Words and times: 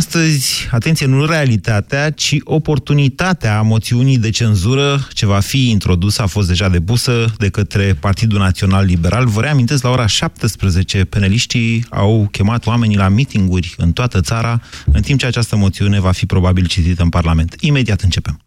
astăzi, 0.00 0.68
atenție, 0.70 1.06
nu 1.06 1.24
realitatea, 1.24 2.10
ci 2.10 2.36
oportunitatea 2.44 3.62
moțiunii 3.62 4.18
de 4.18 4.30
cenzură 4.30 5.08
ce 5.12 5.26
va 5.26 5.40
fi 5.40 5.70
introdusă, 5.70 6.22
a 6.22 6.26
fost 6.26 6.48
deja 6.48 6.68
depusă 6.68 7.34
de 7.38 7.48
către 7.48 7.96
Partidul 8.00 8.38
Național 8.38 8.84
Liberal. 8.84 9.26
Vă 9.26 9.40
reamintesc, 9.40 9.82
la 9.82 9.90
ora 9.90 10.06
17, 10.06 11.04
peneliștii 11.04 11.84
au 11.90 12.28
chemat 12.30 12.66
oamenii 12.66 12.96
la 12.96 13.08
mitinguri 13.08 13.74
în 13.76 13.92
toată 13.92 14.20
țara, 14.20 14.60
în 14.92 15.02
timp 15.02 15.18
ce 15.18 15.26
această 15.26 15.56
moțiune 15.56 16.00
va 16.00 16.12
fi 16.12 16.26
probabil 16.26 16.66
citită 16.66 17.02
în 17.02 17.08
Parlament. 17.08 17.54
Imediat 17.58 18.00
începem. 18.00 18.40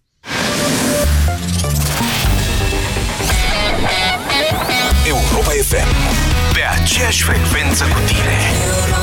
Europa 5.07 5.51
FM. 5.63 5.89
Pe 6.53 6.61
aceeași 6.81 7.23
frecvență 7.23 7.83
cu 7.83 7.99
tine. 8.07 9.02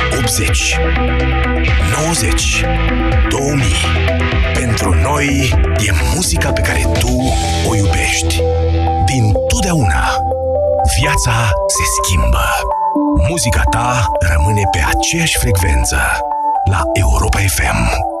80, 0.21 0.77
90, 1.97 2.65
2000. 3.29 3.63
Pentru 4.53 4.93
noi 4.93 5.53
e 5.87 5.91
muzica 6.15 6.51
pe 6.51 6.61
care 6.61 6.87
tu 6.99 7.33
o 7.69 7.75
iubești. 7.75 8.41
Din 9.05 9.33
totdeauna. 9.47 10.17
Viața 10.99 11.49
se 11.67 11.83
schimbă. 11.97 12.45
Muzica 13.29 13.61
ta 13.69 14.05
rămâne 14.19 14.61
pe 14.71 14.79
aceeași 14.95 15.37
frecvență 15.37 15.97
la 16.69 16.81
Europa 16.93 17.37
FM. 17.37 18.20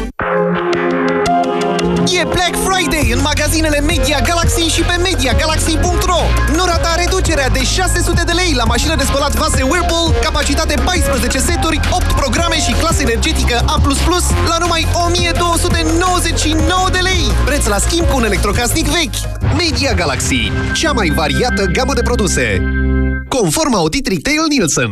E 2.05 2.23
Black 2.23 2.55
Friday 2.67 3.11
în 3.15 3.21
magazinele 3.21 3.79
Media 3.79 4.19
Galaxy 4.27 4.61
și 4.61 4.81
pe 4.81 4.95
MediaGalaxy.ro 5.03 6.21
Nu 6.55 6.65
rata 6.65 6.95
reducerea 6.95 7.49
de 7.49 7.63
600 7.63 8.23
de 8.25 8.31
lei 8.31 8.53
la 8.55 8.63
mașină 8.63 8.95
de 8.95 9.03
spălat 9.03 9.35
vase 9.35 9.63
Whirlpool, 9.63 10.13
capacitate 10.23 10.75
14 10.85 11.37
seturi, 11.39 11.79
8 11.91 12.03
programe 12.03 12.55
și 12.59 12.71
clasă 12.71 13.01
energetică 13.01 13.57
A++ 13.65 13.81
la 14.47 14.57
numai 14.59 14.87
1299 15.05 16.89
de 16.91 16.99
lei. 16.99 17.23
Preț 17.45 17.65
la 17.65 17.77
schimb 17.77 18.07
cu 18.07 18.17
un 18.17 18.23
electrocasnic 18.23 18.87
vechi. 18.87 19.19
Media 19.57 19.93
Galaxy, 19.93 20.51
cea 20.73 20.91
mai 20.91 21.09
variată 21.15 21.65
gamă 21.65 21.93
de 21.93 22.01
produse. 22.01 22.61
Conform 23.27 23.73
audit 23.73 24.07
Retail 24.07 24.45
Nielsen. 24.49 24.91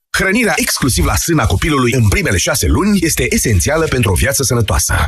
Hrănirea 0.17 0.53
exclusiv 0.55 1.05
la 1.05 1.15
sâna 1.15 1.45
copilului 1.45 1.93
în 1.93 2.07
primele 2.07 2.37
șase 2.37 2.67
luni 2.67 2.99
este 3.01 3.25
esențială 3.29 3.85
pentru 3.85 4.11
o 4.11 4.13
viață 4.13 4.43
sănătoasă. 4.43 5.05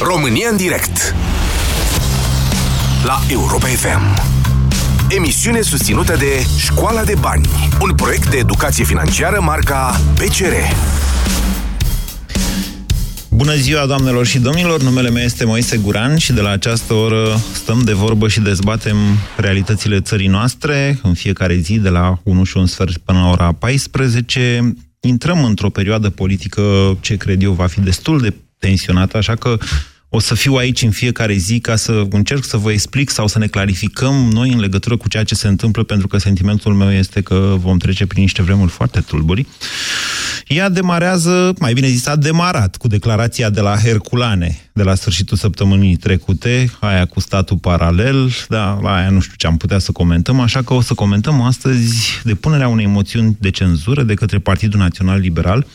România 0.00 0.48
în 0.48 0.56
direct. 0.56 1.14
La 3.04 3.20
Europa 3.30 3.66
FM 3.66 4.22
Emisiune 5.08 5.60
susținută 5.60 6.16
de 6.16 6.46
Școala 6.56 7.04
de 7.04 7.14
Bani 7.20 7.48
Un 7.80 7.94
proiect 7.94 8.30
de 8.30 8.36
educație 8.36 8.84
financiară 8.84 9.40
marca 9.40 10.00
PCR 10.14 10.52
Bună 13.38 13.54
ziua, 13.54 13.86
doamnelor 13.86 14.26
și 14.26 14.38
domnilor! 14.38 14.82
Numele 14.82 15.10
meu 15.10 15.22
este 15.22 15.44
Moise 15.44 15.76
Guran 15.76 16.16
și 16.16 16.32
de 16.32 16.40
la 16.40 16.50
această 16.50 16.94
oră 16.94 17.40
stăm 17.52 17.80
de 17.80 17.92
vorbă 17.92 18.28
și 18.28 18.40
dezbatem 18.40 18.96
realitățile 19.36 20.00
țării 20.00 20.26
noastre 20.26 20.98
în 21.02 21.14
fiecare 21.14 21.56
zi 21.56 21.78
de 21.78 21.88
la 21.88 22.20
1 22.22 22.44
și 22.44 22.56
un 22.56 22.66
sfert 22.66 22.96
până 22.96 23.18
la 23.18 23.30
ora 23.30 23.52
14. 23.52 24.74
Intrăm 25.00 25.44
într-o 25.44 25.70
perioadă 25.70 26.10
politică 26.10 26.96
ce 27.00 27.16
cred 27.16 27.42
eu 27.42 27.52
va 27.52 27.66
fi 27.66 27.80
destul 27.80 28.20
de 28.20 28.34
tensionată, 28.58 29.16
așa 29.16 29.34
că 29.34 29.58
o 30.08 30.18
să 30.18 30.34
fiu 30.34 30.54
aici 30.54 30.82
în 30.82 30.90
fiecare 30.90 31.34
zi 31.34 31.60
ca 31.60 31.76
să 31.76 32.06
încerc 32.10 32.44
să 32.44 32.56
vă 32.56 32.72
explic 32.72 33.10
sau 33.10 33.26
să 33.26 33.38
ne 33.38 33.46
clarificăm 33.46 34.14
noi 34.32 34.52
în 34.52 34.60
legătură 34.60 34.96
cu 34.96 35.08
ceea 35.08 35.24
ce 35.24 35.34
se 35.34 35.48
întâmplă, 35.48 35.82
pentru 35.82 36.06
că 36.06 36.18
sentimentul 36.18 36.74
meu 36.74 36.92
este 36.92 37.20
că 37.20 37.54
vom 37.58 37.78
trece 37.78 38.06
prin 38.06 38.22
niște 38.22 38.42
vremuri 38.42 38.70
foarte 38.70 39.00
tulburi. 39.00 39.46
Ea 40.46 40.68
demarează, 40.68 41.52
mai 41.58 41.72
bine 41.72 41.88
zis, 41.88 42.06
a 42.06 42.16
demarat 42.16 42.76
cu 42.76 42.88
declarația 42.88 43.50
de 43.50 43.60
la 43.60 43.76
Herculane, 43.76 44.70
de 44.72 44.82
la 44.82 44.94
sfârșitul 44.94 45.36
săptămânii 45.36 45.96
trecute, 45.96 46.70
aia 46.80 47.04
cu 47.04 47.20
statul 47.20 47.56
paralel, 47.56 48.30
da, 48.48 48.78
la 48.82 48.94
aia 48.94 49.10
nu 49.10 49.20
știu 49.20 49.34
ce 49.36 49.46
am 49.46 49.56
putea 49.56 49.78
să 49.78 49.92
comentăm, 49.92 50.40
așa 50.40 50.62
că 50.62 50.74
o 50.74 50.80
să 50.80 50.94
comentăm 50.94 51.40
astăzi 51.40 52.20
depunerea 52.24 52.68
unei 52.68 52.86
moțiuni 52.86 53.36
de 53.40 53.50
cenzură 53.50 54.02
de 54.02 54.14
către 54.14 54.38
Partidul 54.38 54.80
Național 54.80 55.20
Liberal, 55.20 55.66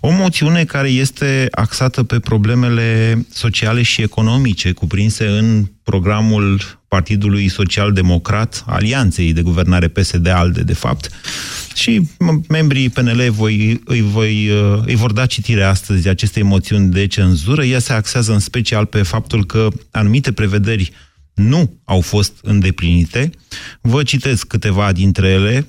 o 0.00 0.10
moțiune 0.10 0.64
care 0.64 0.88
este 0.88 1.48
axată 1.50 2.02
pe 2.02 2.18
problemele 2.18 3.18
sociale 3.32 3.82
și 3.82 4.02
economice 4.02 4.72
cuprinse 4.72 5.26
în 5.26 5.64
programul 5.82 6.60
Partidului 6.88 7.48
Social 7.48 7.92
Democrat, 7.92 8.64
Alianței 8.66 9.32
de 9.32 9.42
Guvernare 9.42 9.88
PSD-ALDE, 9.88 10.62
de 10.62 10.72
fapt, 10.72 11.10
și 11.74 12.08
membrii 12.48 12.88
PNL 12.88 13.30
voi, 13.30 13.80
îi, 13.84 14.00
voi, 14.00 14.50
îi 14.84 14.94
vor 14.94 15.12
da 15.12 15.26
citire 15.26 15.62
astăzi 15.62 16.08
acestei 16.08 16.42
moțiuni 16.42 16.90
de 16.90 17.06
cenzură. 17.06 17.64
Ea 17.64 17.78
se 17.78 17.92
axează 17.92 18.32
în 18.32 18.38
special 18.38 18.84
pe 18.84 19.02
faptul 19.02 19.46
că 19.46 19.68
anumite 19.90 20.32
prevederi 20.32 20.92
nu 21.34 21.80
au 21.84 22.00
fost 22.00 22.32
îndeplinite. 22.42 23.30
Vă 23.80 24.02
citesc 24.02 24.46
câteva 24.46 24.92
dintre 24.92 25.28
ele, 25.28 25.68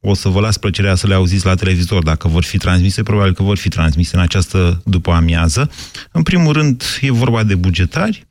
o 0.00 0.14
să 0.14 0.28
vă 0.28 0.40
las 0.40 0.56
plăcerea 0.56 0.94
să 0.94 1.06
le 1.06 1.14
auziți 1.14 1.44
la 1.44 1.54
televizor 1.54 2.02
dacă 2.02 2.28
vor 2.28 2.44
fi 2.44 2.58
transmise, 2.58 3.02
probabil 3.02 3.34
că 3.34 3.42
vor 3.42 3.58
fi 3.58 3.68
transmise 3.68 4.16
în 4.16 4.22
această 4.22 4.82
după 4.84 5.10
amiază. 5.10 5.70
În 6.12 6.22
primul 6.22 6.52
rând, 6.52 6.84
e 7.00 7.10
vorba 7.10 7.42
de 7.42 7.54
bugetari 7.54 8.26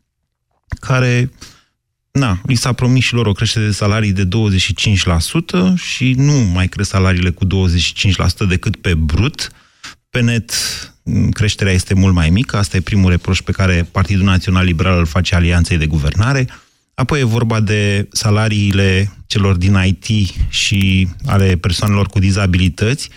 care 0.80 1.31
na, 2.12 2.42
li 2.44 2.56
s-a 2.56 2.74
promis 2.74 3.04
și 3.04 3.13
lor 3.13 3.25
o 3.25 3.31
creștere 3.31 3.66
de 3.66 3.71
salarii 3.71 4.12
de 4.12 4.27
25% 4.27 4.30
și 5.75 6.13
nu 6.18 6.33
mai 6.33 6.68
cresc 6.68 6.89
salariile 6.89 7.30
cu 7.30 7.45
25% 7.45 7.50
decât 8.48 8.75
pe 8.75 8.94
brut. 8.94 9.51
Pe 10.10 10.21
net 10.21 10.54
creșterea 11.31 11.74
este 11.74 11.94
mult 11.94 12.13
mai 12.13 12.30
mică, 12.30 12.57
asta 12.57 12.77
e 12.77 12.81
primul 12.81 13.10
reproș 13.10 13.42
pe 13.42 13.51
care 13.51 13.88
Partidul 13.92 14.25
Național 14.25 14.66
Liberal 14.66 14.98
îl 14.98 15.06
face 15.06 15.36
Alianței 15.36 15.77
de 15.77 15.86
Guvernare. 15.86 16.48
Apoi 17.00 17.19
e 17.19 17.24
vorba 17.24 17.60
de 17.60 18.07
salariile 18.12 19.12
celor 19.28 19.56
din 19.56 19.78
IT 19.86 20.30
și 20.50 21.07
ale 21.25 21.56
persoanelor 21.56 22.07
cu 22.07 22.19
dizabilități, 22.19 23.10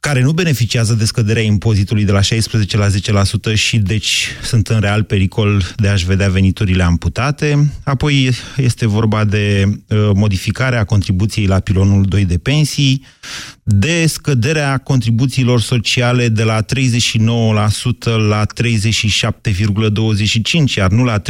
care 0.00 0.22
nu 0.22 0.32
beneficiază 0.32 0.94
de 0.94 1.04
scăderea 1.04 1.42
impozitului 1.42 2.04
de 2.04 2.12
la 2.12 2.20
16 2.20 2.76
la 2.76 3.22
10% 3.52 3.54
și 3.54 3.78
deci 3.78 4.28
sunt 4.42 4.68
în 4.68 4.80
real 4.80 5.02
pericol 5.02 5.62
de 5.76 5.88
a-și 5.88 6.06
vedea 6.06 6.28
veniturile 6.28 6.82
amputate. 6.82 7.72
Apoi 7.84 8.30
este 8.56 8.86
vorba 8.86 9.24
de 9.24 9.64
uh, 9.66 10.10
modificarea 10.14 10.84
contribuției 10.84 11.46
la 11.46 11.60
pilonul 11.60 12.04
2 12.04 12.24
de 12.24 12.38
pensii, 12.38 13.04
de 13.70 14.06
scăderea 14.06 14.78
contribuțiilor 14.78 15.60
sociale 15.60 16.28
de 16.28 16.42
la 16.42 16.62
39% 16.62 16.66
la 18.28 18.46
37,25%, 18.46 18.50
iar 20.76 20.90
nu 20.90 21.04
la 21.04 21.20
35%, 21.20 21.22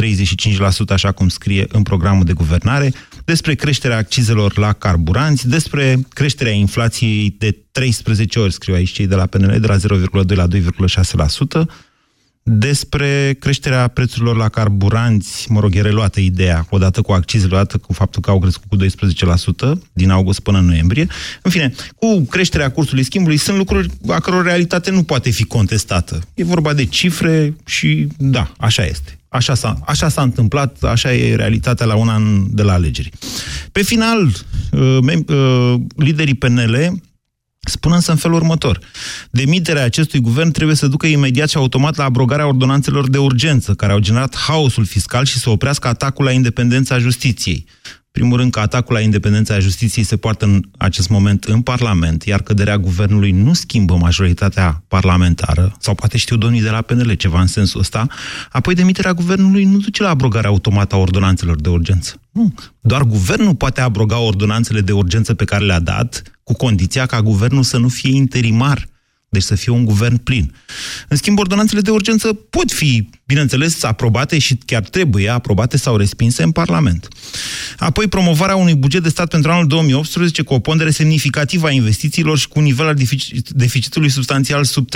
așa 0.89 1.11
cum 1.11 1.27
scrie 1.27 1.65
în 1.69 1.83
programul 1.83 2.25
de 2.25 2.33
guvernare, 2.33 2.93
despre 3.25 3.55
creșterea 3.55 3.97
accizelor 3.97 4.57
la 4.57 4.73
carburanți, 4.73 5.47
despre 5.47 5.99
creșterea 6.09 6.53
inflației 6.53 7.35
de 7.37 7.57
13 7.71 8.39
ori, 8.39 8.53
scriu 8.53 8.73
aici 8.73 8.91
cei 8.91 9.07
de 9.07 9.15
la 9.15 9.25
PNL, 9.25 9.59
de 9.59 9.67
la 9.67 9.75
0,2 9.75 9.79
la 10.35 10.47
2,6%, 10.47 10.51
despre 12.43 13.37
creșterea 13.39 13.87
prețurilor 13.87 14.35
la 14.35 14.49
carburanți, 14.49 15.51
mă 15.51 15.59
rog, 15.59 15.75
e 15.75 15.81
reluată 15.81 16.19
ideea, 16.19 16.65
odată 16.69 17.01
cu 17.01 17.11
accizele, 17.11 17.53
odată 17.53 17.77
cu 17.77 17.93
faptul 17.93 18.21
că 18.21 18.29
au 18.29 18.39
crescut 18.39 18.69
cu 18.69 18.85
12% 19.75 19.79
din 19.93 20.09
august 20.09 20.39
până 20.39 20.57
în 20.57 20.65
noiembrie. 20.65 21.07
În 21.41 21.51
fine, 21.51 21.73
cu 21.95 22.21
creșterea 22.21 22.71
cursului 22.71 23.03
schimbului 23.03 23.37
sunt 23.37 23.57
lucruri 23.57 23.89
a 24.07 24.19
căror 24.19 24.43
realitate 24.43 24.91
nu 24.91 25.03
poate 25.03 25.29
fi 25.29 25.43
contestată. 25.43 26.21
E 26.33 26.43
vorba 26.43 26.73
de 26.73 26.85
cifre 26.85 27.55
și 27.65 28.07
da, 28.17 28.51
așa 28.57 28.85
este. 28.85 29.13
Așa 29.29 29.53
s-a, 29.53 29.79
așa 29.85 30.09
s-a 30.09 30.21
întâmplat, 30.21 30.83
așa 30.83 31.13
e 31.13 31.35
realitatea 31.35 31.85
la 31.85 31.95
un 31.95 32.09
an 32.09 32.55
de 32.55 32.61
la 32.61 32.73
alegeri. 32.73 33.09
Pe 33.71 33.81
final, 33.81 34.31
uh, 34.71 34.97
uh, 35.27 35.73
liderii 35.95 36.33
PNL 36.33 37.01
spun 37.59 37.91
însă 37.91 38.11
în 38.11 38.17
felul 38.17 38.37
următor. 38.37 38.79
Demiterea 39.31 39.83
acestui 39.83 40.19
guvern 40.19 40.51
trebuie 40.51 40.75
să 40.75 40.87
ducă 40.87 41.07
imediat 41.07 41.49
și 41.49 41.57
automat 41.57 41.95
la 41.95 42.03
abrogarea 42.03 42.47
ordonanțelor 42.47 43.09
de 43.09 43.17
urgență, 43.17 43.73
care 43.73 43.91
au 43.91 43.99
generat 43.99 44.35
haosul 44.35 44.85
fiscal 44.85 45.25
și 45.25 45.37
să 45.37 45.49
oprească 45.49 45.87
atacul 45.87 46.25
la 46.25 46.31
independența 46.31 46.97
justiției 46.97 47.65
primul 48.19 48.37
rând 48.37 48.51
că 48.51 48.59
atacul 48.59 48.95
la 48.95 49.01
independența 49.01 49.59
justiției 49.59 50.05
se 50.05 50.17
poartă 50.17 50.45
în 50.45 50.61
acest 50.77 51.09
moment 51.09 51.43
în 51.43 51.61
Parlament, 51.61 52.23
iar 52.23 52.41
căderea 52.41 52.77
guvernului 52.77 53.31
nu 53.31 53.53
schimbă 53.53 53.95
majoritatea 53.95 54.83
parlamentară, 54.87 55.75
sau 55.79 55.95
poate 55.95 56.17
știu 56.17 56.35
domnii 56.37 56.61
de 56.61 56.69
la 56.69 56.81
PNL 56.81 57.13
ceva 57.13 57.41
în 57.41 57.47
sensul 57.47 57.79
ăsta, 57.79 58.07
apoi 58.51 58.73
demiterea 58.73 59.13
guvernului 59.13 59.63
nu 59.63 59.77
duce 59.77 60.03
la 60.03 60.09
abrogarea 60.09 60.49
automată 60.49 60.95
a 60.95 60.97
ordonanțelor 60.97 61.61
de 61.61 61.69
urgență. 61.69 62.21
Nu. 62.31 62.53
Doar 62.81 63.03
guvernul 63.03 63.55
poate 63.55 63.81
abroga 63.81 64.19
ordonanțele 64.19 64.81
de 64.81 64.91
urgență 64.91 65.33
pe 65.33 65.45
care 65.45 65.65
le-a 65.65 65.79
dat, 65.79 66.21
cu 66.43 66.53
condiția 66.53 67.05
ca 67.05 67.21
guvernul 67.21 67.63
să 67.63 67.77
nu 67.77 67.87
fie 67.87 68.15
interimar 68.15 68.87
deci 69.29 69.43
să 69.43 69.55
fie 69.55 69.71
un 69.71 69.85
guvern 69.85 70.17
plin. 70.17 70.53
În 71.07 71.17
schimb, 71.17 71.39
ordonanțele 71.39 71.81
de 71.81 71.91
urgență 71.91 72.33
pot 72.33 72.71
fi, 72.71 73.09
bineînțeles, 73.25 73.83
aprobate 73.83 74.39
și 74.39 74.57
chiar 74.65 74.81
trebuie 74.81 75.29
aprobate 75.29 75.77
sau 75.77 75.97
respinse 75.97 76.43
în 76.43 76.51
Parlament. 76.51 77.07
Apoi, 77.77 78.07
promovarea 78.07 78.55
unui 78.55 78.75
buget 78.75 79.03
de 79.03 79.09
stat 79.09 79.29
pentru 79.29 79.51
anul 79.51 79.67
2018 79.67 80.41
cu 80.41 80.53
o 80.53 80.59
pondere 80.59 80.89
semnificativă 80.89 81.67
a 81.67 81.71
investițiilor 81.71 82.37
și 82.37 82.47
cu 82.47 82.59
un 82.59 82.65
nivel 82.65 82.87
al 82.87 82.97
deficitului 83.47 84.09
substanțial 84.09 84.63
sub 84.63 84.87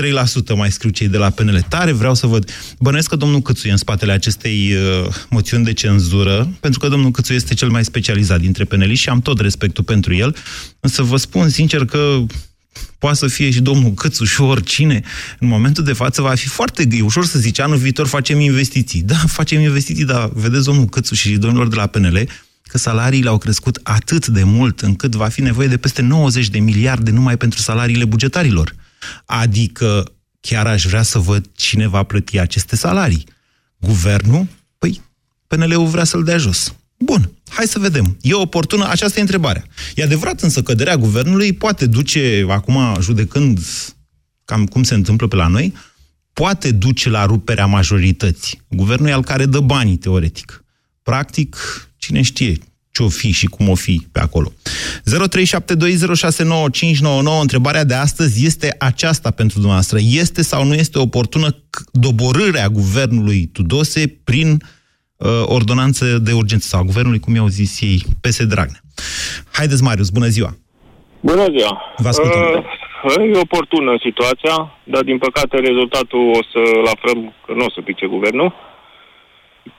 3%, 0.54 0.56
mai 0.56 0.72
scriu 0.72 0.90
cei 0.90 1.08
de 1.08 1.18
la 1.18 1.30
PNL. 1.30 1.66
Tare 1.70 1.92
vreau 1.92 2.16
să 2.16 2.28
văd. 2.28 2.52
Bănuiesc 2.80 3.10
că 3.10 3.16
domnul 3.16 3.42
Câțu 3.42 3.68
e 3.68 3.72
în 3.72 3.78
spatele 3.78 4.12
acestei 4.12 4.74
uh, 4.74 5.14
moțiuni 5.30 5.64
de 5.64 5.74
cenzură, 5.74 6.50
pentru 6.60 6.80
că 6.80 6.88
domnul 6.88 7.12
Câțu 7.12 7.34
este 7.34 7.54
cel 7.54 7.70
mai 7.70 7.84
specializat 7.84 8.40
dintre 8.40 8.64
PNL 8.64 8.94
și 8.94 9.10
am 9.10 9.22
tot 9.22 9.40
respectul 9.40 9.84
pentru 9.84 10.16
el, 10.16 10.36
însă 10.80 11.04
vă 11.04 11.18
spun 11.18 11.50
sincer 11.50 11.86
că 11.86 12.26
poate 13.04 13.18
să 13.18 13.28
fie 13.28 13.52
și 13.52 13.62
domnul 13.62 13.94
Câțu 13.94 14.24
și 14.24 14.42
oricine, 14.42 15.02
în 15.40 15.48
momentul 15.48 15.84
de 15.84 15.94
față 15.94 16.22
va 16.22 16.36
fi 16.36 16.48
foarte 16.48 16.88
e 16.92 17.02
ușor 17.02 17.26
să 17.26 17.40
zici, 17.40 17.60
anul 17.60 17.78
viitor 17.78 18.08
facem 18.08 18.40
investiții. 18.40 19.02
Da, 19.02 19.16
facem 19.40 19.62
investiții, 19.62 20.06
dar 20.06 20.30
vedeți 20.34 20.66
domnul 20.66 20.86
Câțu 20.86 21.14
și 21.14 21.38
domnilor 21.38 21.68
de 21.68 21.76
la 21.76 21.88
PNL 21.88 22.30
că 22.62 22.78
salariile 22.78 23.30
au 23.30 23.38
crescut 23.38 23.80
atât 23.84 24.28
de 24.28 24.44
mult 24.44 24.80
încât 24.82 25.16
va 25.16 25.28
fi 25.28 25.42
nevoie 25.42 25.68
de 25.68 25.78
peste 25.78 26.02
90 26.02 26.50
de 26.50 26.60
miliarde 26.60 27.12
numai 27.12 27.38
pentru 27.38 27.60
salariile 27.60 28.06
bugetarilor. 28.06 28.76
Adică 29.26 30.12
chiar 30.42 30.68
aș 30.68 30.86
vrea 30.86 31.02
să 31.02 31.20
văd 31.20 31.46
cine 31.56 31.88
va 31.88 32.04
plăti 32.04 32.40
aceste 32.40 32.76
salarii. 32.76 33.24
Guvernul? 33.78 34.48
Păi, 34.78 35.02
PNL-ul 35.48 35.88
vrea 35.88 36.04
să-l 36.04 36.24
dea 36.24 36.38
jos. 36.38 36.76
Bun, 36.98 37.32
hai 37.54 37.66
să 37.66 37.80
vedem. 37.80 38.18
E 38.22 38.34
oportună? 38.34 38.88
Aceasta 38.90 39.20
e 39.20 39.22
întrebarea. 39.22 39.66
E 39.96 40.04
adevărat 40.04 40.42
însă 40.42 40.62
că 40.62 40.72
căderea 40.72 40.98
guvernului 40.98 41.54
poate 41.54 41.86
duce, 41.86 42.46
acum 42.50 42.98
judecând 43.02 43.60
cam 44.46 44.66
cum 44.66 44.84
se 44.84 44.94
întâmplă 44.94 45.28
pe 45.28 45.36
la 45.36 45.48
noi, 45.48 45.74
poate 46.34 46.72
duce 46.72 47.10
la 47.10 47.26
ruperea 47.26 47.66
majorității. 47.66 48.62
Guvernul 48.70 49.10
e 49.10 49.12
al 49.12 49.24
care 49.24 49.46
dă 49.46 49.60
banii, 49.60 49.98
teoretic. 49.98 50.64
Practic, 51.04 51.58
cine 51.98 52.22
știe 52.22 52.58
ce 52.92 53.04
o 53.04 53.10
fi 53.10 53.32
și 53.32 53.46
cum 53.46 53.70
o 53.70 53.76
fi 53.76 54.08
pe 54.12 54.20
acolo. 54.20 54.54
0372069599. 54.54 54.56
Întrebarea 57.42 57.84
de 57.84 57.94
astăzi 57.94 58.46
este 58.46 58.76
aceasta 58.80 59.32
pentru 59.32 59.56
dumneavoastră. 59.56 60.00
Este 60.02 60.42
sau 60.42 60.66
nu 60.66 60.74
este 60.74 61.00
oportună 61.00 61.64
doborârea 61.92 62.70
guvernului 62.70 63.46
Tudose 63.46 64.08
prin 64.24 64.52
uh, 64.52 64.58
ordonanță 65.46 66.06
de 66.06 66.32
urgență 66.32 66.68
sau 66.68 66.80
a 66.80 66.84
guvernului, 66.84 67.20
cum 67.20 67.36
i-au 67.36 67.48
zis 67.48 67.82
ei, 67.82 68.04
PS 68.22 68.46
Dragnea. 68.46 68.80
Haideți, 69.52 69.84
Marius, 69.84 70.10
bună 70.10 70.28
ziua! 70.28 70.58
Bună 71.20 71.46
ziua! 71.58 71.82
Vă 71.98 72.08
ascultăm. 72.08 72.66
Uh, 73.04 73.36
e 73.36 73.40
oportună 73.40 73.98
situația, 74.00 74.78
dar 74.84 75.04
din 75.04 75.18
păcate 75.18 75.60
rezultatul 75.60 76.30
o 76.30 76.44
să-l 76.52 76.86
aflăm 76.86 77.34
că 77.46 77.54
nu 77.54 77.66
o 77.66 77.70
să 77.70 77.82
pice 77.82 78.06
guvernul. 78.06 78.54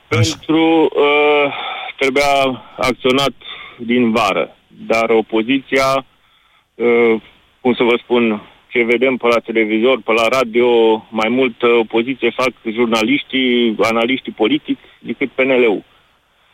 Așa. 0.08 0.36
Pentru 0.36 0.62
uh, 0.82 1.52
trebuia 1.98 2.62
acționat 2.76 3.32
din 3.78 4.10
vară, 4.10 4.56
dar 4.86 5.10
opoziția, 5.10 6.06
uh, 6.74 7.20
cum 7.60 7.74
să 7.74 7.82
vă 7.82 7.98
spun, 8.02 8.42
ce 8.68 8.82
vedem 8.82 9.16
pe 9.16 9.26
la 9.26 9.38
televizor, 9.38 10.00
pe 10.04 10.12
la 10.12 10.28
radio, 10.28 10.68
mai 11.10 11.28
mult 11.28 11.62
opoziție 11.62 12.30
fac 12.30 12.52
jurnaliștii, 12.72 13.76
analiștii 13.82 14.32
politici 14.32 14.78
decât 15.06 15.30
PNL-ul. 15.30 15.84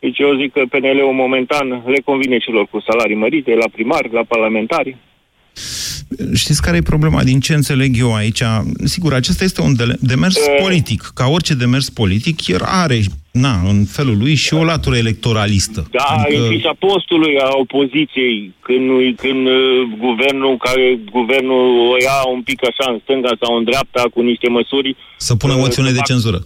Deci 0.01 0.19
eu 0.19 0.37
zic 0.41 0.53
că 0.53 0.63
PNL-ul 0.69 1.13
momentan 1.13 1.83
le 1.87 2.01
convine 2.05 2.39
celor 2.39 2.67
cu 2.67 2.85
salarii 2.89 3.23
mărite, 3.25 3.55
la 3.55 3.69
primari, 3.73 4.13
la 4.13 4.25
parlamentari. 4.25 4.97
Știți 6.35 6.63
care 6.63 6.77
e 6.77 6.83
problema? 6.83 7.23
Din 7.23 7.41
ce 7.41 7.55
înțeleg 7.55 7.99
eu 7.99 8.15
aici? 8.15 8.43
Sigur, 8.85 9.15
acesta 9.15 9.45
este 9.45 9.61
un 9.63 9.73
demers 10.01 10.37
e... 10.37 10.63
politic. 10.63 11.03
Ca 11.15 11.27
orice 11.27 11.55
demers 11.55 11.91
politic, 11.91 12.47
el 12.47 12.63
are, 12.65 13.01
na, 13.31 13.61
în 13.69 13.85
felul 13.85 14.19
lui, 14.19 14.35
și 14.35 14.55
o 14.55 14.65
latură 14.65 14.97
electoralistă. 14.97 15.89
Da, 15.91 16.05
adică... 16.05 16.43
în 16.43 16.49
fișa 16.49 16.75
postului 16.79 17.39
a 17.39 17.49
opoziției, 17.53 18.55
când, 18.61 19.17
când 19.17 19.47
uh, 19.47 19.55
guvernul, 19.99 20.57
care 20.57 20.99
guvernul 21.11 21.91
o 21.91 21.97
ia 22.03 22.19
un 22.35 22.43
pic 22.43 22.61
așa 22.71 22.91
în 22.93 22.99
stânga 23.03 23.33
sau 23.41 23.57
în 23.57 23.65
dreapta 23.65 24.03
cu 24.15 24.21
niște 24.21 24.49
măsuri... 24.49 24.97
Să 25.17 25.37
pună 25.37 25.53
uh, 25.53 25.59
moțiune 25.59 25.91
de 25.91 25.97
fac, 25.97 26.07
cenzură. 26.07 26.39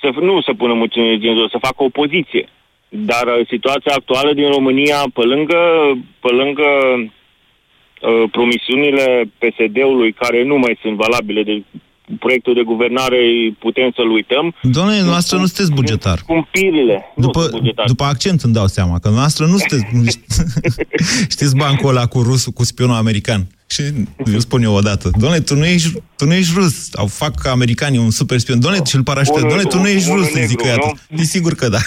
Să, 0.00 0.08
nu 0.20 0.40
să 0.40 0.52
pună 0.60 0.74
moțiune 0.74 1.16
de 1.16 1.24
cenzură, 1.24 1.48
să 1.50 1.66
facă 1.68 1.82
opoziție. 1.82 2.48
Dar 2.88 3.26
uh, 3.26 3.46
situația 3.48 3.92
actuală 3.94 4.32
din 4.32 4.48
România, 4.50 4.98
pe 5.14 5.24
lângă, 5.32 5.60
pe 6.20 6.30
lângă 6.40 6.68
uh, 6.96 8.30
promisiunile 8.30 9.30
PSD-ului, 9.38 10.12
care 10.12 10.44
nu 10.44 10.56
mai 10.58 10.78
sunt 10.82 10.96
valabile 10.96 11.42
de 11.42 11.62
proiectul 12.18 12.54
de 12.54 12.62
guvernare, 12.62 13.18
putem 13.58 13.90
să-l 13.94 14.10
uităm. 14.10 14.54
Doamne, 14.62 15.02
noastră 15.02 15.36
nu 15.38 15.46
sunteți 15.46 15.72
bugetar. 15.72 16.18
Cumpirile. 16.26 17.12
După, 17.16 17.50
după 17.86 18.04
accent 18.04 18.40
îmi 18.40 18.52
dau 18.52 18.66
seama, 18.66 18.98
că 18.98 19.08
noastră 19.08 19.44
nu 19.46 19.56
sunteți... 19.56 19.84
știți 21.34 21.56
bancul 21.56 21.88
ăla 21.88 22.06
cu 22.06 22.22
rusul, 22.22 22.52
cu 22.52 22.64
spionul 22.64 22.94
american? 22.94 23.46
Și 23.70 23.82
eu 24.32 24.38
spun 24.38 24.62
eu 24.62 24.74
odată, 24.74 25.10
doamne, 25.18 25.40
tu 25.40 25.54
nu 25.54 25.64
ești, 25.66 25.92
tu 26.16 26.24
nu 26.26 26.34
ești 26.34 26.52
rus. 26.56 26.88
Au 26.94 27.06
fac 27.06 27.46
americanii 27.46 27.98
un 27.98 28.10
super 28.10 28.38
spion. 28.38 28.60
Doamne, 28.60 28.80
și 28.84 28.96
îl 28.96 29.02
parașutează. 29.02 29.46
Doamne, 29.46 29.64
tu 29.64 29.78
nu 29.78 29.88
ești 29.88 30.10
rus, 30.12 30.34
îi 30.34 30.46
zic 30.46 30.60
eu 30.64 30.98
E 31.16 31.22
sigur 31.22 31.54
că 31.54 31.68
da. 31.68 31.78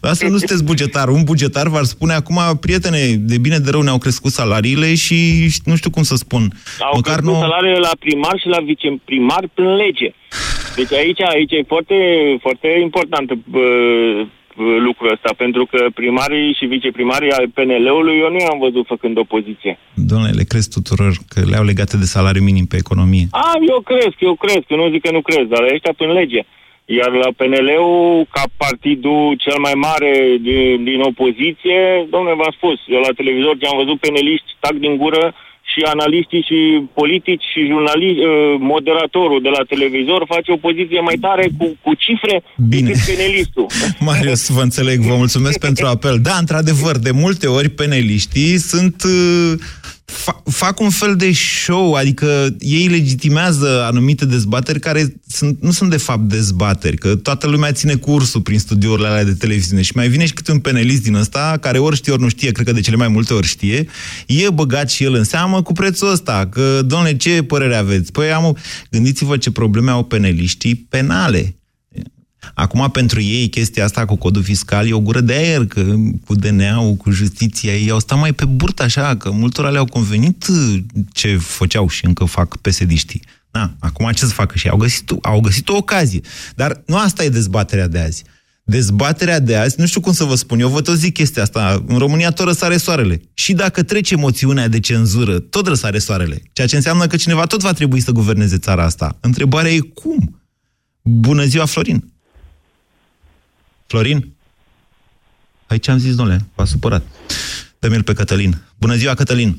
Asta 0.10 0.28
nu 0.28 0.36
sunteți 0.36 0.64
bugetar. 0.64 1.08
Un 1.08 1.22
bugetar 1.24 1.68
v-ar 1.68 1.84
spune 1.84 2.12
acum, 2.12 2.38
prietene, 2.60 2.98
de 3.18 3.38
bine 3.38 3.58
de 3.58 3.70
rău 3.70 3.80
ne-au 3.80 3.98
crescut 3.98 4.32
salariile 4.32 4.94
și 4.94 5.48
nu 5.64 5.76
știu 5.76 5.90
cum 5.90 6.02
să 6.02 6.16
spun. 6.16 6.52
Au 6.80 6.92
Măcar 6.94 7.14
crescut 7.14 7.34
nu... 7.34 7.40
salariile 7.40 7.78
la 7.78 7.96
primar 7.98 8.38
și 8.40 8.48
la 8.48 8.60
viceprimar 8.60 9.48
prin 9.54 9.74
lege. 9.74 10.14
Deci 10.76 10.92
aici, 10.92 11.20
aici 11.20 11.52
e 11.52 11.64
foarte, 11.66 11.94
foarte 12.40 12.68
important 12.82 13.30
lucrul 14.56 15.12
ăsta, 15.12 15.30
pentru 15.36 15.66
că 15.66 15.86
primarii 15.94 16.56
și 16.58 16.64
viceprimarii 16.66 17.30
al 17.30 17.46
PNL-ului 17.54 18.18
eu 18.18 18.30
nu 18.30 18.38
i-am 18.40 18.58
văzut 18.58 18.86
făcând 18.86 19.18
opoziție. 19.18 19.78
Doamne, 19.94 20.30
le 20.30 20.44
crezi 20.50 20.68
tuturor 20.76 21.12
că 21.28 21.40
le-au 21.50 21.64
legate 21.64 21.96
de 21.96 22.12
salariu 22.14 22.42
minim 22.42 22.66
pe 22.66 22.76
economie? 22.76 23.26
A, 23.30 23.52
eu 23.68 23.80
cresc, 23.80 24.16
eu 24.18 24.34
cresc, 24.34 24.64
eu 24.68 24.76
nu 24.76 24.90
zic 24.90 25.02
că 25.02 25.10
nu 25.10 25.22
crezi, 25.22 25.48
dar 25.48 25.62
ăștia 25.72 25.92
prin 25.96 26.12
lege. 26.12 26.42
Iar 26.84 27.10
la 27.24 27.30
PNL-ul, 27.38 28.26
ca 28.30 28.44
partidul 28.56 29.34
cel 29.44 29.58
mai 29.66 29.74
mare 29.74 30.12
din, 30.40 30.84
din 30.84 31.00
opoziție, 31.00 32.06
domnule, 32.10 32.34
v-am 32.40 32.54
spus, 32.58 32.78
eu 32.86 33.00
la 33.00 33.16
televizor 33.20 33.54
ce 33.58 33.66
am 33.66 33.80
văzut 33.82 33.98
peneliști 34.00 34.56
tac 34.60 34.74
din 34.84 34.96
gură 34.96 35.34
și 35.74 35.80
analiștii 35.94 36.46
și 36.48 36.58
politici 37.00 37.46
și 37.52 37.60
jurnaliști, 37.70 38.22
uh, 38.24 38.30
moderatorul 38.72 39.40
de 39.46 39.50
la 39.56 39.62
televizor 39.72 40.20
face 40.34 40.50
o 40.52 40.62
poziție 40.66 41.00
mai 41.08 41.16
tare 41.26 41.44
cu, 41.58 41.66
cu 41.84 41.92
cifre 42.04 42.34
Bine. 42.68 42.88
decât 42.88 43.02
penelistul. 43.10 43.66
Marius, 44.10 44.42
vă 44.56 44.62
înțeleg, 44.68 44.98
vă 45.10 45.16
mulțumesc 45.16 45.58
pentru 45.58 45.84
apel. 45.86 46.16
Da, 46.28 46.36
într-adevăr, 46.44 46.94
de 47.08 47.10
multe 47.10 47.46
ori 47.46 47.68
peneliștii 47.68 48.56
sunt... 48.58 48.96
uh, 50.14 50.20
Fa 50.24 50.42
fac 50.50 50.80
un 50.80 50.90
fel 50.90 51.16
de 51.16 51.32
show, 51.32 51.92
adică 51.92 52.56
ei 52.58 52.86
legitimează 52.86 53.84
anumite 53.84 54.24
dezbateri 54.26 54.80
care 54.80 55.20
sunt, 55.28 55.62
nu 55.62 55.70
sunt 55.70 55.90
de 55.90 55.96
fapt 55.96 56.28
dezbateri, 56.28 56.96
că 56.96 57.14
toată 57.16 57.46
lumea 57.46 57.72
ține 57.72 57.94
cursul 57.94 58.40
prin 58.40 58.58
studiourile 58.58 59.08
alea 59.08 59.24
de 59.24 59.34
televiziune 59.34 59.82
și 59.82 59.92
mai 59.94 60.08
vine 60.08 60.26
și 60.26 60.32
câte 60.32 60.52
un 60.52 60.58
penelist 60.58 61.02
din 61.02 61.14
ăsta, 61.14 61.58
care 61.60 61.78
ori 61.78 61.96
știe, 61.96 62.12
ori 62.12 62.22
nu 62.22 62.28
știe, 62.28 62.52
cred 62.52 62.66
că 62.66 62.72
de 62.72 62.80
cele 62.80 62.96
mai 62.96 63.08
multe 63.08 63.34
ori 63.34 63.46
știe, 63.46 63.86
e 64.26 64.50
băgat 64.50 64.90
și 64.90 65.04
el 65.04 65.14
în 65.14 65.24
seamă 65.24 65.62
cu 65.62 65.72
prețul 65.72 66.10
ăsta, 66.10 66.48
că, 66.50 66.82
domnule, 66.86 67.16
ce 67.16 67.42
părere 67.42 67.76
aveți? 67.76 68.12
Păi 68.12 68.32
am, 68.32 68.44
o- 68.44 68.52
gândiți-vă 68.90 69.36
ce 69.36 69.50
probleme 69.50 69.90
au 69.90 70.04
peneliștii 70.04 70.74
penale. 70.74 71.56
Acum, 72.54 72.90
pentru 72.90 73.20
ei, 73.20 73.48
chestia 73.48 73.84
asta 73.84 74.04
cu 74.04 74.16
codul 74.16 74.42
fiscal 74.42 74.88
e 74.88 74.92
o 74.92 75.00
gură 75.00 75.20
de 75.20 75.32
aer, 75.32 75.66
că 75.66 75.94
cu 76.26 76.34
DNA-ul, 76.34 76.94
cu 76.94 77.10
justiția, 77.10 77.74
ei 77.74 77.90
au 77.90 77.98
stat 77.98 78.18
mai 78.18 78.32
pe 78.32 78.44
burtă 78.44 78.82
așa, 78.82 79.16
că 79.16 79.30
multora 79.30 79.68
le-au 79.68 79.84
convenit 79.84 80.46
uh, 80.46 80.78
ce 81.12 81.36
făceau 81.36 81.88
și 81.88 82.04
încă 82.04 82.24
fac 82.24 82.56
pesediștii. 82.56 83.22
Na, 83.50 83.76
acum 83.78 84.10
ce 84.10 84.24
să 84.26 84.32
facă 84.32 84.56
și 84.56 84.66
ei? 84.66 84.72
au 84.72 84.78
găsit, 84.78 85.10
au 85.22 85.40
găsit 85.40 85.68
o 85.68 85.76
ocazie. 85.76 86.20
Dar 86.54 86.82
nu 86.86 86.96
asta 86.96 87.24
e 87.24 87.28
dezbaterea 87.28 87.88
de 87.88 87.98
azi. 87.98 88.24
Dezbaterea 88.66 89.40
de 89.40 89.56
azi, 89.56 89.74
nu 89.78 89.86
știu 89.86 90.00
cum 90.00 90.12
să 90.12 90.24
vă 90.24 90.34
spun, 90.34 90.60
eu 90.60 90.68
vă 90.68 90.80
tot 90.80 90.96
zic 90.96 91.12
chestia 91.12 91.42
asta, 91.42 91.84
în 91.86 91.98
România 91.98 92.30
tot 92.30 92.46
răsare 92.46 92.76
soarele. 92.76 93.20
Și 93.34 93.52
dacă 93.52 93.82
trece 93.82 94.16
moțiunea 94.16 94.68
de 94.68 94.80
cenzură, 94.80 95.38
tot 95.38 95.66
răsare 95.66 95.98
soarele. 95.98 96.42
Ceea 96.52 96.66
ce 96.66 96.76
înseamnă 96.76 97.06
că 97.06 97.16
cineva 97.16 97.44
tot 97.44 97.60
va 97.60 97.72
trebui 97.72 98.00
să 98.00 98.10
guverneze 98.10 98.58
țara 98.58 98.84
asta. 98.84 99.16
Întrebarea 99.20 99.72
e 99.72 99.78
cum? 99.78 100.40
Bună 101.02 101.44
ziua, 101.44 101.64
Florin! 101.64 102.13
Florin? 103.86 104.32
Păi 105.66 105.78
ce 105.78 105.90
am 105.90 105.98
zis, 105.98 106.16
domnule? 106.16 106.38
V-a 106.54 106.64
supărat. 106.64 107.02
dă 107.78 108.02
pe 108.04 108.12
Cătălin. 108.12 108.52
Bună 108.80 108.94
ziua, 108.94 109.14
Cătălin! 109.14 109.56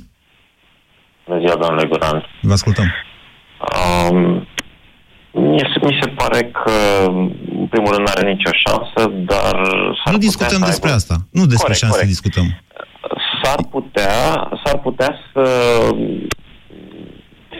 Bună 1.27 1.39
ziua, 1.39 1.55
domnule 1.55 1.87
Guran. 1.87 2.25
Vă 2.41 2.53
ascultăm. 2.53 2.91
Um, 4.09 4.47
mi, 5.31 5.59
se, 5.59 5.85
mi 5.85 5.97
se 6.01 6.09
pare 6.09 6.51
că, 6.51 6.71
în 7.59 7.67
primul 7.69 7.91
rând, 7.93 8.07
nu 8.07 8.13
are 8.15 8.31
nicio 8.31 8.49
șansă, 8.65 9.09
dar... 9.09 9.55
s-ar 10.03 10.13
Nu 10.13 10.17
putea 10.17 10.17
discutăm 10.17 10.59
să 10.59 10.65
despre 10.65 10.89
aibă- 10.89 10.99
asta. 11.01 11.15
Nu 11.31 11.45
despre 11.45 11.57
Corect, 11.61 11.79
șanse 11.79 11.95
corect. 11.95 12.09
discutăm. 12.13 12.61
S-ar 13.43 13.59
putea, 13.69 14.49
s-ar 14.63 14.77
putea 14.79 15.15
să 15.33 15.45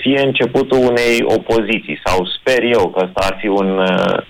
fie 0.02 0.20
începutul 0.22 0.78
unei 0.78 1.16
opoziții, 1.38 2.00
sau 2.06 2.28
sper 2.40 2.64
eu 2.64 2.90
că 2.90 3.06
ăsta 3.06 3.22
ar 3.30 3.38
fi 3.42 3.48
un, 3.48 3.70
uh, 3.78 3.88
uh, 3.90 4.24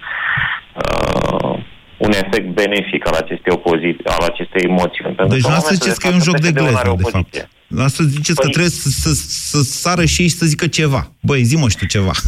un 1.98 2.12
efect 2.12 2.48
benefic 2.60 3.08
al 3.08 3.14
acestei 3.14 3.52
opoziții, 3.60 4.06
al 4.06 4.24
acestei 4.32 4.68
moțiuni. 4.68 5.16
Pentru 5.16 5.34
Deci 5.36 5.42
că 5.44 5.48
în 5.48 5.54
noastră 5.56 5.74
momentul 5.74 5.76
ziceți 5.78 6.00
că 6.00 6.08
e 6.08 6.10
de 6.10 6.16
un 6.16 6.22
față 6.22 6.30
joc 6.32 6.40
de 6.46 6.50
PSD-ul 6.52 6.72
nu 6.72 6.78
are 6.78 6.90
gleză, 6.90 7.02
de 7.02 7.08
opoziție. 7.08 7.42
fapt. 7.42 7.54
Noastră 7.68 8.04
ziceți 8.16 8.40
că 8.42 8.48
Păi- 8.48 8.56
trebuie 8.56 8.72
să, 8.84 8.90
să, 9.04 9.12
să 9.52 9.58
sară 9.82 10.06
și 10.06 10.22
ei 10.22 10.28
și 10.28 10.36
să 10.42 10.46
zică 10.46 10.68
ceva. 10.68 11.02
Băi, 11.20 11.44
zi 11.50 11.56
mă, 11.56 11.70
știu 11.70 11.88
ceva. 11.88 12.12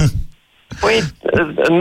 Păi, 0.83 0.97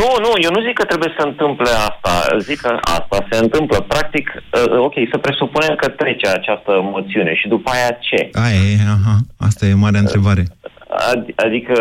nu, 0.00 0.08
nu, 0.24 0.30
eu 0.46 0.50
nu 0.56 0.60
zic 0.66 0.74
că 0.80 0.84
trebuie 0.84 1.12
să 1.18 1.22
întâmple 1.26 1.70
asta. 1.70 2.12
Zic 2.38 2.60
că 2.60 2.78
asta 2.82 3.26
se 3.30 3.36
întâmplă. 3.38 3.80
Practic, 3.80 4.26
uh, 4.36 4.78
ok, 4.88 4.94
să 5.10 5.18
presupunem 5.18 5.74
că 5.76 5.88
trece 5.88 6.28
această 6.28 6.72
moțiune 6.82 7.34
și 7.34 7.48
după 7.48 7.70
aia 7.70 7.90
ce? 8.00 8.28
Aia 8.32 8.54
e, 8.72 8.76
aha, 8.96 9.16
asta 9.38 9.66
e 9.66 9.74
marea 9.74 10.00
întrebare. 10.00 10.44
Ad- 10.88 11.34
Adică 11.36 11.74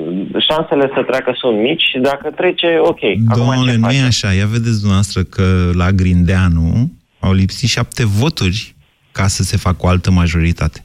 uh, 0.00 0.42
șansele 0.48 0.90
să 0.94 1.02
treacă 1.06 1.32
sunt 1.36 1.58
mici 1.60 1.82
și 1.82 1.98
dacă 1.98 2.30
trece, 2.30 2.78
ok. 2.80 2.98
Acum 3.28 3.44
Domnule, 3.44 3.70
ce 3.70 3.76
nu 3.76 3.86
e 3.86 3.90
facem? 3.90 4.04
așa. 4.06 4.32
Ia 4.32 4.46
vedeți 4.46 4.76
dumneavoastră 4.78 5.22
că 5.22 5.70
la 5.74 5.90
Grindeanu 5.92 6.90
au 7.20 7.32
lipsit 7.32 7.68
șapte 7.68 8.04
voturi 8.06 8.74
ca 9.12 9.26
să 9.26 9.42
se 9.42 9.56
facă 9.56 9.76
o 9.80 9.88
altă 9.88 10.10
majoritate. 10.10 10.84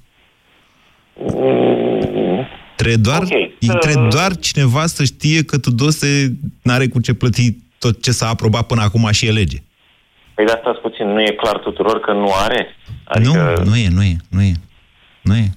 Mm, 1.18 2.48
Trebuie 2.76 2.98
doar, 2.98 3.18
Ok, 3.22 3.24
okay, 3.26 3.56
trebuie 3.80 4.08
doar 4.10 4.36
cineva 4.36 4.86
să 4.86 5.04
știe 5.04 5.44
că 5.44 5.58
Tudose 5.58 6.38
n-are 6.62 6.88
cu 6.88 7.00
ce 7.02 7.14
plăti 7.14 7.56
tot 7.80 8.02
ce 8.02 8.12
s-a 8.12 8.28
aprobat 8.28 8.68
până 8.68 8.82
acum 8.82 9.08
și 9.12 9.26
e 9.28 9.32
lege. 9.32 9.58
Păi 10.34 10.46
de 10.46 10.52
asta 10.52 10.80
puțin, 10.82 11.08
nu 11.08 11.22
e 11.22 11.32
clar 11.42 11.58
tuturor 11.58 12.00
că 12.00 12.12
nu 12.14 12.28
are? 12.44 12.68
Adică, 13.04 13.54
Nu, 13.64 13.70
nu 13.70 13.76
e, 13.76 13.88
nu 13.90 14.04
e, 14.04 14.16
nu 14.30 14.42
e. 14.42 14.52
Nu 15.22 15.36
e. 15.36 15.50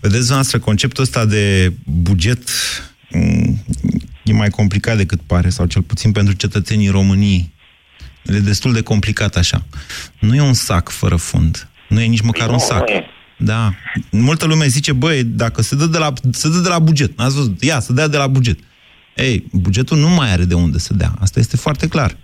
Vedeți, 0.00 0.30
noastră, 0.30 0.58
conceptul 0.58 1.02
ăsta 1.02 1.24
de 1.24 1.72
buget 1.84 2.48
mm, 3.10 3.64
e 4.24 4.32
mai 4.32 4.50
complicat 4.50 4.96
decât 4.96 5.20
pare, 5.20 5.48
sau 5.48 5.66
cel 5.66 5.82
puțin 5.82 6.12
pentru 6.12 6.34
cetățenii 6.34 6.88
României. 6.88 7.54
E 8.24 8.38
destul 8.38 8.72
de 8.72 8.80
complicat 8.80 9.36
așa. 9.36 9.64
Nu 10.18 10.34
e 10.34 10.40
un 10.40 10.54
sac 10.54 10.88
fără 10.88 11.16
fund. 11.16 11.68
Nu 11.88 12.00
e 12.00 12.06
nici 12.06 12.20
măcar 12.20 12.46
Păi 12.46 12.54
un 12.54 12.60
nu, 12.60 12.66
sac. 12.66 12.88
nu 12.88 12.94
e. 12.94 13.04
Da. 13.38 13.74
Multă 14.10 14.46
lume 14.46 14.66
zice, 14.66 14.92
băi, 14.92 15.24
dacă 15.24 15.62
se 15.62 15.74
dă 15.74 15.86
de 15.86 15.98
la, 15.98 16.12
se 16.30 16.48
dă 16.48 16.58
de 16.58 16.68
la 16.68 16.78
buget, 16.78 17.18
n-ați 17.18 17.34
văzut, 17.34 17.62
ia, 17.62 17.80
să 17.80 17.92
dea 17.92 18.08
de 18.08 18.16
la 18.16 18.26
buget. 18.26 18.58
Ei, 19.16 19.44
bugetul 19.52 19.98
nu 19.98 20.08
mai 20.08 20.32
are 20.32 20.44
de 20.44 20.54
unde 20.54 20.78
să 20.78 20.94
dea. 20.94 21.14
Asta 21.20 21.40
este 21.40 21.56
foarte 21.56 21.88
clar. 21.88 22.16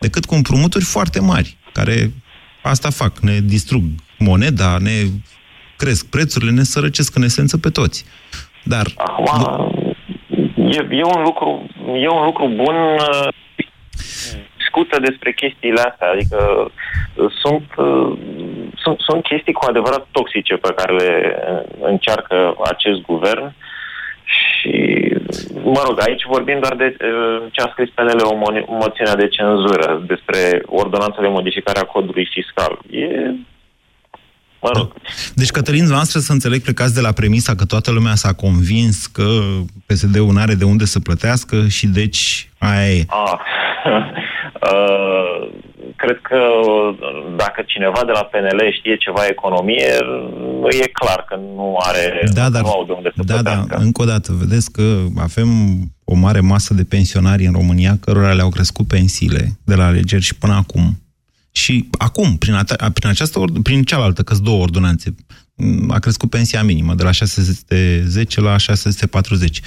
Decât 0.00 0.24
cu 0.24 0.34
împrumuturi 0.34 0.84
foarte 0.84 1.20
mari, 1.20 1.56
care 1.72 2.12
asta 2.62 2.90
fac, 2.90 3.18
ne 3.18 3.40
distrug 3.40 3.84
moneda, 4.18 4.78
ne 4.78 5.06
cresc 5.82 6.10
prețurile, 6.10 6.50
ne 6.50 6.62
sărăcesc 6.62 7.16
în 7.16 7.22
esență 7.22 7.58
pe 7.58 7.70
toți. 7.78 7.98
Dar 8.72 8.86
acum, 8.96 9.42
e, 10.76 10.80
e, 10.90 11.04
un 11.16 11.22
lucru, 11.22 11.66
e 12.04 12.08
un 12.08 12.24
lucru 12.24 12.44
bun 12.62 12.76
uh, 12.76 13.28
discută 14.56 15.00
despre 15.00 15.32
chestiile 15.32 15.80
astea, 15.80 16.10
adică 16.10 16.38
uh, 17.14 17.30
sunt, 17.42 17.68
uh, 17.76 18.18
sunt, 18.82 18.98
sunt 18.98 19.22
chestii 19.22 19.52
cu 19.52 19.66
adevărat 19.68 20.06
toxice 20.10 20.54
pe 20.56 20.72
care 20.76 20.92
le 20.96 21.12
uh, 21.52 21.88
încearcă 21.90 22.54
acest 22.72 23.00
guvern 23.00 23.52
și, 24.24 24.74
mă 25.64 25.82
rog, 25.86 25.96
aici 26.00 26.24
vorbim 26.24 26.58
doar 26.60 26.74
de 26.74 26.96
uh, 27.00 27.42
ce 27.52 27.60
a 27.60 27.68
scris 27.72 27.90
PNL 27.94 28.20
o 28.24 28.36
mo- 28.42 28.66
moțiunea 28.66 29.16
de 29.16 29.28
cenzură 29.28 30.02
despre 30.06 30.62
ordonanța 30.66 31.20
de 31.20 31.28
modificare 31.28 31.78
a 31.78 31.90
codului 31.94 32.28
fiscal. 32.32 32.78
E, 32.90 33.06
mă 34.62 34.70
rog, 34.74 34.92
Deci, 35.34 35.50
Cătălin, 35.50 35.84
noastră 35.84 36.20
să 36.20 36.32
înțeleg, 36.32 36.62
plecați 36.62 36.94
de 36.94 37.00
la 37.00 37.12
premisa 37.12 37.54
că 37.54 37.64
toată 37.64 37.90
lumea 37.90 38.14
s-a 38.14 38.32
convins 38.32 39.06
că 39.06 39.28
PSD-ul 39.86 40.32
nu 40.32 40.40
are 40.40 40.54
de 40.54 40.64
unde 40.64 40.84
să 40.84 40.98
plătească 41.00 41.68
și 41.68 41.86
deci 41.86 42.50
aia 42.58 42.90
e. 42.92 43.04
Ah, 43.08 43.38
uh, 44.72 45.48
cred 45.96 46.18
că 46.22 46.40
dacă 47.36 47.62
cineva 47.66 48.00
de 48.06 48.12
la 48.12 48.20
PNL 48.24 48.60
știe 48.78 48.96
ceva 48.96 49.26
economie, 49.26 49.86
e 50.82 50.86
clar 50.88 51.24
că 51.28 51.36
nu 51.36 51.76
are, 51.78 52.28
Da, 52.34 52.48
dar, 52.48 52.62
nu 52.62 52.70
au 52.70 52.84
de 52.84 52.92
unde 52.92 53.12
să 53.16 53.22
da, 53.24 53.34
da, 53.34 53.50
plătească. 53.50 53.76
încă 53.76 54.02
o 54.02 54.04
dată, 54.04 54.32
vedeți 54.38 54.72
că 54.72 54.82
avem 55.16 55.48
o 56.04 56.14
mare 56.14 56.40
masă 56.40 56.74
de 56.74 56.84
pensionari 56.84 57.44
în 57.46 57.52
România 57.52 57.96
cărora 58.00 58.32
le-au 58.32 58.48
crescut 58.48 58.86
pensiile 58.86 59.48
de 59.64 59.74
la 59.74 59.86
alegeri 59.86 60.22
și 60.22 60.34
până 60.34 60.52
acum. 60.54 60.98
Și 61.52 61.88
acum, 61.98 62.36
prin, 62.36 62.54
ata- 62.54 62.90
prin, 62.92 63.08
această, 63.08 63.38
ord- 63.38 63.62
prin 63.62 63.84
cealaltă, 63.84 64.22
că 64.22 64.34
două 64.34 64.62
ordonanțe, 64.62 65.14
m, 65.28 65.39
a 65.88 65.98
crescut 65.98 66.30
pensia 66.30 66.62
minimă 66.62 66.94
de 66.94 67.02
la 67.02 67.10
610 67.10 68.40
la 68.40 68.56
640. 68.56 69.60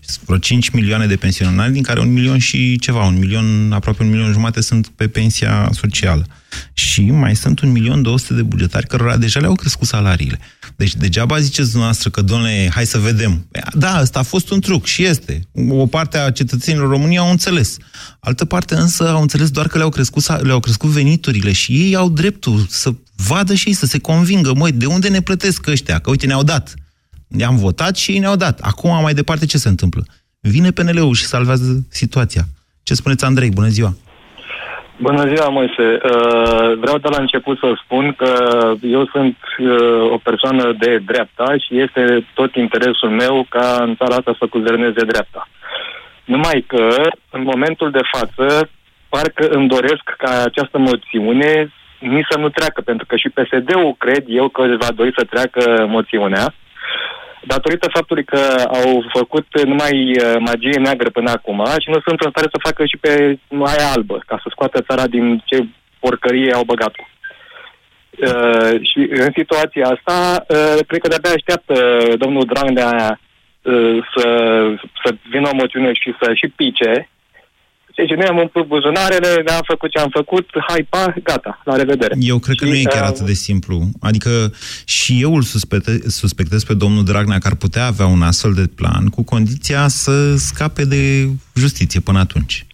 Sunt 0.00 0.24
vreo 0.24 0.38
5 0.38 0.68
milioane 0.68 1.06
de 1.06 1.16
pensionari, 1.16 1.72
din 1.72 1.82
care 1.82 2.00
un 2.00 2.12
milion 2.12 2.38
și 2.38 2.78
ceva, 2.78 3.04
un 3.04 3.18
milion, 3.18 3.72
aproape 3.72 4.02
un 4.02 4.10
milion 4.10 4.32
jumate 4.32 4.60
sunt 4.60 4.88
pe 4.88 5.08
pensia 5.08 5.70
socială. 5.72 6.26
Și 6.72 7.00
mai 7.02 7.36
sunt 7.36 7.60
un 7.60 7.70
milion 7.70 8.02
200 8.02 8.34
de 8.34 8.42
bugetari 8.42 8.86
cărora 8.86 9.16
deja 9.16 9.40
le-au 9.40 9.54
crescut 9.54 9.86
salariile. 9.86 10.38
Deci 10.76 10.94
degeaba 10.94 11.38
ziceți 11.38 11.68
dumneavoastră 11.68 12.10
că, 12.10 12.22
domnule, 12.22 12.70
hai 12.74 12.86
să 12.86 12.98
vedem. 12.98 13.46
Da, 13.72 13.98
ăsta 14.00 14.18
a 14.18 14.22
fost 14.22 14.50
un 14.50 14.60
truc 14.60 14.86
și 14.86 15.04
este. 15.04 15.48
O 15.68 15.86
parte 15.86 16.18
a 16.18 16.30
cetățenilor 16.30 16.88
României 16.88 17.18
au 17.18 17.30
înțeles. 17.30 17.76
Altă 18.20 18.44
parte 18.44 18.74
însă 18.74 19.08
au 19.08 19.20
înțeles 19.20 19.50
doar 19.50 19.66
că 19.66 19.76
le-au 19.76 19.88
crescut, 19.88 20.22
sa- 20.22 20.40
le-au 20.42 20.60
crescut 20.60 20.90
veniturile 20.90 21.52
și 21.52 21.72
ei 21.72 21.96
au 21.96 22.08
dreptul 22.08 22.66
să 22.68 22.94
vadă 23.28 23.54
și 23.54 23.68
ei, 23.68 23.74
să 23.74 23.86
se 23.86 24.00
convingă, 24.00 24.52
măi, 24.56 24.72
de 24.72 24.86
unde 24.86 25.08
ne 25.08 25.20
plătesc 25.20 25.66
ăștia? 25.66 25.98
Că 25.98 26.10
uite, 26.10 26.26
ne-au 26.26 26.42
dat. 26.42 26.74
Ne-am 27.28 27.56
votat 27.56 27.96
și 27.96 28.12
ei 28.12 28.18
ne-au 28.18 28.36
dat. 28.36 28.60
Acum, 28.60 29.02
mai 29.02 29.14
departe, 29.14 29.46
ce 29.46 29.58
se 29.58 29.68
întâmplă? 29.68 30.02
Vine 30.40 30.70
PNL-ul 30.70 31.14
și 31.14 31.24
salvează 31.24 31.86
situația. 31.90 32.42
Ce 32.82 32.94
spuneți, 32.94 33.24
Andrei? 33.24 33.50
Bună 33.50 33.68
ziua! 33.68 33.92
Bună 35.00 35.34
ziua, 35.34 35.48
Moise. 35.48 35.86
Uh, 36.02 36.78
Vreau 36.82 36.98
de 36.98 37.08
la 37.08 37.20
început 37.20 37.58
să 37.58 37.80
spun 37.84 38.14
că 38.16 38.32
eu 38.80 39.06
sunt 39.06 39.36
uh, 39.58 40.10
o 40.10 40.18
persoană 40.22 40.72
de 40.78 40.98
dreapta 40.98 41.56
și 41.64 41.80
este 41.80 42.26
tot 42.34 42.54
interesul 42.54 43.10
meu 43.10 43.46
ca 43.48 43.76
în 43.80 43.96
țara 43.96 44.14
asta 44.16 44.36
să 44.38 44.46
guverneze 44.50 45.04
dreapta. 45.04 45.48
Numai 46.24 46.64
că, 46.66 47.10
în 47.30 47.42
momentul 47.42 47.90
de 47.90 48.04
față, 48.12 48.68
parcă 49.08 49.48
îmi 49.48 49.68
doresc 49.68 50.04
ca 50.18 50.42
această 50.42 50.78
moțiune 50.78 51.72
nici 51.98 52.26
să 52.30 52.38
nu 52.38 52.48
treacă, 52.48 52.80
pentru 52.80 53.06
că 53.06 53.16
și 53.16 53.28
PSD-ul 53.28 53.94
cred 53.98 54.24
eu 54.26 54.48
că 54.48 54.62
va 54.78 54.90
dori 54.94 55.12
să 55.16 55.24
treacă 55.24 55.86
moțiunea, 55.88 56.54
datorită 57.42 57.88
faptului 57.92 58.24
că 58.24 58.40
au 58.80 59.04
făcut 59.12 59.46
numai 59.64 59.94
uh, 60.10 60.36
magie 60.38 60.78
neagră 60.78 61.10
până 61.10 61.30
acum 61.30 61.64
și 61.78 61.88
nu 61.90 62.00
sunt 62.06 62.20
în 62.20 62.30
stare 62.30 62.48
să 62.50 62.64
facă 62.66 62.84
și 62.86 62.96
pe 62.96 63.38
aia 63.50 63.90
albă, 63.94 64.22
ca 64.26 64.36
să 64.42 64.48
scoată 64.50 64.80
țara 64.88 65.06
din 65.06 65.42
ce 65.44 65.66
porcărie 65.98 66.52
au 66.52 66.62
băgat-o. 66.64 67.04
Uh, 68.26 68.88
și 68.90 68.98
în 69.10 69.30
situația 69.36 69.86
asta, 69.86 70.44
uh, 70.48 70.78
cred 70.86 71.00
că 71.00 71.08
de-abia 71.08 71.30
așteaptă 71.34 71.74
domnul 72.16 72.44
Dragnea 72.44 73.20
uh, 73.62 73.98
să, 74.14 74.26
să 75.04 75.14
vină 75.30 75.48
o 75.48 75.54
moțiune 75.54 75.92
și 75.92 76.14
să 76.20 76.34
și 76.34 76.48
pice. 76.56 77.08
Deci 77.98 78.16
noi 78.18 78.26
am 78.26 78.38
umplut 78.38 78.66
buzunarele, 78.66 79.42
ne-am 79.46 79.64
făcut 79.66 79.90
ce 79.90 79.98
am 79.98 80.08
făcut, 80.12 80.48
hai, 80.68 80.86
pa, 80.88 81.14
gata, 81.22 81.60
la 81.64 81.76
revedere. 81.76 82.14
Eu 82.18 82.38
cred 82.38 82.56
că 82.56 82.64
și, 82.64 82.70
nu 82.70 82.76
e 82.76 82.82
chiar 82.82 83.02
uh, 83.02 83.08
atât 83.08 83.26
de 83.26 83.32
simplu. 83.32 83.80
Adică 84.00 84.30
și 84.86 85.18
eu 85.20 85.34
îl 85.34 85.42
suspecte, 85.42 85.90
suspectez 86.06 86.64
pe 86.64 86.74
domnul 86.74 87.04
Dragnea 87.04 87.38
că 87.38 87.46
ar 87.46 87.54
putea 87.54 87.86
avea 87.86 88.06
un 88.06 88.22
astfel 88.22 88.52
de 88.52 88.66
plan, 88.76 89.06
cu 89.06 89.24
condiția 89.24 89.88
să 89.88 90.36
scape 90.36 90.84
de 90.84 91.02
justiție 91.54 92.00
până 92.00 92.18
atunci. 92.18 92.66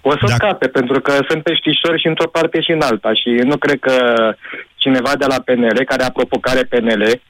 O 0.00 0.10
să 0.10 0.26
scape, 0.26 0.66
pentru 0.66 1.00
că 1.00 1.12
sunt 1.28 1.42
peștișori 1.42 2.00
și 2.00 2.06
într-o 2.06 2.28
parte 2.28 2.60
și 2.60 2.70
în 2.70 2.80
alta. 2.80 3.14
Și 3.14 3.28
nu 3.28 3.56
cred 3.56 3.78
că 3.78 3.94
cineva 4.76 5.12
de 5.18 5.26
la 5.28 5.38
PNL, 5.44 5.84
care 5.84 6.02
apropo 6.02 6.38
care 6.38 6.62
PNL, 6.62 7.02
uh, 7.02 7.20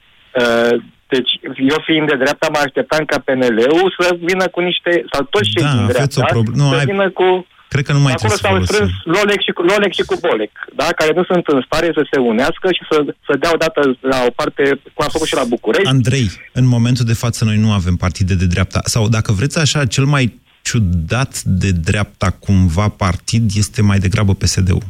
deci 1.13 1.31
eu 1.73 1.77
fiind 1.87 2.07
de 2.11 2.15
dreapta, 2.23 2.47
mă 2.53 2.59
așteptam 2.65 3.03
ca 3.11 3.17
PNL-ul 3.25 3.87
să 3.99 4.07
vină 4.29 4.45
cu 4.53 4.59
niște, 4.69 4.91
sau 5.11 5.21
toți 5.33 5.49
cei 5.53 5.63
Da, 5.63 5.69
din 5.71 5.79
aveți 5.79 5.93
dreapta, 5.97 6.21
o 6.21 6.33
problemă. 6.35 6.57
Nu, 6.63 6.69
să 6.73 6.77
ai- 6.79 6.85
vină 6.93 7.07
cu... 7.19 7.27
Cred 7.73 7.85
că 7.87 7.93
nu 7.93 7.99
mai 8.05 8.13
Acolo 8.13 8.33
trebuie 8.33 8.43
să 8.43 8.47
s-au 8.47 8.63
strâns 8.69 8.91
folosim. 8.91 9.11
Lolec 9.15 9.39
și, 9.47 9.51
cu- 9.57 9.61
Lolec 9.71 9.91
și 9.99 10.03
cu 10.09 10.15
Bolec, 10.25 10.51
da? 10.79 10.87
care 10.99 11.11
nu 11.19 11.23
sunt 11.31 11.43
în 11.53 11.61
stare 11.67 11.89
să 11.97 12.03
se 12.11 12.19
unească 12.31 12.67
și 12.77 12.83
să, 12.89 12.95
să 13.27 13.33
dea 13.41 13.51
odată 13.53 13.79
la 14.13 14.19
o 14.27 14.31
parte, 14.39 14.63
cum 14.93 15.05
a 15.07 15.11
făcut 15.15 15.27
și 15.27 15.39
la 15.41 15.43
București. 15.55 15.87
Andrei, 15.95 16.27
în 16.59 16.65
momentul 16.75 17.05
de 17.11 17.13
față 17.23 17.39
noi 17.45 17.57
nu 17.65 17.71
avem 17.79 17.95
partide 18.05 18.33
de 18.35 18.45
dreapta. 18.45 18.79
Sau 18.83 19.03
dacă 19.17 19.31
vreți 19.31 19.57
așa, 19.59 19.85
cel 19.85 20.05
mai 20.15 20.39
ciudat 20.61 21.41
de 21.63 21.69
dreapta 21.71 22.29
cumva 22.45 22.87
partid 22.87 23.43
este 23.55 23.81
mai 23.81 23.99
degrabă 23.99 24.33
PSD-ul. 24.33 24.83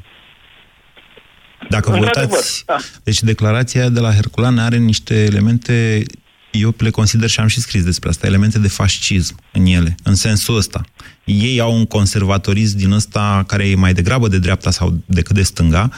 Dacă 1.69 1.89
vă 1.89 1.95
Într-adevăr, 1.95 2.29
uitați... 2.29 2.63
da. 2.65 2.77
Deci 3.03 3.21
declarația 3.21 3.81
aia 3.81 3.89
de 3.89 3.99
la 3.99 4.13
Herculan 4.13 4.57
are 4.57 4.77
niște 4.77 5.23
elemente, 5.23 6.03
eu 6.51 6.75
le 6.77 6.89
consider 6.89 7.29
și 7.29 7.39
am 7.39 7.47
și 7.47 7.59
scris 7.59 7.83
despre 7.83 8.09
asta, 8.09 8.27
elemente 8.27 8.59
de 8.59 8.67
fascism 8.67 9.35
în 9.51 9.65
ele, 9.65 9.95
în 10.03 10.15
sensul 10.15 10.55
ăsta. 10.57 10.85
Ei 11.23 11.59
au 11.59 11.75
un 11.75 11.85
conservatorism 11.85 12.77
din 12.77 12.91
ăsta 12.91 13.43
care 13.47 13.69
e 13.69 13.75
mai 13.75 13.93
degrabă 13.93 14.27
de 14.27 14.39
dreapta 14.39 14.71
sau 14.71 14.97
decât 15.05 15.35
de 15.35 15.43
stânga, 15.43 15.89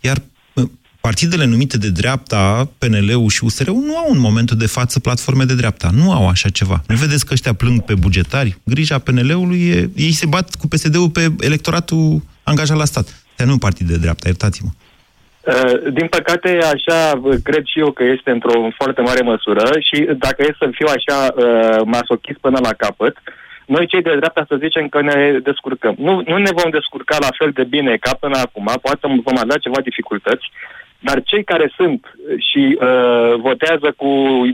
iar 0.00 0.22
uh, 0.54 0.68
partidele 1.00 1.44
numite 1.44 1.78
de 1.78 1.90
dreapta, 1.90 2.70
PNL-ul 2.78 3.28
și 3.28 3.44
USR-ul, 3.44 3.82
nu 3.86 3.96
au 3.96 4.12
în 4.12 4.18
momentul 4.18 4.56
de 4.56 4.66
față 4.66 5.00
platforme 5.00 5.44
de 5.44 5.54
dreapta. 5.54 5.90
Nu 5.90 6.12
au 6.12 6.28
așa 6.28 6.48
ceva. 6.48 6.82
Nu 6.86 6.96
vedeți 6.96 7.26
că 7.26 7.32
ăștia 7.32 7.52
plâng 7.52 7.80
pe 7.80 7.94
bugetari? 7.94 8.58
Grija 8.64 8.98
PNL-ului 8.98 9.60
e... 9.60 9.90
Ei 9.94 10.12
se 10.12 10.26
bat 10.26 10.54
cu 10.54 10.68
PSD-ul 10.68 11.10
pe 11.10 11.32
electoratul 11.40 12.22
angajat 12.42 12.76
la 12.76 12.84
stat. 12.84 13.22
Dar 13.36 13.46
nu 13.46 13.52
un 13.52 13.58
partid 13.58 13.86
de 13.86 13.96
dreapta, 13.96 14.28
iertați-mă. 14.28 14.70
Uh, 15.48 15.92
Din 15.92 16.06
păcate, 16.06 16.58
așa 16.74 17.12
uh, 17.22 17.34
cred 17.44 17.64
și 17.64 17.78
eu 17.78 17.90
că 17.90 18.04
este 18.04 18.30
într-o 18.30 18.68
foarte 18.76 19.00
mare 19.00 19.22
măsură 19.22 19.64
și 19.80 19.96
dacă 20.24 20.42
e 20.42 20.54
să 20.58 20.68
fiu 20.72 20.86
așa 20.96 21.18
uh, 21.34 21.80
masochist 21.84 22.38
până 22.38 22.58
la 22.62 22.72
capăt, 22.72 23.16
noi 23.66 23.86
cei 23.86 24.02
de 24.02 24.16
dreapta 24.16 24.44
să 24.48 24.56
zicem 24.64 24.88
că 24.88 25.00
ne 25.02 25.38
descurcăm. 25.42 25.94
Nu, 25.98 26.22
nu 26.26 26.36
ne 26.36 26.50
vom 26.60 26.70
descurca 26.70 27.16
la 27.20 27.28
fel 27.38 27.50
de 27.54 27.64
bine 27.64 27.96
ca 27.96 28.12
până 28.20 28.38
acum, 28.38 28.68
poate 28.82 29.06
vom 29.24 29.36
avea 29.38 29.56
ceva 29.56 29.80
dificultăți, 29.80 30.44
dar 30.98 31.22
cei 31.24 31.44
care 31.44 31.72
sunt 31.76 32.00
și 32.48 32.78
uh, 32.80 33.34
votează 33.40 33.88
cu 33.96 34.06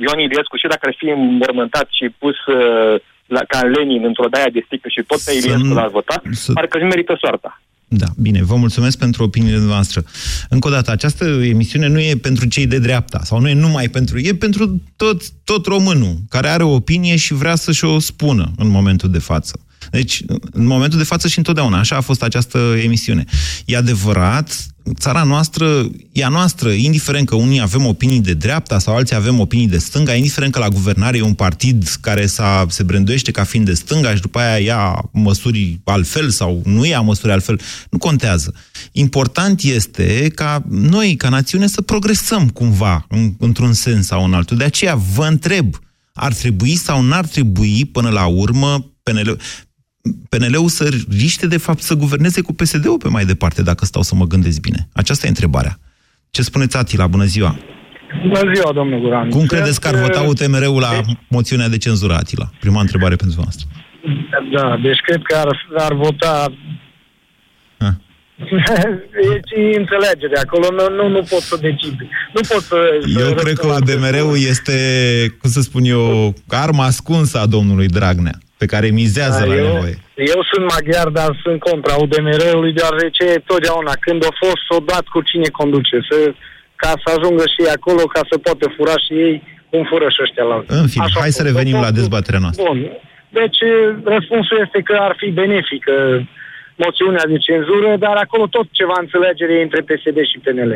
Ion 0.05 0.19
Iliescu 0.19 0.57
și 0.57 0.67
dacă 0.73 0.85
ar 0.87 0.95
fi 0.97 1.09
înmormântat 1.09 1.87
și 1.91 2.09
pus 2.19 2.37
uh, 2.47 3.01
la, 3.27 3.41
ca 3.49 3.61
Lenin 3.63 4.05
într-o 4.05 4.29
daia 4.29 4.49
de 4.53 4.63
sticlă 4.67 4.89
și 4.93 5.03
tot 5.11 5.21
pe 5.25 5.31
Să 5.31 5.37
Iliescu 5.39 5.67
nu- 5.67 5.75
l-ar 5.75 5.89
vota, 5.89 6.23
să- 6.31 6.53
parcă 6.53 6.77
își 6.79 6.87
merită 6.87 7.17
soarta. 7.21 7.61
Da, 7.89 8.07
bine, 8.17 8.43
vă 8.43 8.57
mulțumesc 8.57 8.99
pentru 8.99 9.23
opiniile 9.23 9.59
noastre. 9.59 10.05
Încă 10.49 10.69
o 10.69 10.71
dată, 10.71 10.91
această 10.91 11.25
emisiune 11.25 11.87
nu 11.87 12.01
e 12.01 12.17
pentru 12.17 12.47
cei 12.47 12.67
de 12.67 12.79
dreapta, 12.79 13.21
sau 13.25 13.41
nu 13.41 13.49
e 13.49 13.55
numai 13.55 13.89
pentru... 13.89 14.19
E 14.19 14.35
pentru 14.35 14.83
tot, 14.97 15.23
tot 15.45 15.67
românul 15.67 16.19
care 16.29 16.49
are 16.49 16.63
o 16.63 16.75
opinie 16.75 17.17
și 17.17 17.35
vrea 17.35 17.55
să-și 17.55 17.85
o 17.85 17.99
spună 17.99 18.53
în 18.57 18.69
momentul 18.69 19.11
de 19.11 19.19
față. 19.19 19.59
Deci, 19.91 20.23
în 20.53 20.67
momentul 20.67 20.99
de 20.99 21.05
față 21.05 21.29
și 21.29 21.39
întotdeauna, 21.39 21.79
așa 21.79 21.97
a 21.97 22.01
fost 22.01 22.23
această 22.23 22.59
emisiune. 22.83 23.25
E 23.65 23.77
adevărat, 23.77 24.67
țara 24.93 25.23
noastră 25.23 25.91
e 26.13 26.25
a 26.25 26.29
noastră, 26.29 26.71
indiferent 26.71 27.29
că 27.29 27.35
unii 27.35 27.61
avem 27.61 27.87
opinii 27.87 28.21
de 28.21 28.35
dreapta 28.35 28.79
sau 28.79 28.97
alții 28.97 29.17
avem 29.17 29.41
opinii 29.41 29.69
de 29.69 29.79
stânga, 29.79 30.15
indiferent 30.15 30.53
că 30.53 30.59
la 30.59 30.69
guvernare 30.69 31.17
e 31.17 31.23
un 31.23 31.35
partid 31.35 31.89
care 32.01 32.27
s-a, 32.27 32.67
se 32.69 32.83
branduiește 32.83 33.31
ca 33.31 33.45
fiind 33.45 33.67
de 33.67 33.75
stânga 33.75 34.15
și 34.15 34.21
după 34.21 34.39
aia 34.39 34.59
ia 34.59 35.11
măsuri 35.13 35.81
altfel 35.85 36.31
sau 36.31 36.63
nu 36.65 36.85
ia 36.85 37.01
măsuri 37.01 37.33
altfel, 37.33 37.61
nu 37.91 37.99
contează. 37.99 38.55
Important 38.93 39.63
este 39.63 40.31
ca 40.35 40.65
noi, 40.69 41.17
ca 41.17 41.29
națiune, 41.29 41.67
să 41.67 41.81
progresăm 41.81 42.49
cumva, 42.49 43.07
în, 43.09 43.35
într-un 43.39 43.73
sens 43.73 44.07
sau 44.07 44.25
în 44.25 44.33
altul. 44.35 44.57
De 44.57 44.65
aceea 44.65 44.95
vă 44.95 45.27
întreb, 45.27 45.79
ar 46.13 46.33
trebui 46.33 46.77
sau 46.77 47.03
n-ar 47.03 47.27
trebui 47.27 47.85
până 47.85 48.09
la 48.09 48.27
urmă 48.27 48.93
PNL, 49.03 49.41
PNL-ul 50.29 50.69
să 50.69 50.89
riște 51.11 51.47
de 51.47 51.59
fapt 51.59 51.81
să 51.81 51.95
guverneze 51.95 52.41
cu 52.41 52.53
PSD-ul 52.53 52.99
pe 52.99 53.09
mai 53.09 53.25
departe, 53.25 53.63
dacă 53.63 53.85
stau 53.85 54.03
să 54.03 54.15
mă 54.15 54.27
gândesc 54.27 54.61
bine. 54.61 54.89
Aceasta 54.93 55.27
e 55.27 55.29
întrebarea. 55.29 55.79
Ce 56.31 56.43
spuneți, 56.43 56.77
Atila? 56.77 57.07
Bună 57.07 57.25
ziua! 57.25 57.59
Bună 58.23 58.53
ziua, 58.55 58.73
domnul 58.73 59.01
Guran. 59.01 59.29
Cum 59.31 59.47
credeți 59.47 59.81
că 59.81 59.89
ar 59.89 59.95
vota 59.95 60.21
UTMR-ul 60.21 60.81
la 60.81 61.01
moțiunea 61.29 61.69
de 61.69 61.79
cenzură, 61.79 62.15
Atila? 62.15 62.51
Prima 62.61 62.81
întrebare 62.81 63.17
pentru 63.17 63.41
noastră. 63.41 63.67
Da, 64.53 64.79
deci 64.83 65.01
cred 65.07 65.23
că 65.23 65.37
ar, 65.37 65.67
ar 65.79 65.95
vota... 65.95 66.53
e 69.25 69.41
și 69.49 69.77
înțelegere 69.77 70.39
acolo, 70.45 70.67
nu, 70.71 70.95
nu, 70.97 71.09
nu 71.09 71.23
pot 71.23 71.41
să 71.41 71.57
decid. 71.61 72.01
Nu 72.35 72.41
pot 72.49 72.61
să... 72.61 72.77
să 73.01 73.21
Eu 73.21 73.35
cred 73.35 73.55
că 73.59 73.67
UDMR-ul 73.67 74.37
este, 74.49 74.73
cum 75.41 75.51
să 75.51 75.61
spun 75.61 75.85
eu, 75.85 76.35
arma 76.49 76.85
ascunsă 76.85 77.39
a 77.39 77.47
domnului 77.47 77.87
Dragnea, 77.87 78.39
pe 78.65 78.73
care 78.75 78.89
mizează 79.03 79.41
Da, 79.43 79.49
la 79.51 79.57
eu, 79.63 79.67
nevoie. 79.73 79.97
eu 80.35 80.41
sunt 80.51 80.65
maghiar, 80.73 81.09
dar 81.19 81.31
sunt 81.45 81.59
contra 81.69 81.95
UDMR-ului, 82.05 82.73
deoarece 82.81 83.27
totdeauna 83.51 83.93
când 84.07 84.21
a 84.31 84.33
fost, 84.43 84.61
s-o 84.69 84.79
dat 84.93 85.05
cu 85.15 85.21
cine 85.31 85.49
conduce, 85.61 85.97
să, 86.09 86.17
ca 86.83 86.91
să 87.03 87.07
ajungă 87.17 87.45
și 87.53 87.59
ei 87.67 87.73
acolo, 87.79 88.03
ca 88.15 88.23
să 88.31 88.35
poată 88.47 88.65
fura 88.77 88.97
și 89.05 89.13
ei 89.27 89.35
cum 89.71 89.83
fură 89.91 90.09
și 90.15 90.21
ăștia 90.27 90.45
la 90.53 90.57
În 90.81 90.87
fine, 90.93 91.05
Așa 91.07 91.19
a 91.19 91.25
hai 91.25 91.33
să 91.39 91.43
fost. 91.43 91.49
revenim 91.51 91.77
la 91.85 91.89
Totul- 91.89 91.99
dezbaterea 92.01 92.41
noastră. 92.45 92.65
Bun. 92.69 92.79
Deci, 93.41 93.59
răspunsul 94.15 94.57
este 94.65 94.79
că 94.89 94.95
ar 95.09 95.15
fi 95.21 95.29
benefică 95.43 95.95
moțiunea 96.85 97.25
de 97.33 97.39
cenzură, 97.49 97.91
dar 98.05 98.17
acolo 98.25 98.45
tot 98.57 98.67
ceva 98.81 98.97
înțelegere 99.05 99.53
e 99.59 99.67
între 99.69 99.81
PSD 99.89 100.19
și 100.31 100.39
PNL. 100.45 100.73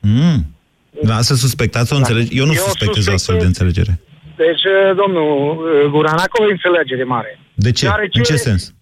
Mm. 0.00 0.38
Da, 1.10 1.16
să 1.28 1.34
suspectați 1.34 1.92
o 1.92 1.96
înțelegere. 1.96 2.34
Eu 2.40 2.46
nu 2.50 2.52
Eu 2.52 2.62
suspectez 2.68 3.06
o 3.06 3.12
astfel 3.12 3.18
suspectez- 3.18 3.40
de 3.40 3.46
înțelegere. 3.52 3.92
Deci, 4.36 4.62
domnul 4.96 5.30
uh, 5.56 5.90
Guran, 5.90 6.18
acolo 6.18 6.48
e 6.48 6.52
înțelegere 6.52 7.04
mare. 7.04 7.38
De 7.54 7.70
ce? 7.72 7.84
Deoarece- 7.84 8.18
În 8.18 8.24
ce 8.24 8.36
sens? 8.36 8.74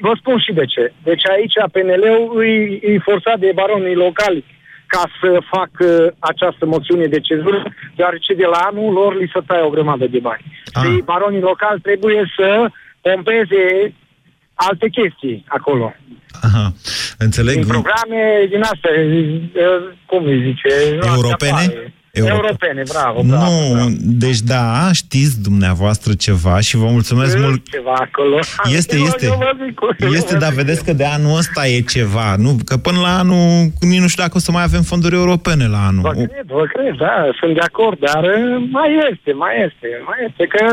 Vă 0.00 0.12
spun 0.20 0.38
și 0.38 0.52
de 0.52 0.64
ce. 0.64 0.92
Deci 1.02 1.28
aici 1.28 1.52
PNL-ul 1.72 2.32
îi, 2.38 2.80
îi 2.88 2.98
forțat 3.04 3.38
de 3.38 3.50
baronii 3.54 3.94
locali 3.94 4.44
ca 4.86 5.02
să 5.20 5.38
facă 5.50 6.14
această 6.18 6.66
moțiune 6.66 7.06
de 7.06 7.20
cenzură, 7.20 7.62
deoarece 7.96 8.34
de 8.34 8.44
la 8.44 8.56
anul 8.70 8.92
lor 8.92 9.16
li 9.20 9.30
se 9.34 9.40
taie 9.46 9.62
o 9.62 9.68
grămadă 9.70 10.06
de 10.06 10.18
bani. 10.18 10.44
Ah. 10.72 10.82
Și 10.84 11.02
baronii 11.04 11.40
locali 11.40 11.80
trebuie 11.80 12.32
să 12.36 12.68
pompeze 13.00 13.94
alte 14.54 14.88
chestii 14.88 15.44
acolo. 15.48 15.94
Aha, 16.42 16.72
înțeleg. 17.18 17.54
Din 17.54 17.66
programe 17.66 18.46
din 18.48 18.62
astea, 18.62 18.90
eh, 18.94 19.82
cum 20.06 20.24
îi 20.24 20.42
zice? 20.42 20.98
Europene? 21.14 21.50
Apare. 21.50 21.92
Euro- 22.26 22.34
Europene, 22.34 22.82
bravo, 22.92 23.22
bravo. 23.26 23.44
Nu, 23.50 23.88
deci 24.00 24.40
da, 24.40 24.88
știți 24.92 25.42
dumneavoastră 25.42 26.12
ceva 26.14 26.60
și 26.60 26.76
vă 26.76 26.86
mulțumesc 26.86 27.38
mult. 27.38 27.68
Ceva 27.70 27.92
acolo. 27.98 28.38
Este, 28.76 28.96
Eu- 28.96 29.02
este. 29.04 29.24
eu 29.26 29.36
vă 29.38 29.52
zic, 29.64 29.78
eu 29.98 30.08
Este, 30.12 30.32
vă 30.34 30.38
dar 30.40 30.48
zic. 30.50 30.58
vedeți 30.58 30.84
că 30.84 30.92
de 30.92 31.04
anul 31.04 31.36
ăsta 31.36 31.66
e 31.66 31.80
ceva, 31.80 32.34
nu? 32.38 32.56
Că 32.64 32.76
până 32.76 32.98
la 33.00 33.18
anul, 33.18 33.72
nici 33.80 34.00
nu 34.00 34.08
știu 34.08 34.22
dacă 34.22 34.36
o 34.36 34.40
să 34.40 34.50
mai 34.52 34.62
avem 34.62 34.82
fonduri 34.82 35.14
europene 35.14 35.66
la 35.68 35.86
anul. 35.86 36.02
Vă 36.02 36.12
cred, 36.12 36.46
vă 36.46 36.64
cred, 36.74 36.94
da, 36.98 37.14
sunt 37.40 37.54
de 37.54 37.60
acord, 37.70 37.98
dar 37.98 38.22
uh, 38.24 38.68
mai 38.70 38.88
este, 39.10 39.32
mai 39.32 39.54
este, 39.66 39.88
mai 40.08 40.18
este 40.28 40.44
că 40.46 40.64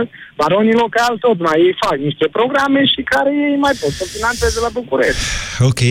baronii 0.42 0.82
locali 0.84 1.20
tot 1.20 1.40
mai 1.40 1.60
fac 1.84 1.98
niște 2.08 2.28
programe 2.38 2.82
și 2.94 3.02
care 3.14 3.32
ei 3.50 3.58
mai 3.66 3.76
pot 3.82 3.92
să 3.92 4.06
finanțeze 4.16 4.60
la 4.60 4.70
București. 4.74 5.22
Ok, 5.60 5.82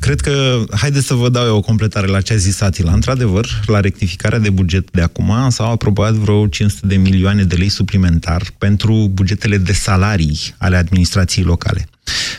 cred 0.00 0.20
că, 0.20 0.34
haideți 0.80 1.06
să 1.06 1.14
vă 1.14 1.28
dau 1.28 1.46
eu 1.46 1.56
o 1.56 1.68
completare 1.70 2.06
la 2.06 2.20
ce 2.20 2.32
a 2.32 2.36
zis 2.36 2.60
Atila. 2.60 2.92
Într-adevăr, 2.92 3.46
la 3.66 3.80
rectificarea 3.80 4.38
de 4.38 4.50
buget 4.50 4.90
de 4.90 5.02
acum 5.02 5.32
s-au 5.48 5.70
aprobat 5.70 6.12
vreo 6.12 6.46
500 6.46 6.86
de 6.86 6.96
milioane 6.96 7.42
de 7.42 7.54
lei 7.54 7.68
suplimentar 7.68 8.42
pentru 8.58 9.10
bugetele 9.12 9.56
de 9.56 9.72
salarii 9.72 10.54
ale 10.58 10.76
administrației 10.76 11.44
locale, 11.44 11.88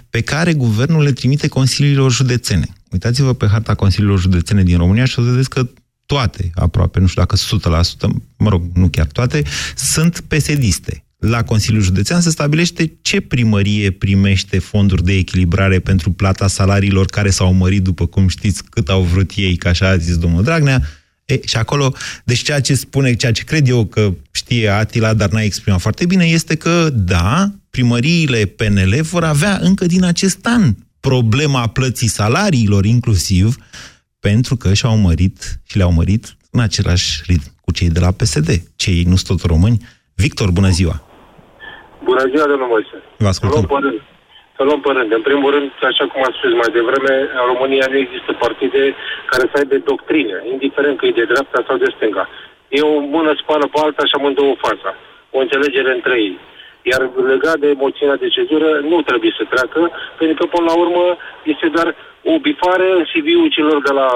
pe 0.09 0.21
care 0.21 0.53
guvernul 0.53 1.03
le 1.03 1.11
trimite 1.11 1.47
consiliilor 1.47 2.11
județene. 2.11 2.67
Uitați-vă 2.91 3.33
pe 3.33 3.47
harta 3.47 3.75
consiliilor 3.75 4.19
județene 4.19 4.63
din 4.63 4.77
România 4.77 5.05
și 5.05 5.19
o 5.19 5.23
să 5.23 5.29
vedeți 5.29 5.49
că 5.49 5.67
toate 6.05 6.51
aproape, 6.55 6.99
nu 6.99 7.07
știu 7.07 7.21
dacă 7.21 7.35
100%, 7.81 8.09
mă 8.37 8.49
rog, 8.49 8.63
nu 8.73 8.87
chiar 8.87 9.05
toate, 9.05 9.43
sunt 9.75 10.19
pesediste. 10.27 11.04
La 11.29 11.43
Consiliul 11.43 11.83
Județean 11.83 12.21
se 12.21 12.29
stabilește 12.29 12.91
ce 13.01 13.21
primărie 13.21 13.91
primește 13.91 14.59
fonduri 14.59 15.03
de 15.03 15.13
echilibrare 15.13 15.79
pentru 15.79 16.11
plata 16.11 16.47
salariilor 16.47 17.05
care 17.05 17.29
s-au 17.29 17.53
mărit, 17.53 17.83
după 17.83 18.05
cum 18.05 18.27
știți, 18.27 18.63
cât 18.69 18.89
au 18.89 19.01
vrut 19.01 19.31
ei, 19.35 19.55
ca 19.55 19.69
așa 19.69 19.87
a 19.87 19.97
zis 19.97 20.17
domnul 20.17 20.43
Dragnea, 20.43 20.81
E, 21.25 21.39
și 21.45 21.57
acolo, 21.57 21.93
deci 22.23 22.41
ceea 22.41 22.61
ce 22.61 22.75
spune, 22.75 23.13
ceea 23.13 23.31
ce 23.31 23.43
cred 23.43 23.67
eu 23.67 23.85
că 23.85 24.13
știe 24.31 24.69
Atila, 24.69 25.13
dar 25.13 25.29
n-a 25.29 25.41
exprimat 25.41 25.81
foarte 25.81 26.05
bine, 26.05 26.25
este 26.25 26.55
că, 26.55 26.89
da, 26.93 27.51
primăriile 27.69 28.45
PNL 28.45 29.01
vor 29.01 29.23
avea 29.23 29.59
încă 29.61 29.85
din 29.85 30.03
acest 30.03 30.45
an 30.45 30.75
problema 30.99 31.67
plății 31.67 32.07
salariilor 32.07 32.85
inclusiv, 32.85 33.57
pentru 34.19 34.55
că 34.55 34.73
și-au 34.73 34.97
mărit 34.97 35.59
și 35.63 35.77
le-au 35.77 35.91
mărit 35.91 36.37
în 36.51 36.59
același 36.59 37.21
ritm 37.25 37.55
cu 37.61 37.71
cei 37.71 37.89
de 37.89 37.99
la 37.99 38.11
PSD. 38.11 38.61
Cei 38.75 39.03
nu 39.03 39.15
sunt 39.15 39.39
tot 39.39 39.49
români. 39.49 39.85
Victor, 40.13 40.51
bună 40.51 40.69
ziua! 40.69 41.04
Bună 42.09 42.23
ziua, 42.31 42.45
domnul 42.51 42.71
Moise! 42.73 42.97
Vă 43.25 43.29
ascultăm. 43.33 43.61
Să 44.57 44.63
luăm 44.63 44.81
pe 44.85 44.91
rând. 44.97 45.11
În 45.19 45.23
primul 45.29 45.49
rând, 45.55 45.69
așa 45.91 46.05
cum 46.11 46.19
am 46.27 46.33
spus 46.37 46.51
mai 46.61 46.71
devreme, 46.77 47.13
în 47.39 47.45
România 47.51 47.85
nu 47.91 47.97
există 48.05 48.31
partide 48.43 48.81
care 49.31 49.43
să 49.51 49.55
aibă 49.57 49.75
doctrine, 49.91 50.35
indiferent 50.53 50.95
că 50.97 51.05
e 51.05 51.19
de 51.21 51.31
dreapta 51.31 51.59
sau 51.67 51.75
de 51.83 51.93
stânga. 51.95 52.25
E 52.77 52.81
o 52.93 52.99
mână 53.15 53.31
spală 53.41 53.65
pe 53.71 53.79
alta 53.83 54.03
și 54.09 54.15
amândouă 54.17 54.63
fața. 54.67 54.89
O 55.35 55.37
înțelegere 55.45 55.91
între 55.97 56.15
ei. 56.25 56.35
Iar 56.91 57.01
legat 57.33 57.57
de 57.65 57.71
moțiunea 57.83 58.21
de 58.23 58.33
cezură, 58.37 58.69
nu 58.91 58.97
trebuie 59.09 59.33
să 59.37 59.43
treacă, 59.53 59.81
pentru 60.21 60.35
că, 60.39 60.45
până 60.55 60.67
la 60.71 60.75
urmă, 60.83 61.05
este 61.53 61.67
doar 61.75 61.89
o 62.31 62.33
bifare 62.47 62.87
în 62.97 63.03
CV-ul 63.11 63.53
celor 63.57 63.77
de 63.87 63.93
la 63.99 64.07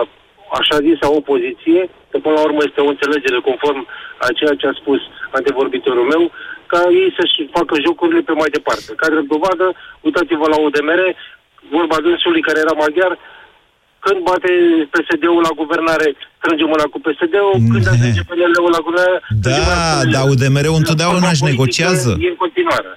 așa 0.59 0.77
zisă 0.87 1.05
opoziție, 1.19 1.81
că 2.09 2.17
până 2.25 2.35
la 2.37 2.45
urmă 2.47 2.61
este 2.63 2.81
o 2.81 2.91
înțelegere 2.93 3.39
conform 3.49 3.81
a 4.25 4.27
ceea 4.39 4.55
ce 4.59 4.67
a 4.67 4.79
spus 4.81 4.99
antevorbitorul 5.37 6.05
meu, 6.13 6.23
ca 6.71 6.81
ei 7.01 7.09
să-și 7.17 7.39
facă 7.57 7.73
jocurile 7.85 8.21
pe 8.27 8.33
mai 8.41 8.49
departe. 8.57 8.89
Ca 8.99 9.07
drept 9.13 9.29
dovadă, 9.33 9.65
uitați-vă 10.05 10.45
la 10.53 10.59
UDMR, 10.65 11.01
vorba 11.75 11.97
dânsului 12.05 12.45
care 12.47 12.59
era 12.65 12.75
maghiar, 12.83 13.13
când 14.05 14.19
bate 14.29 14.51
PSD-ul 14.93 15.41
la 15.47 15.53
guvernare, 15.61 16.07
strânge 16.37 16.65
mâna 16.73 16.85
cu 16.93 16.99
PSD-ul, 17.05 17.57
când 17.71 17.85
ajunge 17.93 18.21
PNL-ul 18.29 18.71
la 18.77 18.81
guvernare... 18.87 19.17
Da, 19.47 19.59
dar 20.13 20.23
UDMR-ul 20.31 20.81
întotdeauna 20.81 21.29
își 21.29 21.47
negociază. 21.51 22.09
E 22.25 22.33
în 22.35 22.39
continuare. 22.45 22.89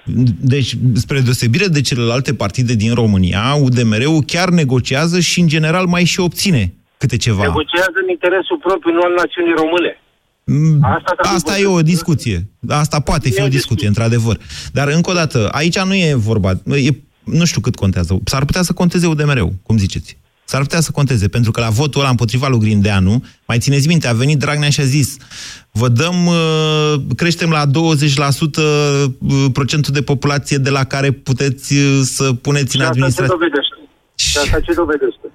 Deci, 0.53 0.71
spre 1.03 1.19
deosebire 1.19 1.67
de 1.77 1.81
celelalte 1.89 2.31
partide 2.43 2.73
din 2.83 2.93
România, 3.01 3.43
UDMR-ul 3.65 4.21
chiar 4.33 4.49
negociază 4.49 5.19
și, 5.19 5.39
în 5.39 5.47
general, 5.55 5.85
mai 5.85 6.03
și 6.03 6.19
obține 6.19 6.63
câte 6.97 7.17
ceva. 7.17 7.43
Negociază 7.51 7.97
în 8.03 8.09
interesul 8.09 8.57
propriu, 8.57 8.93
nu 8.93 9.01
al 9.01 9.13
națiunii 9.21 9.53
române. 9.63 9.91
Asta, 10.81 11.15
Asta 11.35 11.59
e 11.59 11.65
o 11.65 11.81
discuție. 11.81 12.49
Asta 12.67 12.99
poate 12.99 13.29
fi 13.29 13.41
o 13.41 13.47
discuție, 13.47 13.87
într-adevăr. 13.87 14.39
Dar, 14.71 14.87
încă 14.87 15.09
o 15.11 15.13
dată, 15.13 15.49
aici 15.51 15.79
nu 15.79 15.95
e 15.95 16.13
vorba... 16.13 16.51
E, 16.65 16.89
nu 17.23 17.45
știu 17.45 17.61
cât 17.61 17.75
contează. 17.75 18.19
S-ar 18.25 18.45
putea 18.45 18.61
să 18.61 18.73
conteze 18.73 19.07
UDMR-ul, 19.07 19.53
cum 19.63 19.77
ziceți. 19.77 20.17
S-ar 20.45 20.61
putea 20.61 20.79
să 20.79 20.91
conteze, 20.91 21.27
pentru 21.27 21.51
că 21.51 21.59
la 21.59 21.69
votul 21.69 22.01
ăla 22.01 22.09
împotriva 22.09 22.47
lui 22.47 22.59
Grindeanu, 22.59 23.23
mai 23.47 23.59
țineți 23.59 23.87
minte, 23.87 24.07
a 24.07 24.13
venit 24.13 24.37
Dragnea 24.39 24.69
și 24.69 24.79
a 24.79 24.83
zis 24.83 25.17
vă 25.71 25.87
dăm, 25.87 26.25
uh, 26.25 26.93
creștem 27.15 27.49
la 27.49 27.65
20% 27.65 27.69
uh, 27.69 29.05
procentul 29.53 29.93
de 29.93 30.01
populație 30.01 30.57
de 30.57 30.69
la 30.69 30.83
care 30.83 31.11
puteți 31.11 31.73
uh, 31.73 31.99
să 32.03 32.33
puneți 32.33 32.75
în 32.75 32.81
administrație. 32.81 33.35
Și 33.35 33.37
asta 33.37 33.39
ce 33.39 33.39
dovedește? 33.39 33.75
Și 34.15 34.37
asta 34.37 34.59
ce 34.59 34.73
dovedește? 34.73 35.27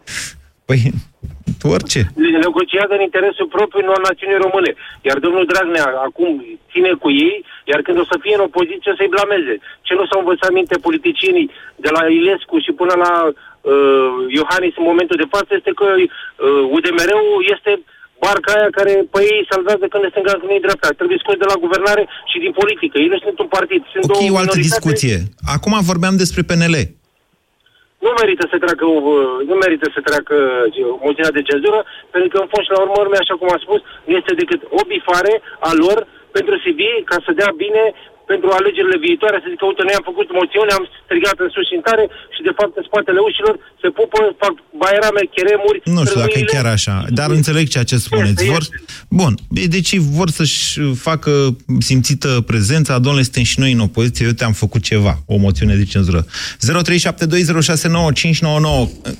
Păi, 0.69 0.81
orice. 1.77 2.01
Negociază 2.47 2.93
în 2.97 3.07
interesul 3.09 3.53
propriu, 3.57 3.83
nu 3.85 3.95
al 3.97 4.05
națiunii 4.11 4.45
române. 4.45 4.71
Iar 5.09 5.19
domnul 5.25 5.49
Dragnea 5.51 5.87
acum 6.09 6.31
ține 6.73 6.93
cu 7.03 7.09
ei, 7.27 7.37
iar 7.71 7.81
când 7.87 7.99
o 8.03 8.11
să 8.11 8.17
fie 8.25 8.35
în 8.37 8.47
opoziție 8.49 8.93
să-i 8.99 9.15
blameze. 9.15 9.55
Ce 9.87 9.93
nu 9.99 10.05
s-au 10.07 10.21
învățat 10.21 10.51
minte 10.59 10.85
politicienii 10.87 11.49
de 11.85 11.91
la 11.97 12.03
Ilescu 12.19 12.57
și 12.65 12.73
până 12.81 12.95
la 13.05 13.13
uh, 13.27 14.19
Iohannis 14.39 14.75
în 14.81 14.89
momentul 14.91 15.21
de 15.23 15.31
față 15.35 15.51
este 15.55 15.73
că 15.81 15.87
uh, 15.97 16.75
UDMR-ul 16.77 17.43
este 17.55 17.73
barca 18.25 18.51
aia 18.57 18.71
care 18.79 18.93
pe 19.13 19.21
ei 19.33 19.49
salvează 19.51 19.85
când 19.93 20.03
e 20.05 20.13
stânga, 20.13 20.41
când 20.41 20.53
e 20.55 20.67
dreapta. 20.67 20.89
Trebuie 21.01 21.23
scos 21.23 21.37
de 21.43 21.51
la 21.53 21.63
guvernare 21.65 22.05
și 22.31 22.37
din 22.45 22.53
politică. 22.61 22.95
Ei 23.03 23.13
nu 23.15 23.19
sunt 23.25 23.37
un 23.45 23.51
partid. 23.57 23.81
Sunt 23.95 24.05
ok, 24.11 24.23
o 24.35 24.41
altă 24.43 24.59
discuție. 24.69 25.17
Acum 25.55 25.75
vorbeam 25.91 26.15
despre 26.23 26.43
PNL. 26.49 26.77
Nu 28.05 28.11
merită 28.21 28.45
să 28.51 28.59
treacă, 28.65 28.87
uh, 28.87 29.37
nu 29.49 29.55
merită 29.65 29.87
să 29.95 30.01
treacă 30.09 30.37
uh, 30.65 30.89
moțiunea 31.07 31.37
de 31.39 31.47
cenzură, 31.51 31.79
pentru 32.15 32.29
că 32.33 32.39
în 32.41 32.51
fond 32.53 32.65
și 32.65 32.75
la 32.75 32.81
urmă, 33.03 33.17
așa 33.19 33.35
cum 33.39 33.49
am 33.51 33.61
spus, 33.67 33.81
nu 34.09 34.15
este 34.21 34.35
decât 34.43 34.61
o 34.79 34.83
bifare 34.93 35.35
a 35.69 35.71
lor 35.85 35.99
pentru 36.37 36.55
CV 36.65 36.81
ca 37.11 37.17
să 37.25 37.39
dea 37.41 37.51
bine 37.65 37.85
pentru 38.33 38.49
alegerile 38.59 38.99
viitoare, 39.07 39.37
să 39.43 39.49
zică, 39.53 39.65
uite, 39.67 39.83
noi 39.89 39.99
am 39.99 40.07
făcut 40.11 40.29
moțiune, 40.41 40.73
am 40.79 40.85
strigat 41.07 41.37
în 41.45 41.51
sus 41.55 41.65
și 41.71 41.77
în 41.79 41.85
tare 41.89 42.05
și, 42.35 42.41
de 42.49 42.55
fapt, 42.59 42.73
în 42.81 42.85
spatele 42.89 43.21
ușilor 43.29 43.55
se 43.83 43.89
pupă, 43.99 44.19
fac 44.43 44.55
baierame, 44.83 45.23
cheremuri... 45.37 45.79
Nu 45.97 46.03
știu 46.07 46.21
dacă 46.25 46.37
e 46.39 46.53
chiar 46.55 46.69
așa, 46.77 46.97
dar 47.19 47.29
înțeleg 47.39 47.65
ceea 47.75 47.89
ce 47.91 48.07
spuneți. 48.09 48.43
Vor... 48.53 48.65
Bun, 49.21 49.33
deci 49.77 49.93
vor 50.19 50.29
să-și 50.39 50.65
facă 51.09 51.33
simțită 51.91 52.31
prezența, 52.51 52.93
domnule, 53.05 53.29
suntem 53.29 53.47
și 53.53 53.61
noi 53.63 53.73
în 53.77 53.83
opoziție, 53.89 54.27
eu 54.31 54.33
te-am 54.39 54.57
făcut 54.65 54.83
ceva, 54.91 55.15
o 55.35 55.37
moțiune 55.47 55.75
de 55.81 55.87
cenzură. 55.95 56.21
0372069599. 56.25 56.27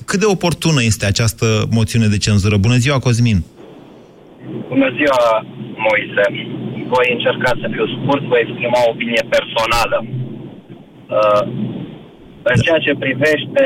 Cât 0.09 0.19
de 0.23 0.29
oportună 0.35 0.79
este 0.91 1.05
această 1.05 1.45
moțiune 1.77 2.07
de 2.07 2.17
cenzură? 2.17 2.55
Bună 2.57 2.77
ziua, 2.85 2.99
Cosmin! 2.99 3.39
Bună 4.67 4.89
ziua, 4.97 5.45
Moise! 5.85 6.25
voi 6.93 7.07
încerca 7.15 7.51
să 7.61 7.65
fiu 7.75 7.85
scurt, 7.95 8.23
voi 8.31 8.41
exprima 8.45 8.79
o 8.83 8.91
opinie 8.93 9.23
personală. 9.35 9.97
Uh, 11.17 11.43
în 12.51 12.57
ceea 12.65 12.79
ce 12.85 13.01
privește 13.05 13.63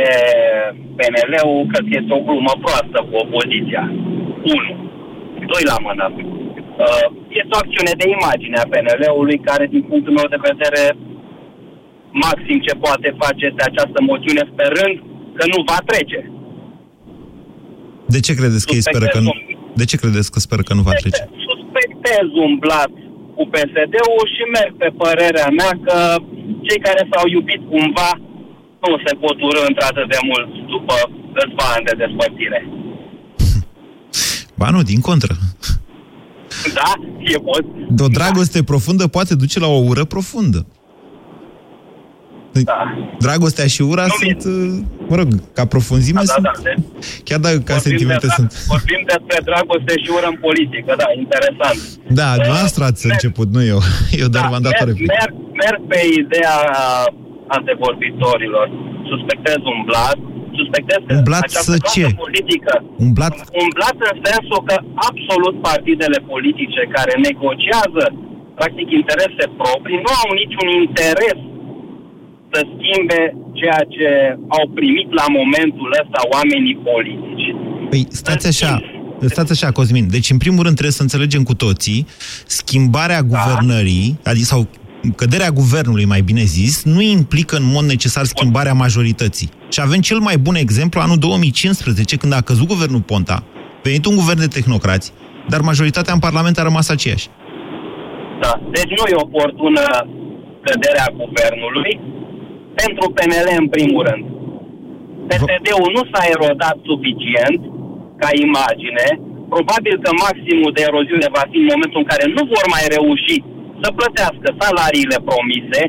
PNL-ul, 0.97 1.69
cred 1.71 1.83
că 1.87 1.93
este 1.97 2.13
o 2.17 2.25
glumă 2.27 2.53
proastă 2.65 2.97
cu 3.07 3.13
opoziția. 3.23 3.83
Unu. 4.55 4.71
Doi 5.51 5.63
la 5.71 5.77
mână. 5.85 6.05
Uh, 6.15 7.05
este 7.39 7.53
o 7.55 7.61
acțiune 7.63 7.93
de 8.01 8.07
imagine 8.17 8.57
a 8.59 8.69
PNL-ului 8.71 9.37
care, 9.49 9.65
din 9.73 9.83
punctul 9.89 10.13
meu 10.19 10.27
de 10.33 10.43
vedere, 10.49 10.83
maxim 12.25 12.57
ce 12.65 12.73
poate 12.85 13.09
face 13.23 13.43
este 13.49 13.63
această 13.65 13.99
moțiune 14.09 14.43
sperând 14.51 14.95
că 15.37 15.43
nu 15.53 15.59
va 15.69 15.79
trece. 15.89 16.19
De 18.15 18.19
ce 18.25 18.33
credeți 18.39 18.65
că 18.67 18.73
ei 18.75 18.87
speră 18.89 19.07
că 19.15 19.19
nu? 19.27 19.33
De 19.79 19.85
ce 19.89 19.95
credeți 20.01 20.31
că 20.33 20.39
speră 20.39 20.61
că 20.67 20.73
nu 20.73 20.83
va 20.89 20.95
trece? 21.01 21.23
Suspectez 22.03 22.29
un 22.45 22.53
blat 22.63 22.91
cu 23.35 23.43
PSD-ul 23.53 24.25
și 24.35 24.43
merg 24.55 24.71
pe 24.77 24.89
părerea 24.97 25.49
mea 25.59 25.71
că 25.85 25.97
cei 26.67 26.79
care 26.87 27.07
s-au 27.11 27.27
iubit 27.35 27.61
cumva 27.69 28.11
nu 28.91 28.97
se 29.05 29.13
pot 29.21 29.37
urâ 29.41 29.61
într-atât 29.67 30.07
de 30.09 30.19
mult 30.29 30.49
după 30.73 30.95
câțiva 31.33 31.65
ani 31.75 31.85
de 31.85 31.93
despărțire. 32.01 32.59
Ba 34.59 34.69
nu, 34.69 34.81
din 34.81 35.01
contră. 35.01 35.33
Da, 36.73 36.91
e 37.19 37.37
pot. 37.37 37.63
De 37.89 38.03
o 38.03 38.07
dragoste 38.07 38.63
profundă 38.63 39.07
poate 39.07 39.35
duce 39.35 39.59
la 39.59 39.67
o 39.67 39.83
ură 39.91 40.03
profundă. 40.05 40.65
Da. 42.61 42.81
Dragostea 43.19 43.67
și 43.73 43.81
ura 43.81 44.05
nu 44.11 44.15
sunt, 44.21 44.41
uh, 44.53 44.85
mă 45.09 45.15
rog, 45.15 45.27
ca 45.57 45.65
profunzime 45.65 46.21
da, 46.23 46.33
sunt... 46.33 46.45
Da, 46.45 46.51
da, 46.63 46.73
chiar 47.27 47.39
dacă 47.45 47.57
ca 47.69 47.75
sentimente 47.87 48.27
de, 48.27 48.33
sunt... 48.37 48.49
Vorbim 48.75 49.01
despre 49.13 49.37
dragoste 49.49 49.93
și 50.03 50.09
ură 50.17 50.27
în 50.33 50.37
politică, 50.47 50.91
da, 51.01 51.07
interesant. 51.23 51.79
Da, 52.19 52.29
uh, 52.37 52.45
noastră 52.51 52.81
ați 52.89 53.05
merg, 53.05 53.15
început, 53.17 53.47
nu 53.55 53.61
eu. 53.73 53.79
Eu 54.21 54.27
doar 54.33 54.43
da, 54.45 54.49
v-am 54.51 54.63
dat 54.67 54.75
merg, 54.79 54.97
merg, 55.15 55.33
merg 55.63 55.79
pe 55.91 55.99
ideea 56.23 56.57
antevorbitorilor. 57.57 58.65
Suspectez 59.11 59.59
un 59.73 59.79
blat, 59.89 60.17
suspectez 60.59 60.99
că 61.07 61.13
blat 61.29 61.43
această 61.47 61.75
să 61.75 61.87
ce? 61.93 62.05
politică... 62.23 62.73
Un 63.05 63.11
blat? 63.17 63.33
Un 63.63 63.69
blat 63.77 63.97
în 64.11 64.17
sensul 64.29 64.59
că 64.69 64.75
absolut 65.09 65.55
partidele 65.69 66.19
politice 66.31 66.81
care 66.95 67.13
negociază 67.29 68.05
practic 68.59 68.87
interese 69.01 69.45
proprii 69.61 70.03
nu 70.05 70.11
au 70.23 70.29
niciun 70.41 70.67
interes 70.83 71.37
să 72.53 72.59
schimbe 72.73 73.19
ceea 73.59 73.81
ce 73.95 74.09
au 74.57 74.63
primit 74.77 75.09
la 75.19 75.25
momentul 75.39 75.89
ăsta 76.01 76.19
oamenii 76.35 76.77
politici. 76.89 77.47
Păi 77.89 78.03
stați 78.09 78.47
așa, 78.47 78.73
Stați 79.25 79.51
așa, 79.51 79.71
Cosmin. 79.71 80.07
Deci, 80.09 80.29
în 80.29 80.37
primul 80.37 80.63
rând, 80.63 80.75
trebuie 80.75 80.99
să 80.99 81.01
înțelegem 81.01 81.43
cu 81.43 81.55
toții 81.55 82.07
schimbarea 82.45 83.21
da. 83.21 83.27
guvernării, 83.27 84.19
adică, 84.23 84.45
sau 84.45 84.67
căderea 85.15 85.49
guvernului, 85.49 86.05
mai 86.05 86.21
bine 86.21 86.43
zis, 86.43 86.83
nu 86.83 87.01
implică 87.01 87.55
în 87.55 87.71
mod 87.73 87.83
necesar 87.83 88.23
schimbarea 88.23 88.73
majorității. 88.73 89.49
Și 89.69 89.81
avem 89.81 89.99
cel 89.99 90.19
mai 90.19 90.37
bun 90.37 90.55
exemplu 90.55 90.99
anul 90.99 91.17
2015, 91.17 92.17
când 92.17 92.33
a 92.33 92.41
căzut 92.41 92.67
guvernul 92.67 93.01
Ponta, 93.01 93.33
a 93.33 93.79
venit 93.83 94.05
un 94.05 94.15
guvern 94.15 94.39
de 94.39 94.47
tehnocrați, 94.47 95.13
dar 95.49 95.61
majoritatea 95.61 96.13
în 96.13 96.19
Parlament 96.19 96.57
a 96.57 96.63
rămas 96.63 96.89
aceeași. 96.89 97.27
Da, 98.41 98.61
deci 98.71 98.91
nu 98.97 99.03
e 99.11 99.25
oportună 99.27 99.81
căderea 100.67 101.07
guvernului, 101.21 101.99
pentru 102.81 103.05
PNL 103.17 103.47
în 103.63 103.67
primul 103.75 104.01
rând. 104.07 104.23
PSD-ul 105.29 105.89
nu 105.97 106.03
s-a 106.11 106.23
erodat 106.35 106.77
suficient 106.89 107.59
ca 108.21 108.29
imagine, 108.47 109.07
probabil 109.53 109.95
că 110.03 110.09
maximul 110.25 110.71
de 110.75 110.81
eroziune 110.89 111.27
va 111.37 111.43
fi 111.51 111.57
în 111.63 111.71
momentul 111.73 112.01
în 112.01 112.09
care 112.11 112.25
nu 112.35 112.43
vor 112.53 112.65
mai 112.75 112.85
reuși 112.95 113.37
să 113.81 113.87
plătească 113.99 114.47
salariile 114.61 115.19
promise, 115.29 115.81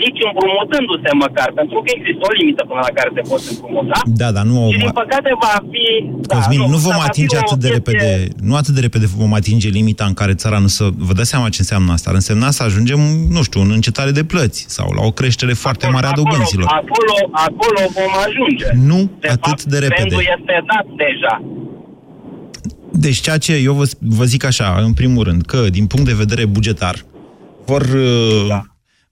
nici 0.00 0.20
împrumutându-se 0.28 1.10
măcar, 1.24 1.48
pentru 1.60 1.76
că 1.82 1.88
există 1.96 2.22
o 2.28 2.32
limită 2.38 2.62
până 2.70 2.80
la 2.86 2.92
care 2.98 3.10
te 3.16 3.22
poți 3.30 3.46
împrumuta. 3.52 3.98
Da, 4.20 4.28
dar 4.36 4.44
nu... 4.50 4.58
Și 4.72 4.78
din 4.84 4.92
păcate 5.02 5.30
va 5.44 5.54
fi... 5.72 5.84
Cosmin, 6.34 6.60
da, 6.64 6.70
nu, 6.72 6.78
vom 6.86 6.96
va 7.00 7.06
fi 7.06 7.10
atinge 7.10 7.36
o 7.36 7.42
atât 7.44 7.58
de 7.64 7.68
chestie- 7.68 7.76
repede, 7.78 8.08
nu 8.48 8.54
atât 8.60 8.74
de 8.76 8.82
repede 8.86 9.06
vom 9.20 9.32
atinge 9.40 9.68
limita 9.78 10.04
în 10.10 10.16
care 10.20 10.32
țara 10.42 10.58
nu 10.64 10.70
să... 10.76 10.84
Vă 11.08 11.12
dați 11.18 11.30
seama 11.32 11.54
ce 11.54 11.60
înseamnă 11.64 11.90
asta? 11.92 12.06
Ar 12.10 12.16
însemna 12.22 12.48
să 12.58 12.62
ajungem, 12.68 13.00
nu 13.36 13.42
știu, 13.48 13.60
în 13.66 13.70
încetare 13.78 14.10
de 14.18 14.24
plăți 14.32 14.60
sau 14.76 14.86
la 14.98 15.02
o 15.08 15.10
creștere 15.10 15.52
foarte 15.64 15.86
mare 15.94 16.06
a 16.06 16.12
dobânzilor. 16.20 16.68
Acolo, 16.80 17.14
acolo 17.48 17.80
vom 17.98 18.12
ajunge. 18.26 18.68
Nu 18.90 18.98
de 19.20 19.28
atât 19.28 19.44
fapt, 19.46 19.64
de 19.72 19.78
repede. 19.78 20.02
Pendul 20.02 20.24
este 20.36 20.54
dat 20.72 20.86
deja. 21.04 21.34
Deci 22.92 23.20
ceea 23.20 23.38
ce 23.38 23.54
eu 23.54 23.72
vă, 23.72 23.84
vă 23.98 24.24
zic 24.24 24.44
așa, 24.44 24.74
în 24.78 24.92
primul 24.92 25.24
rând, 25.24 25.42
că 25.42 25.58
din 25.70 25.86
punct 25.86 26.06
de 26.06 26.14
vedere 26.14 26.44
bugetar, 26.46 26.96
vor, 27.64 27.82
da. 28.48 28.62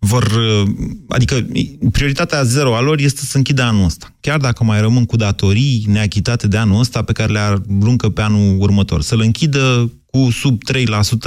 Vor 0.03 0.23
uh, 0.23 0.71
adică 1.09 1.47
prioritatea 1.93 2.43
zero 2.43 2.77
a 2.77 2.81
lor 2.81 2.99
este 2.99 3.21
să 3.25 3.37
închidă 3.37 3.63
anul 3.63 3.85
ăsta. 3.85 4.15
Chiar 4.21 4.39
dacă 4.39 4.65
mai 4.65 4.81
rămân 4.81 5.05
cu 5.05 5.17
datorii 5.17 5.85
neachitate 5.89 6.49
de 6.49 6.57
anul 6.57 6.81
ăsta 6.81 7.03
pe 7.03 7.13
care 7.13 7.33
le 7.33 7.39
aruncă 7.39 8.09
pe 8.09 8.23
anul 8.23 8.61
următor. 8.61 9.03
Să-l 9.03 9.21
închidă 9.21 9.93
cu 10.07 10.31
sub 10.31 10.63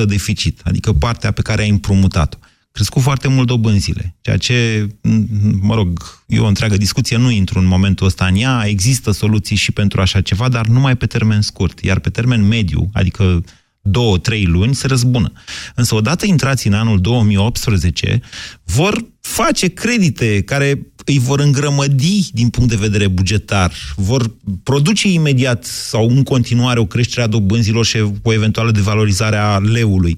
3% 0.03 0.05
deficit, 0.05 0.61
adică 0.63 0.93
partea 0.93 1.31
pe 1.31 1.41
care 1.41 1.63
a 1.63 1.71
împrumutat-o. 1.71 2.37
Crescut 2.71 3.01
foarte 3.01 3.27
mult 3.27 3.47
dobânzile, 3.47 4.15
ceea 4.21 4.37
ce, 4.37 4.87
m- 4.87 5.59
mă 5.61 5.75
rog, 5.75 6.21
e 6.27 6.39
o 6.39 6.45
întreagă 6.45 6.77
discuție, 6.77 7.17
nu 7.17 7.29
intru 7.31 7.59
în 7.59 7.65
momentul 7.65 8.05
ăsta 8.05 8.25
în 8.25 8.35
ea, 8.35 8.63
există 8.65 9.11
soluții 9.11 9.55
și 9.55 9.71
pentru 9.71 10.01
așa 10.01 10.21
ceva, 10.21 10.49
dar 10.49 10.65
numai 10.65 10.97
pe 10.97 11.05
termen 11.05 11.41
scurt, 11.41 11.79
iar 11.79 11.99
pe 11.99 12.09
termen 12.09 12.47
mediu, 12.47 12.89
adică 12.93 13.43
două, 13.83 14.17
trei 14.17 14.45
luni, 14.45 14.75
se 14.75 14.87
răzbună. 14.87 15.31
Însă 15.75 15.95
odată 15.95 16.25
intrați 16.25 16.67
în 16.67 16.73
anul 16.73 17.01
2018, 17.01 18.21
vor 18.63 19.05
face 19.21 19.67
credite 19.67 20.41
care 20.41 20.87
îi 21.05 21.19
vor 21.19 21.39
îngrămădi 21.39 22.29
din 22.31 22.49
punct 22.49 22.69
de 22.69 22.75
vedere 22.75 23.07
bugetar, 23.07 23.73
vor 23.95 24.35
produce 24.63 25.07
imediat 25.07 25.63
sau 25.65 26.09
în 26.09 26.23
continuare 26.23 26.79
o 26.79 26.85
creștere 26.85 27.21
a 27.21 27.27
dobânzilor 27.27 27.85
și 27.85 27.97
o 28.21 28.33
eventuală 28.33 28.71
devalorizare 28.71 29.37
a 29.37 29.57
leului. 29.57 30.17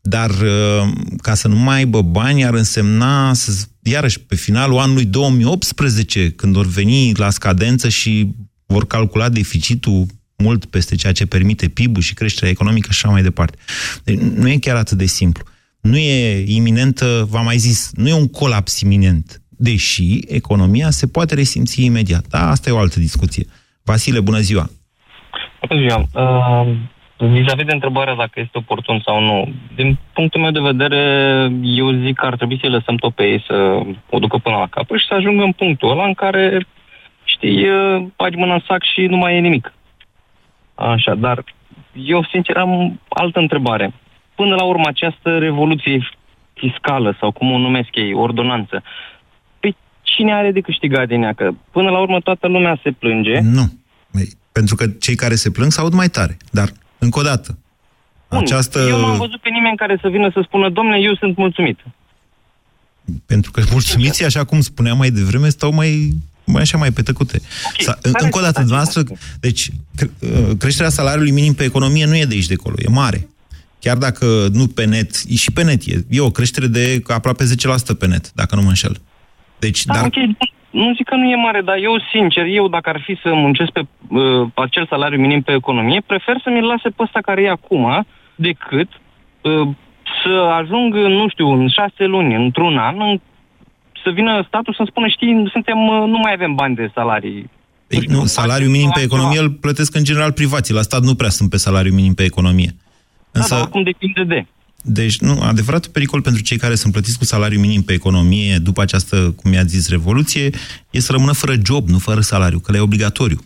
Dar 0.00 0.30
uh, 0.30 0.92
ca 1.16 1.34
să 1.34 1.48
nu 1.48 1.56
mai 1.56 1.76
aibă 1.76 2.02
bani 2.02 2.44
ar 2.44 2.54
însemna, 2.54 3.34
să, 3.34 3.52
iarăși, 3.82 4.20
pe 4.20 4.34
finalul 4.34 4.78
anului 4.78 5.04
2018, 5.04 6.30
când 6.30 6.54
vor 6.54 6.66
veni 6.66 7.12
la 7.14 7.30
scadență 7.30 7.88
și 7.88 8.34
vor 8.66 8.86
calcula 8.86 9.28
deficitul 9.28 10.06
mult 10.36 10.64
peste 10.64 10.94
ceea 10.94 11.12
ce 11.12 11.26
permite 11.26 11.68
PIB-ul 11.68 12.02
și 12.02 12.14
creșterea 12.14 12.50
economică 12.50 12.88
și 12.92 13.00
așa 13.02 13.12
mai 13.12 13.22
departe. 13.22 13.56
Deci 14.04 14.18
nu 14.18 14.48
e 14.48 14.56
chiar 14.56 14.76
atât 14.76 14.98
de 14.98 15.06
simplu. 15.06 15.44
Nu 15.80 15.96
e 15.96 16.44
iminentă, 16.46 17.26
v-am 17.30 17.44
mai 17.44 17.56
zis, 17.56 17.90
nu 17.94 18.08
e 18.08 18.14
un 18.14 18.28
colaps 18.28 18.80
iminent, 18.80 19.42
deși 19.48 20.18
economia 20.28 20.90
se 20.90 21.06
poate 21.06 21.34
resimți 21.34 21.84
imediat. 21.84 22.26
Da, 22.28 22.50
asta 22.50 22.70
e 22.70 22.72
o 22.72 22.78
altă 22.78 22.98
discuție. 22.98 23.46
Vasile, 23.84 24.20
bună 24.20 24.38
ziua! 24.38 24.66
Bună 25.68 25.80
ziua. 25.80 26.06
Uh, 26.14 26.76
vis-a-vis 27.16 27.64
de 27.64 27.72
întrebarea 27.72 28.14
dacă 28.14 28.40
este 28.40 28.58
oportun 28.58 29.00
sau 29.04 29.20
nu, 29.20 29.52
din 29.74 29.98
punctul 30.12 30.40
meu 30.40 30.50
de 30.50 30.60
vedere, 30.60 31.00
eu 31.62 31.92
zic 32.04 32.16
că 32.16 32.26
ar 32.26 32.36
trebui 32.36 32.58
să-i 32.60 32.70
lăsăm 32.70 32.96
tot 32.96 33.14
pe 33.14 33.22
ei 33.22 33.44
să 33.46 33.54
o 34.10 34.18
ducă 34.18 34.36
până 34.36 34.56
la 34.56 34.66
capăt 34.66 34.98
și 34.98 35.06
să 35.06 35.14
ajungă 35.14 35.42
în 35.42 35.52
punctul 35.52 35.90
ăla 35.90 36.06
în 36.06 36.14
care, 36.14 36.66
știi, 37.24 37.68
uh, 37.68 38.04
bagi 38.16 38.36
mâna 38.36 38.54
în 38.54 38.62
sac 38.66 38.82
și 38.94 39.00
nu 39.00 39.16
mai 39.16 39.36
e 39.36 39.40
nimic. 39.40 39.72
Așa, 40.90 41.14
dar 41.14 41.44
eu, 41.92 42.24
sincer, 42.30 42.56
am 42.56 43.00
altă 43.08 43.38
întrebare. 43.38 43.94
Până 44.34 44.54
la 44.54 44.62
urmă, 44.62 44.82
această 44.86 45.38
revoluție 45.38 46.08
fiscală, 46.52 47.16
sau 47.20 47.32
cum 47.32 47.52
o 47.52 47.58
numesc 47.58 47.88
ei, 47.92 48.12
ordonanță, 48.14 48.82
pe 49.60 49.74
cine 50.02 50.34
are 50.34 50.52
de 50.52 50.60
câștigat 50.60 51.06
din 51.06 51.22
ea? 51.22 51.32
Că 51.32 51.50
până 51.70 51.90
la 51.90 52.00
urmă 52.00 52.20
toată 52.20 52.48
lumea 52.48 52.80
se 52.82 52.90
plânge. 52.90 53.40
Nu. 53.40 53.72
Pentru 54.52 54.74
că 54.74 54.86
cei 54.86 55.14
care 55.14 55.34
se 55.34 55.50
plâng 55.50 55.70
s-aud 55.70 55.92
mai 55.92 56.08
tare. 56.08 56.36
Dar, 56.50 56.68
încă 56.98 57.18
o 57.18 57.22
dată, 57.22 57.58
Bun, 58.30 58.38
această... 58.38 58.78
Eu 58.88 58.98
nu 58.98 59.04
am 59.06 59.18
văzut 59.18 59.40
pe 59.40 59.48
nimeni 59.48 59.76
care 59.76 59.98
să 60.00 60.08
vină 60.08 60.30
să 60.32 60.40
spună, 60.44 60.70
domne, 60.70 60.98
eu 60.98 61.14
sunt 61.14 61.36
mulțumit. 61.36 61.78
Pentru 63.26 63.50
că 63.50 63.62
mulțumiții, 63.70 64.24
așa 64.24 64.44
cum 64.44 64.60
spuneam 64.60 64.96
mai 64.96 65.10
devreme, 65.10 65.48
stau 65.48 65.72
mai, 65.72 66.10
mai 66.44 66.62
așa 66.62 66.78
mai 66.78 66.90
pe 66.90 67.02
tăcute. 67.02 67.40
Sa- 67.78 67.98
în- 68.02 68.12
încă 68.18 68.38
o 68.38 68.42
dată, 68.42 68.58
dumneavoastră, 68.58 69.02
deci 69.40 69.68
cre- 69.96 70.10
uh, 70.20 70.56
creșterea 70.58 70.90
salariului 70.90 71.30
minim 71.30 71.54
pe 71.54 71.64
economie 71.64 72.06
nu 72.06 72.16
e 72.16 72.24
de 72.24 72.34
aici 72.34 72.46
de 72.46 72.54
acolo, 72.58 72.74
e 72.78 72.88
mare. 72.88 73.28
Chiar 73.80 73.96
dacă 73.96 74.26
nu 74.52 74.66
pe 74.66 74.84
net, 74.84 75.10
e 75.28 75.34
și 75.34 75.52
pe 75.52 75.62
net 75.64 75.82
e, 75.86 75.94
e 76.10 76.20
o 76.20 76.30
creștere 76.30 76.66
de 76.66 77.02
aproape 77.06 77.44
10% 77.44 77.98
pe 77.98 78.06
net, 78.06 78.32
dacă 78.32 78.54
nu 78.54 78.62
mă 78.62 78.68
înșel. 78.68 78.96
Deci, 79.58 79.84
Da, 79.84 79.94
dar 79.94 80.04
ok, 80.04 80.14
nu 80.70 80.94
zic 80.94 81.08
că 81.08 81.14
nu 81.16 81.30
e 81.30 81.36
mare, 81.36 81.60
dar 81.60 81.76
eu, 81.76 81.94
sincer, 82.12 82.44
eu 82.46 82.68
dacă 82.68 82.88
ar 82.88 83.00
fi 83.04 83.18
să 83.22 83.28
muncesc 83.34 83.70
pe 83.70 83.80
uh, 84.08 84.48
acel 84.54 84.86
salariu 84.88 85.20
minim 85.20 85.42
pe 85.42 85.52
economie, 85.52 86.02
prefer 86.06 86.40
să 86.44 86.50
mi-l 86.50 86.64
lase 86.64 86.88
pe 86.88 87.02
ăsta 87.02 87.18
care 87.22 87.42
e 87.42 87.50
acum, 87.50 88.06
decât 88.34 88.88
uh, 89.40 89.68
să 90.24 90.32
ajung, 90.60 90.94
nu 90.94 91.28
știu, 91.28 91.48
în 91.48 91.68
șase 91.68 92.04
luni, 92.04 92.34
într-un 92.34 92.78
an, 92.78 92.96
în, 93.00 93.20
să 94.04 94.10
vină 94.10 94.44
statul 94.46 94.74
să-mi 94.74 94.88
spună, 94.90 95.06
știi, 95.08 95.48
suntem, 95.52 95.78
uh, 95.78 96.08
nu 96.08 96.18
mai 96.18 96.32
avem 96.32 96.54
bani 96.54 96.74
de 96.74 96.90
salarii. 96.94 97.50
Ei, 97.86 98.04
nu, 98.08 98.24
salariul 98.24 98.70
minim 98.70 98.90
pe 98.94 99.00
economie 99.00 99.40
îl 99.40 99.50
plătesc 99.50 99.94
în 99.94 100.04
general 100.04 100.32
privații. 100.32 100.74
La 100.74 100.82
stat 100.82 101.02
nu 101.02 101.14
prea 101.14 101.28
sunt 101.30 101.50
pe 101.50 101.56
salariu 101.56 101.94
minim 101.94 102.14
pe 102.14 102.22
economie. 102.22 102.74
Însă... 103.30 103.48
Da, 103.48 103.56
dar 103.56 103.64
acum 103.64 103.82
depinde 103.82 104.24
de. 104.24 104.46
Deci, 104.84 105.18
nu, 105.18 105.40
adevăratul 105.42 105.90
pericol 105.90 106.22
pentru 106.22 106.42
cei 106.42 106.56
care 106.56 106.74
sunt 106.74 106.92
plătiți 106.92 107.18
cu 107.18 107.24
salariu 107.24 107.60
minim 107.60 107.82
pe 107.82 107.92
economie 107.92 108.56
după 108.56 108.80
această, 108.82 109.34
cum 109.42 109.52
i-a 109.52 109.62
zis, 109.62 109.88
revoluție, 109.88 110.50
e 110.90 111.00
să 111.00 111.12
rămână 111.12 111.32
fără 111.32 111.54
job, 111.64 111.88
nu 111.88 111.98
fără 111.98 112.20
salariu, 112.20 112.58
că 112.58 112.72
le 112.72 112.78
e 112.78 112.80
obligatoriu. 112.80 113.40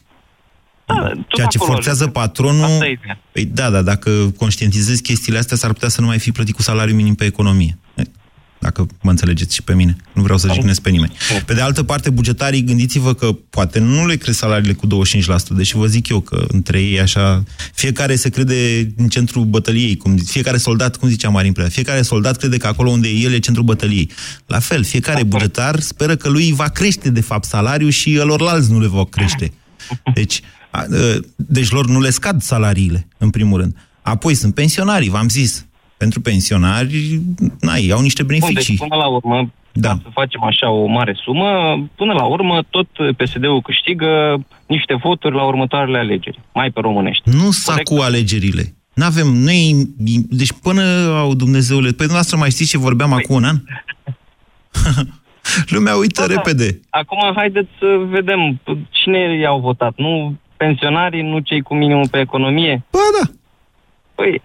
Da, 0.87 0.95
Ceea 1.29 1.47
ce 1.47 1.57
acolo 1.57 1.73
forțează 1.73 2.03
ajungem. 2.03 2.23
patronul... 2.23 2.63
Asta 2.65 2.87
e 2.87 2.91
ideea. 2.91 3.19
Păi 3.33 3.45
da, 3.45 3.71
da, 3.71 3.83
dacă 3.83 4.11
conștientizezi 4.37 5.03
chestiile 5.03 5.39
astea, 5.39 5.57
s-ar 5.57 5.73
putea 5.73 5.89
să 5.89 6.01
nu 6.01 6.07
mai 6.07 6.19
fi 6.19 6.33
plătit 6.33 6.55
cu 6.55 6.63
salariu 6.63 6.95
minim 6.95 7.15
pe 7.15 7.25
economie. 7.25 7.79
Dacă 8.67 8.87
mă 9.03 9.11
înțelegeți 9.11 9.55
și 9.55 9.63
pe 9.63 9.75
mine. 9.75 9.97
Nu 10.13 10.23
vreau 10.23 10.39
să 10.39 10.53
jignesc 10.53 10.81
pe 10.81 10.91
nimeni. 10.91 11.13
Pe 11.45 11.55
de 11.55 11.61
altă 11.61 11.83
parte, 11.83 12.11
bugetarii, 12.11 12.65
gândiți-vă 12.65 13.15
că 13.15 13.33
poate 13.51 13.79
nu 13.79 14.07
le 14.07 14.17
cresc 14.17 14.39
salariile 14.39 14.73
cu 14.73 14.87
25%, 14.87 14.91
deși 15.51 15.77
vă 15.77 15.87
zic 15.87 16.09
eu 16.09 16.21
că 16.21 16.45
între 16.49 16.81
ei 16.81 17.01
așa, 17.01 17.43
fiecare 17.75 18.17
se 18.17 18.29
crede 18.29 18.93
în 18.97 19.09
centrul 19.09 19.45
bătăliei, 19.45 19.97
cum, 19.97 20.17
fiecare 20.17 20.57
soldat, 20.57 20.97
cum 20.97 21.09
zicea 21.09 21.29
Marin 21.29 21.53
Preda, 21.53 21.69
fiecare 21.69 22.03
soldat 22.03 22.37
crede 22.37 22.57
că 22.57 22.67
acolo 22.67 22.91
unde 22.91 23.09
e 23.09 23.19
el 23.19 23.33
e 23.33 23.39
centrul 23.39 23.65
bătăliei. 23.65 24.11
La 24.47 24.59
fel, 24.59 24.85
fiecare 24.85 25.23
bugetar 25.23 25.81
speră 25.81 26.17
că 26.17 26.29
lui 26.29 26.53
va 26.53 26.69
crește 26.69 27.11
de 27.11 27.21
fapt 27.21 27.45
salariul 27.45 27.91
și 27.91 28.15
elorlalți 28.15 28.71
nu 28.71 28.81
le 28.81 28.87
va 28.87 29.05
crește. 29.05 29.53
Deci, 30.15 30.41
a, 30.71 30.79
a, 30.79 30.87
deci 31.37 31.71
lor 31.71 31.87
nu 31.87 32.01
le 32.01 32.11
scad 32.11 32.43
salariile, 32.43 33.09
în 33.19 33.31
primul 33.31 33.61
rând. 33.61 33.77
Apoi 34.03 34.35
sunt 34.35 34.55
pensionarii, 34.55 35.09
v-am 35.09 35.29
zis. 35.29 35.67
Pentru 35.97 36.21
pensionari, 36.21 37.21
n-ai, 37.61 37.89
au 37.91 38.01
niște 38.01 38.23
Bun, 38.23 38.39
beneficii. 38.39 38.77
deci 38.77 38.89
până 38.89 39.01
la 39.01 39.07
urmă, 39.07 39.51
Da. 39.73 39.89
ca 39.89 39.99
să 40.03 40.09
facem 40.13 40.43
așa 40.43 40.71
o 40.71 40.87
mare 40.87 41.17
sumă, 41.25 41.49
până 41.95 42.13
la 42.13 42.25
urmă 42.25 42.63
tot 42.71 42.87
PSD-ul 43.17 43.61
câștigă 43.63 44.37
niște 44.67 44.95
voturi 45.03 45.35
la 45.35 45.43
următoarele 45.45 45.99
alegeri, 45.99 46.41
mai 46.55 46.71
pe 46.71 46.81
românești. 46.81 47.29
Nu 47.31 47.51
s-a 47.51 47.75
cu 47.85 47.95
alegerile. 48.01 48.75
N-avem, 48.95 49.27
noi, 49.27 49.89
deci 50.29 50.53
până 50.63 50.83
au 51.19 51.35
Dumnezeule, 51.35 51.91
pe 51.91 52.07
noastră 52.11 52.37
mai 52.37 52.51
știți 52.51 52.71
ce 52.71 52.79
vorbeam 52.79 53.11
Păi- 53.11 53.23
acum 53.23 53.35
un 53.37 53.45
an? 53.45 53.57
Lumea 55.75 55.95
uită 55.97 56.21
Da, 56.21 56.27
da. 56.27 56.35
repede. 56.35 56.81
Acum 56.91 57.33
haideți 57.37 57.69
să 57.79 57.87
vedem 58.09 58.61
cine 58.91 59.39
i-au 59.41 59.61
votat. 59.61 59.93
Nu 59.97 60.37
pensionarii, 60.57 61.23
nu 61.23 61.39
cei 61.39 61.61
cu 61.61 61.75
minimul 61.75 62.09
pe 62.09 62.19
economie? 62.21 62.85
Bă, 62.91 62.99
da. 63.23 63.31
Păi, 64.15 64.43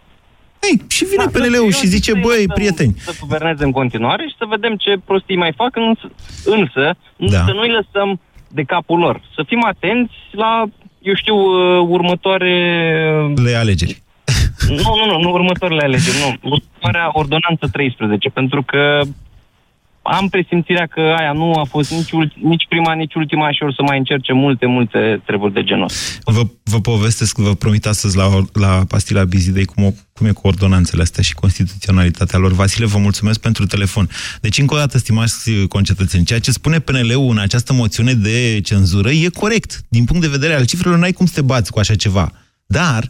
Ei, 0.70 0.82
și 0.90 1.06
vine 1.06 1.24
Da, 1.24 1.30
PNL-ul 1.40 1.54
eu 1.54 1.70
și 1.70 1.88
zic 1.88 1.90
zice, 1.90 2.12
să-i 2.12 2.22
băi, 2.22 2.32
lăsăm 2.32 2.54
prieteni, 2.54 2.94
Să 2.98 3.14
guverneze 3.20 3.64
în 3.64 3.72
continuare 3.72 4.24
și 4.28 4.36
să 4.38 4.46
vedem 4.50 4.76
ce 4.76 4.96
prostii 5.06 5.36
mai 5.36 5.54
fac, 5.56 5.76
însă, 5.76 6.12
însă 6.46 6.96
Da. 7.18 7.44
să 7.46 7.52
nu-i 7.52 7.72
lăsăm 7.80 8.20
de 8.48 8.64
capul 8.64 9.00
lor. 9.00 9.22
Să 9.36 9.44
fim 9.48 9.64
atenți 9.66 10.14
la, 10.32 10.64
eu 11.02 11.14
știu, 11.16 11.36
uh, 11.36 11.86
următoare... 11.88 12.54
le 13.44 13.54
alegeri. 13.54 14.02
Nu, 14.70 14.96
nu, 14.96 15.06
nu, 15.12 15.20
nu 15.20 15.32
următoarele 15.32 15.82
alegeri, 15.84 16.18
nu. 16.24 16.50
Următoarea 16.50 17.10
ordonanță 17.12 17.68
13, 17.72 18.30
pentru 18.30 18.64
că 18.64 19.02
am 20.02 20.30
presimțirea 20.30 20.88
că 20.88 21.00
aia 21.00 21.32
nu 21.32 21.52
a 21.52 21.64
fost 21.64 21.92
nici, 21.92 22.12
ulti, 22.12 22.36
nici 22.44 22.66
prima, 22.70 22.94
nici 22.94 23.14
ultima 23.14 23.52
și 23.52 23.64
or 23.64 23.74
să 23.74 23.82
mai 23.82 23.98
încerce 23.98 24.34
multe, 24.34 24.66
multe 24.66 25.22
treburi 25.26 25.54
de 25.54 25.64
genul 25.64 25.84
ăsta. 25.84 26.32
Vă, 26.32 26.42
vă 26.64 26.80
povestesc, 26.80 27.38
vă 27.38 27.54
promit 27.54 27.86
astăzi 27.86 28.18
la, 28.18 28.30
la 28.54 28.84
pastila 28.88 29.24
Bizidei 29.24 29.66
cum, 29.66 29.84
o, 29.84 29.92
cum 30.14 30.28
e 30.28 30.32
cu 30.32 30.48
ordonanțele 30.48 31.02
astea 31.02 31.24
și 31.24 31.34
constituționalitatea 31.34 32.40
lor. 32.40 32.52
Vasile, 32.52 32.86
vă 32.86 32.98
mulțumesc 32.98 33.40
pentru 33.40 33.66
telefon. 33.66 34.10
Deci, 34.42 34.58
încă 34.58 34.74
o 34.74 34.78
dată, 34.78 34.98
stimați 34.98 35.52
concetățeni, 35.70 36.26
ceea 36.26 36.40
ce 36.40 36.52
spune 36.52 36.80
PNL-ul 36.80 37.30
în 37.30 37.38
această 37.38 37.74
moțiune 37.74 38.14
de 38.14 38.60
cenzură 38.64 39.10
e 39.10 39.30
corect. 39.30 39.82
Din 39.90 40.06
punct 40.06 40.22
de 40.22 40.28
vedere 40.28 40.54
al 40.54 40.66
cifrelor, 40.66 40.98
n-ai 40.98 41.12
cum 41.12 41.26
să 41.26 41.34
te 41.34 41.42
bați 41.42 41.72
cu 41.72 41.80
așa 41.80 41.96
ceva. 41.96 42.32
Dar 42.66 43.10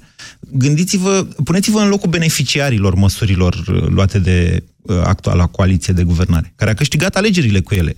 gândiți-vă, 0.51 1.27
puneți-vă 1.43 1.79
în 1.79 1.89
locul 1.89 2.09
beneficiarilor 2.09 2.95
măsurilor 2.95 3.53
uh, 3.53 3.87
luate 3.87 4.19
de 4.19 4.63
uh, 4.63 4.70
actuala 5.03 5.47
coaliție 5.47 5.93
de 5.93 6.03
guvernare, 6.03 6.53
care 6.55 6.71
a 6.71 6.73
câștigat 6.73 7.15
alegerile 7.15 7.59
cu 7.59 7.73
ele. 7.73 7.95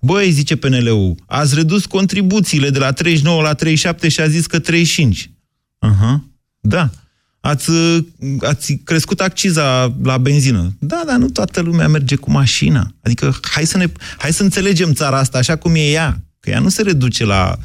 Băi, 0.00 0.30
zice 0.30 0.56
PNL-ul, 0.56 1.14
ați 1.26 1.54
redus 1.54 1.86
contribuțiile 1.86 2.70
de 2.70 2.78
la 2.78 2.92
39 2.92 3.42
la 3.42 3.54
37 3.54 4.08
și 4.08 4.20
a 4.20 4.28
zis 4.28 4.46
că 4.46 4.58
35. 4.58 5.30
Aha, 5.78 6.24
da. 6.60 6.90
Ați, 7.40 7.70
uh, 7.70 8.04
ați 8.40 8.72
crescut 8.84 9.20
acciza 9.20 9.96
la 10.02 10.18
benzină. 10.18 10.76
Da, 10.78 11.02
dar 11.06 11.16
nu 11.16 11.28
toată 11.28 11.60
lumea 11.60 11.88
merge 11.88 12.16
cu 12.16 12.30
mașina. 12.30 12.94
Adică 13.02 13.38
hai 13.40 13.66
să, 13.66 13.76
ne, 13.76 13.86
hai 14.18 14.32
să 14.32 14.42
înțelegem 14.42 14.92
țara 14.92 15.18
asta 15.18 15.38
așa 15.38 15.56
cum 15.56 15.74
e 15.74 15.90
ea. 15.90 16.22
Că 16.40 16.50
ea 16.50 16.58
nu 16.60 16.68
se 16.68 16.82
reduce 16.82 17.24
la 17.24 17.58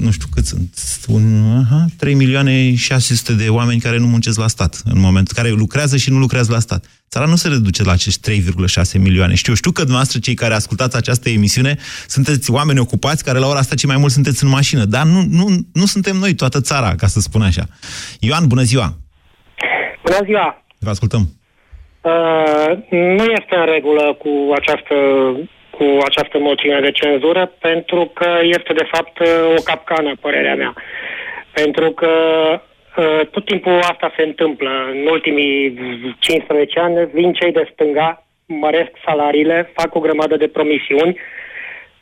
nu 0.00 0.10
știu 0.10 0.26
cât 0.34 0.44
sunt, 0.44 0.74
un, 1.08 1.22
aha, 1.64 1.84
3 1.98 2.14
milioane 2.14 2.74
600 2.74 3.32
de 3.32 3.48
oameni 3.48 3.80
care 3.80 3.98
nu 3.98 4.06
muncesc 4.06 4.38
la 4.38 4.46
stat 4.46 4.82
în 4.84 5.00
moment, 5.00 5.30
care 5.30 5.48
lucrează 5.48 5.96
și 5.96 6.10
nu 6.10 6.18
lucrează 6.18 6.52
la 6.52 6.58
stat. 6.58 6.84
Țara 7.10 7.26
nu 7.26 7.36
se 7.36 7.48
reduce 7.48 7.82
la 7.82 7.92
acești 7.92 8.30
3,6 8.30 9.00
milioane. 9.00 9.34
Știu, 9.34 9.54
știu 9.54 9.70
că 9.70 9.80
dumneavoastră, 9.80 10.18
cei 10.18 10.34
care 10.34 10.54
ascultați 10.54 10.96
această 10.96 11.28
emisiune, 11.28 11.76
sunteți 12.06 12.50
oameni 12.50 12.78
ocupați 12.78 13.24
care 13.24 13.38
la 13.38 13.46
ora 13.46 13.58
asta 13.58 13.74
cei 13.74 13.88
mai 13.88 13.98
mult 13.98 14.12
sunteți 14.12 14.44
în 14.44 14.50
mașină, 14.50 14.84
dar 14.84 15.04
nu, 15.04 15.20
nu, 15.30 15.46
nu 15.72 15.84
suntem 15.84 16.16
noi 16.16 16.34
toată 16.34 16.60
țara, 16.60 16.94
ca 16.94 17.06
să 17.06 17.20
spun 17.20 17.42
așa. 17.42 17.64
Ioan, 18.20 18.46
bună 18.46 18.62
ziua! 18.62 18.96
Bună 20.04 20.18
ziua! 20.24 20.64
Vă 20.78 20.90
ascultăm. 20.90 21.28
Uh, 22.00 22.70
nu 22.90 23.24
este 23.38 23.54
în 23.62 23.66
regulă 23.74 24.14
cu 24.18 24.52
această 24.54 24.94
cu 25.76 25.86
această 26.08 26.38
moțiune 26.38 26.80
de 26.80 26.90
cenzură, 26.90 27.52
pentru 27.60 28.10
că 28.14 28.28
este 28.42 28.72
de 28.72 28.88
fapt 28.92 29.16
o 29.56 29.62
capcană, 29.62 30.12
părerea 30.20 30.54
mea. 30.54 30.72
Pentru 31.52 31.90
că 31.90 32.12
uh, 32.96 33.20
tot 33.30 33.44
timpul 33.44 33.78
asta 33.92 34.12
se 34.16 34.22
întâmplă. 34.22 34.70
În 34.92 35.06
ultimii 35.06 35.56
15 36.18 36.80
ani 36.80 37.08
vin 37.12 37.32
cei 37.32 37.52
de 37.52 37.68
stânga, 37.72 38.26
măresc 38.46 38.92
salariile, 39.06 39.72
fac 39.74 39.94
o 39.94 40.00
grămadă 40.00 40.36
de 40.36 40.48
promisiuni, 40.48 41.18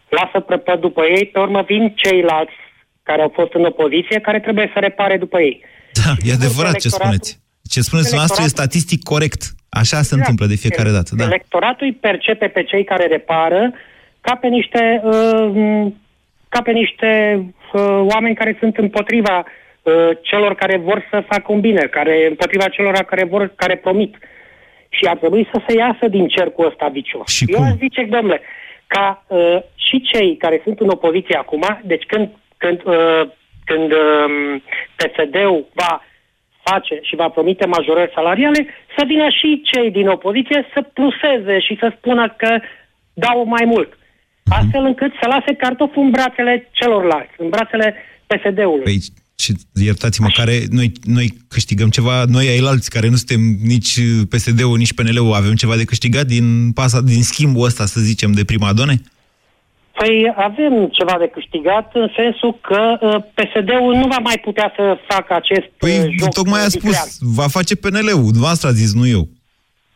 lasă 0.09 0.41
prăpăd 0.41 0.81
după 0.81 1.03
ei, 1.05 1.27
pe 1.27 1.39
urmă 1.39 1.63
vin 1.63 1.93
ceilalți 1.95 2.59
care 3.03 3.23
au 3.23 3.33
fost 3.35 3.53
în 3.53 3.65
opoziție, 3.65 4.21
care 4.21 4.41
trebuie 4.41 4.71
să 4.73 4.79
repare 4.79 5.17
după 5.17 5.41
ei. 5.41 5.65
Da, 5.93 6.13
e 6.29 6.33
adevărat 6.33 6.77
ce 6.77 6.89
spuneți. 6.89 7.41
Ce 7.71 7.81
spuneți 7.81 8.15
noastră 8.15 8.43
e 8.45 8.47
statistic 8.47 9.03
corect. 9.03 9.43
Așa 9.81 10.03
se 10.03 10.15
întâmplă 10.15 10.47
de 10.47 10.55
fiecare 10.55 10.91
dată. 10.91 11.15
Da. 11.15 11.25
Electoratul 11.25 11.87
îi 11.87 11.93
percepe 11.93 12.47
pe 12.47 12.63
cei 12.63 12.85
care 12.85 13.07
repară 13.07 13.73
ca 14.21 14.35
pe 14.37 14.47
niște, 14.47 15.01
uh, 15.05 15.87
ca 16.49 16.63
pe 16.63 16.73
niște 16.73 17.11
uh, 17.73 17.81
oameni 18.13 18.35
care 18.35 18.57
sunt 18.59 18.77
împotriva 18.77 19.45
uh, 19.83 20.11
celor 20.21 20.55
care 20.55 20.77
vor 20.77 21.07
să 21.11 21.25
facă 21.29 21.53
un 21.53 21.61
bine, 21.61 21.81
care 21.81 22.27
împotriva 22.29 22.69
celor 22.69 22.95
care 22.95 23.25
vor, 23.25 23.53
care 23.57 23.77
promit. 23.77 24.17
Și 24.89 25.05
ar 25.05 25.17
trebui 25.17 25.49
să 25.53 25.61
se 25.67 25.77
iasă 25.77 26.09
din 26.09 26.27
cercul 26.29 26.67
ăsta 26.67 26.89
vicios. 26.89 27.29
Și 27.29 27.45
Eu 27.49 27.59
cum? 27.59 27.67
aș 27.67 27.73
zice, 27.73 28.05
domnule, 28.05 28.41
ca 28.87 29.25
uh, 29.27 29.59
și 29.75 30.01
cei 30.01 30.37
care 30.37 30.61
sunt 30.65 30.81
în 30.81 30.89
opoziție 30.89 31.37
acum, 31.39 31.81
deci 31.85 32.05
când, 32.07 32.29
când, 32.57 32.81
uh, 32.85 33.23
când 33.65 33.93
uh, 33.93 34.63
PSD-ul 34.97 35.67
va 35.73 36.03
face 36.65 36.99
și 37.03 37.15
va 37.17 37.29
promite 37.29 37.67
majorări 37.67 38.13
salariale, 38.15 38.67
să 38.97 39.03
vină 39.07 39.29
și 39.39 39.63
cei 39.71 39.91
din 39.91 40.09
opoziție 40.09 40.61
să 40.75 40.81
pluseze 40.97 41.57
și 41.67 41.77
să 41.81 41.93
spună 41.97 42.35
că 42.39 42.61
dau 43.13 43.45
mai 43.45 43.65
mult. 43.65 43.91
Astfel 44.59 44.85
încât 44.85 45.13
să 45.21 45.27
lase 45.29 45.55
cartoful 45.55 46.03
în 46.03 46.11
brațele 46.11 46.69
celorlalți, 46.73 47.35
în 47.37 47.49
brațele 47.49 47.95
PSD-ului. 48.27 48.83
Păi, 48.83 49.01
și 49.43 49.53
iertați-mă, 49.75 50.29
care 50.35 50.59
noi, 50.71 50.93
noi 51.05 51.29
câștigăm 51.49 51.89
ceva, 51.89 52.25
noi 52.25 52.49
ailalți, 52.49 52.91
care 52.91 53.09
nu 53.09 53.17
suntem 53.17 53.41
nici 53.63 53.93
PSD-ul, 54.29 54.77
nici 54.77 54.95
PNL-ul, 54.95 55.33
avem 55.33 55.55
ceva 55.55 55.77
de 55.77 55.85
câștigat 55.85 56.27
din, 56.27 56.73
pasa, 56.73 57.01
din 57.01 57.23
schimbul 57.23 57.65
ăsta, 57.65 57.87
să 57.87 58.01
zicem, 58.01 58.33
de 58.33 58.45
prima 58.45 58.73
done? 58.73 59.01
Păi 59.93 60.33
avem 60.37 60.89
ceva 60.89 61.17
de 61.19 61.29
câștigat 61.29 61.91
în 61.95 62.09
sensul 62.17 62.59
că 62.61 62.97
uh, 63.01 63.23
PSD-ul 63.35 63.95
nu 63.95 64.07
va 64.07 64.19
mai 64.23 64.39
putea 64.45 64.73
să 64.77 64.99
facă 65.09 65.35
acest 65.35 65.67
Păi, 65.79 65.99
uh, 65.99 66.15
joc 66.19 66.33
tocmai 66.33 66.61
a 66.61 66.67
nuclear. 66.73 66.95
spus, 66.95 67.19
va 67.21 67.47
face 67.49 67.75
PNL-ul, 67.77 68.23
dumneavoastră 68.23 68.69
a 68.69 68.73
zis, 68.73 68.95
nu 68.95 69.07
eu. 69.07 69.29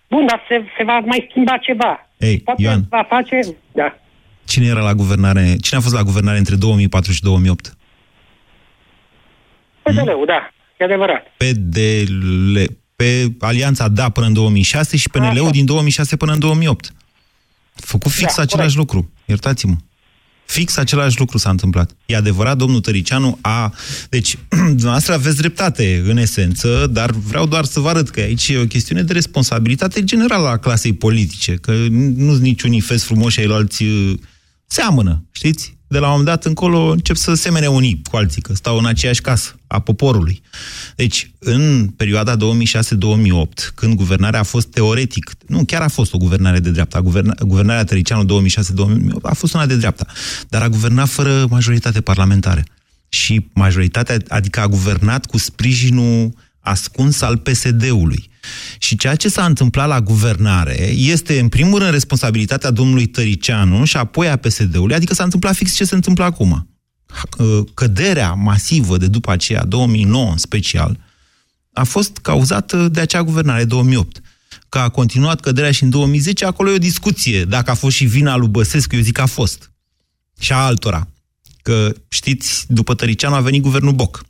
Bun, 0.09 0.27
dar 0.27 0.41
se, 0.49 0.65
se 0.77 0.85
va 0.85 0.99
mai 0.99 1.27
schimba 1.31 1.57
ceva. 1.57 2.09
Ei, 2.19 2.39
Poate 2.39 2.63
Ioan. 2.63 2.87
va 2.91 3.07
face... 3.09 3.39
Da. 3.73 3.99
Cine 4.45 4.67
era 4.67 4.81
la 4.81 4.95
guvernare, 4.95 5.57
cine 5.61 5.79
a 5.79 5.83
fost 5.83 5.95
la 5.95 6.03
guvernare 6.03 6.39
între 6.39 6.55
2004 6.55 7.13
și 7.13 7.23
2008? 7.23 7.77
PSD-ul, 9.83 10.25
da, 10.27 10.51
e 10.79 10.85
adevărat. 10.85 11.27
PDL, 11.37 12.59
pe 12.97 13.27
Alianța 13.41 13.89
Da 13.89 14.09
până 14.09 14.27
în 14.27 14.33
2006 14.33 14.97
și 14.97 15.11
PNL-ul 15.11 15.51
din 15.51 15.65
2006 15.65 16.17
până 16.17 16.33
în 16.33 16.39
2008. 16.39 16.91
Făcut 17.75 18.11
fix 18.11 18.37
Da, 18.37 18.43
același 18.43 18.77
lucru, 18.77 19.11
iertați-mă. 19.27 19.77
Fix 20.47 20.77
același 20.77 21.19
lucru 21.19 21.39
s-a 21.39 21.51
întâmplat. 21.51 21.97
E 22.07 22.17
adevărat, 22.17 22.57
domnul 22.57 22.81
Tăricianu 22.81 23.39
a... 23.41 23.75
Deci, 24.09 24.39
dumneavoastră 24.49 25.15
aveți 25.15 25.37
dreptate, 25.37 26.03
în 26.07 26.17
esență, 26.17 26.87
dar 26.93 27.11
vreau 27.11 27.47
doar 27.47 27.65
să 27.65 27.81
vă 27.81 27.89
arăt 27.89 28.11
că 28.11 28.21
aici 28.21 28.49
e 28.49 28.59
o 28.59 28.67
chestiune 28.67 29.03
de 29.03 29.13
responsabilitate 29.13 30.05
generală 30.05 30.49
a 30.49 30.57
clasei 30.57 30.93
politice, 30.93 31.55
că 31.55 31.73
nu 31.91 32.31
sunt 32.31 32.43
niciunii 32.43 32.81
fes 32.81 33.05
frumoși 33.05 33.41
ai 33.41 33.47
alții 33.47 34.21
seamănă, 34.67 35.25
știți? 35.31 35.76
De 35.89 35.99
la 35.99 36.07
un 36.07 36.11
moment 36.11 36.29
dat 36.29 36.45
încolo 36.45 36.91
încep 36.91 37.17
să 37.17 37.35
semene 37.35 37.67
unii 37.67 38.01
cu 38.11 38.17
alții, 38.17 38.43
că 38.43 38.55
stau 38.55 38.79
în 38.79 38.87
aceeași 38.87 39.21
casă 39.21 39.55
a 39.67 39.79
poporului. 39.79 40.43
Deci, 40.97 41.31
în 41.39 41.89
perioada 41.97 42.37
2006-2008, 42.37 42.39
când 43.75 43.95
guvernarea 43.95 44.41
a 44.41 44.43
fost 44.43 44.69
teoretic, 44.69 45.31
nu, 45.47 45.65
chiar 45.65 45.83
a 45.83 45.89
fost 45.89 46.15
o 46.15 46.19
guvernare 46.19 46.59
de 46.59 46.71
dreapta, 46.71 47.01
guverna, 47.01 47.35
guvernarea 47.41 47.85
Tăricianu 47.85 48.43
2006-2008 48.43 48.49
a 49.23 49.35
fost 49.35 49.55
una 49.55 49.67
de 49.67 49.77
dreapta, 49.77 50.07
dar 50.49 50.63
a 50.63 50.69
guvernat 50.69 51.09
fără 51.09 51.47
majoritate 51.51 52.01
parlamentară. 52.01 52.63
Și 53.09 53.47
majoritatea, 53.53 54.17
adică 54.29 54.61
a 54.61 54.69
guvernat 54.69 55.27
cu 55.27 55.39
sprijinul 55.39 56.35
ascuns 56.61 57.21
al 57.21 57.37
PSD-ului. 57.37 58.31
Și 58.79 58.97
ceea 58.97 59.15
ce 59.15 59.29
s-a 59.29 59.45
întâmplat 59.45 59.89
la 59.89 60.01
guvernare 60.01 60.91
este, 60.91 61.39
în 61.41 61.49
primul 61.49 61.79
rând, 61.79 61.91
responsabilitatea 61.91 62.71
domnului 62.71 63.07
Tăricianu 63.07 63.85
și 63.85 63.97
apoi 63.97 64.29
a 64.29 64.37
PSD-ului, 64.37 64.95
adică 64.95 65.15
s-a 65.15 65.25
întâmplat 65.25 65.55
fix 65.55 65.75
ce 65.75 65.85
se 65.85 65.95
întâmplă 65.95 66.25
acum. 66.25 66.69
Căderea 67.75 68.33
masivă 68.33 68.97
de 68.97 69.07
după 69.07 69.31
aceea, 69.31 69.65
2009 69.65 70.31
în 70.31 70.37
special, 70.37 70.99
a 71.73 71.85
fost 71.85 72.17
cauzată 72.17 72.89
de 72.89 73.01
acea 73.01 73.23
guvernare 73.23 73.65
2008. 73.65 74.21
Că 74.69 74.79
a 74.79 74.89
continuat 74.89 75.41
căderea 75.41 75.71
și 75.71 75.83
în 75.83 75.91
2010, 75.91 76.45
acolo 76.45 76.71
e 76.71 76.75
o 76.75 76.79
discuție. 76.79 77.45
Dacă 77.45 77.71
a 77.71 77.75
fost 77.75 77.97
și 77.97 78.05
vina 78.05 78.37
lui 78.37 78.49
Băsescu, 78.49 78.95
eu 78.95 79.01
zic 79.01 79.13
că 79.13 79.21
a 79.21 79.27
fost. 79.27 79.71
Și 80.39 80.53
a 80.53 80.57
altora. 80.57 81.09
Că, 81.63 81.93
știți, 82.09 82.65
după 82.69 82.95
Tăricianu 82.95 83.35
a 83.35 83.41
venit 83.41 83.63
guvernul 83.63 83.93
Boc. 83.93 84.25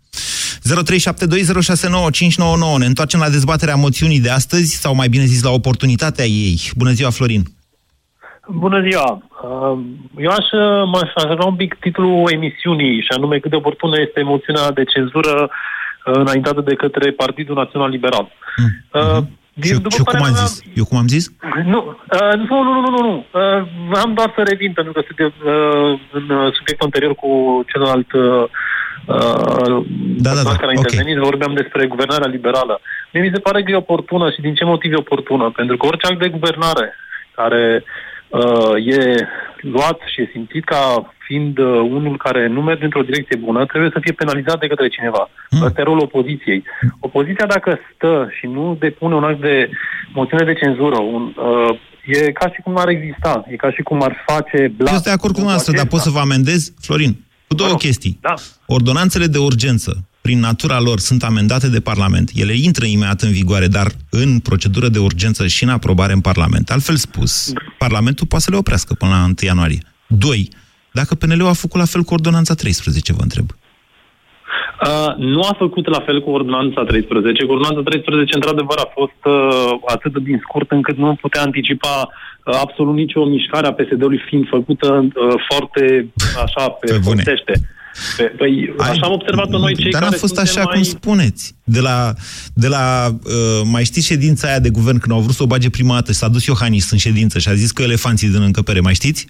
0372069599. 0.65 2.79
Ne 2.79 2.87
întoarcem 2.87 3.21
la 3.21 3.29
dezbaterea 3.29 3.75
moțiunii 3.75 4.21
de 4.21 4.31
astăzi, 4.31 4.81
sau 4.81 4.95
mai 4.95 5.09
bine 5.09 5.25
zis, 5.25 5.43
la 5.43 5.51
oportunitatea 5.51 6.25
ei. 6.25 6.61
Bună 6.77 6.91
ziua, 6.91 7.11
Florin! 7.11 7.43
Bună 8.49 8.81
ziua! 8.89 9.23
Uh, 9.43 9.79
Eu 10.19 10.31
aș, 10.31 10.47
m-aș 10.93 11.11
aș 11.15 11.23
vrea 11.35 11.47
un 11.47 11.57
pic 11.57 11.75
titlul 11.81 12.29
emisiunii, 12.33 13.01
și 13.01 13.09
anume 13.17 13.39
cât 13.39 13.51
de 13.51 13.57
oportună 13.57 14.01
este 14.01 14.23
moțiunea 14.23 14.71
de 14.71 14.85
cenzură 14.85 15.43
uh, 15.43 15.49
înaintată 16.15 16.61
de 16.61 16.75
către 16.75 17.11
Partidul 17.11 17.55
Național 17.55 17.91
Liberal. 17.91 18.29
Uh, 18.93 19.19
din- 19.53 19.73
Și, 19.75 19.81
după 19.81 19.89
și 19.91 19.97
eu 19.99 20.05
cum 20.05 20.13
părerea 20.13 20.27
am 20.29 20.35
mea- 20.35 20.45
zis? 20.47 20.63
Eu 20.75 20.85
cum 20.85 20.99
am 20.99 21.09
zis? 21.09 21.33
Nu, 21.65 21.97
uh, 22.13 22.35
nu, 22.49 22.63
nu, 22.63 22.73
nu, 22.73 22.81
nu, 22.81 22.91
nu. 23.09 23.27
Uh, 23.33 23.67
am 24.05 24.13
doar 24.15 24.33
să 24.37 24.43
revin, 24.43 24.73
pentru 24.73 24.93
că 24.93 25.01
suntem 25.07 25.33
uh, 25.45 26.01
în 26.19 26.27
uh, 26.37 26.53
subiectul 26.57 26.87
anterior 26.89 27.15
cu 27.15 27.31
celălalt 27.73 28.13
uh, 28.13 28.45
uh, 29.07 29.87
da, 30.25 30.31
da, 30.35 30.57
care 30.63 30.73
a 30.73 30.81
intervenit, 30.81 31.17
vorbeam 31.17 31.55
despre 31.55 31.87
guvernarea 31.87 32.35
liberală. 32.37 32.81
Mie 33.13 33.23
mi 33.23 33.31
se 33.35 33.41
pare 33.41 33.63
că 33.63 33.71
e 33.71 33.77
oportună 33.77 34.31
și 34.31 34.41
din 34.41 34.55
ce 34.55 34.65
motiv 34.65 34.93
e 34.93 35.07
oportună? 35.07 35.51
Pentru 35.51 35.77
că 35.77 35.87
orice 35.87 36.07
act 36.07 36.19
de 36.19 36.29
guvernare 36.29 36.95
care 37.35 37.85
uh, 38.29 38.75
e 38.97 39.29
luat 39.61 39.99
și 40.13 40.21
e 40.21 40.31
simțit 40.33 40.65
ca 40.65 41.13
fiind 41.27 41.59
uh, 41.59 41.67
unul 41.67 42.17
care 42.17 42.47
nu 42.47 42.61
merge 42.63 42.85
într-o 42.85 43.09
direcție 43.09 43.37
bună, 43.37 43.67
trebuie 43.67 43.91
să 43.93 44.01
fie 44.01 44.13
penalizat 44.13 44.59
de 44.61 44.67
către 44.67 44.89
cineva. 44.89 45.31
Mm. 45.51 45.63
Asta 45.63 45.81
e 45.81 45.91
rolul 45.91 46.09
opoziției. 46.09 46.65
Opoziția, 47.01 47.47
dacă 47.47 47.79
stă 47.95 48.29
și 48.39 48.47
nu 48.47 48.77
depune 48.81 49.15
un 49.15 49.25
act 49.25 49.41
de 49.41 49.71
moțiune 50.13 50.45
de 50.45 50.55
cenzură, 50.55 50.99
un, 51.01 51.33
uh, 51.37 51.79
e 52.07 52.33
ca 52.33 52.47
și 52.53 52.61
cum 52.61 52.73
n-ar 52.73 52.89
exista, 52.89 53.45
e 53.49 53.57
ca 53.57 53.71
și 53.71 53.83
cum 53.83 54.03
ar 54.03 54.25
face 54.27 54.61
Eu 54.63 54.69
blat. 54.77 54.93
sunt 54.93 55.05
de 55.05 55.11
acord 55.11 55.33
cu 55.33 55.41
dumneavoastră, 55.41 55.77
dar 55.77 55.87
pot 55.87 56.01
să 56.01 56.11
vă 56.11 56.19
amendez, 56.19 56.73
Florin, 56.81 57.26
cu 57.49 57.55
două 57.55 57.75
chestii. 57.75 58.19
Da. 58.21 58.35
Ordonanțele 58.67 59.27
de 59.27 59.39
urgență, 59.39 60.09
prin 60.21 60.39
natura 60.39 60.81
lor, 60.81 60.99
sunt 60.99 61.23
amendate 61.23 61.69
de 61.69 61.81
Parlament. 61.81 62.31
Ele 62.35 62.53
intră 62.53 62.85
imediat 62.87 63.21
în 63.21 63.33
vigoare, 63.33 63.67
dar 63.67 63.87
în 64.11 64.39
procedură 64.39 64.89
de 64.89 64.99
urgență 64.99 65.47
și 65.47 65.63
în 65.65 65.71
aprobare 65.71 66.13
în 66.13 66.21
Parlament. 66.21 66.71
Altfel 66.71 66.97
spus, 66.97 67.53
Parlamentul 67.79 68.27
poate 68.27 68.45
să 68.45 68.51
le 68.51 68.57
oprească 68.57 68.95
până 68.95 69.11
la 69.11 69.25
1 69.25 69.35
ianuarie. 69.41 69.83
Doi, 70.07 70.49
dacă 70.93 71.15
PNL-ul 71.15 71.49
a 71.49 71.53
făcut 71.53 71.81
la 71.81 71.87
fel 71.87 72.03
cu 72.03 72.13
ordonanța 72.13 72.55
13, 72.55 73.13
vă 73.13 73.23
întreb. 73.23 73.47
Uh, 74.87 75.15
nu 75.17 75.41
a 75.41 75.55
făcut 75.59 75.89
la 75.89 76.01
fel 76.01 76.23
cu 76.23 76.31
ordonanța 76.31 76.85
13. 76.85 77.45
Cu 77.45 77.53
ordonanța 77.53 77.83
13, 77.83 78.35
într-adevăr, 78.35 78.79
a 78.79 78.91
fost 78.95 79.21
uh, 79.25 79.79
atât 79.87 80.13
de 80.13 80.21
din 80.21 80.39
scurt 80.43 80.71
încât 80.71 80.97
nu 80.97 81.19
putea 81.21 81.43
anticipa 81.43 81.95
uh, 82.09 82.36
absolut 82.53 82.95
nicio 82.95 83.25
mișcare 83.25 83.67
a 83.67 83.73
PSD-ului 83.73 84.21
fiind 84.29 84.47
făcută 84.49 85.05
uh, 85.05 85.35
foarte 85.49 86.13
așa, 86.45 86.69
pe, 86.69 86.87
Pe 86.87 86.99
bune. 86.99 87.23
frontește. 87.23 87.53
Pe, 88.17 88.23
păi, 88.23 88.75
așa 88.79 89.07
am 89.07 89.13
observat-o 89.13 89.59
noi 89.59 89.75
cei 89.75 89.91
Dar 89.91 90.01
n-a 90.01 90.07
care 90.07 90.19
fost 90.19 90.35
suntem 90.35 90.53
așa 90.55 90.69
mai... 90.69 90.75
cum 90.75 90.83
spuneți. 90.83 91.55
De 91.65 91.81
la, 91.81 92.13
de 92.55 92.69
la 92.69 93.07
uh, 93.11 93.69
mai 93.73 93.85
știți 93.85 94.07
ședința 94.07 94.49
aia 94.49 94.59
de 94.59 94.71
guvern 94.71 94.99
când 94.99 95.15
au 95.15 95.21
vrut 95.21 95.35
să 95.35 95.43
o 95.43 95.47
bage 95.47 95.71
prima 95.71 95.95
dată 95.95 96.13
și 96.13 96.19
s-a 96.19 96.29
dus 96.29 96.47
Iohannis 96.47 96.91
în 96.91 96.99
ședință 96.99 97.39
și 97.39 97.49
a 97.49 97.55
zis 97.55 97.71
că 97.71 97.83
elefanții 97.83 98.29
din 98.29 98.43
încăpere, 98.43 98.81
mai 98.81 98.95
știți? 98.95 99.27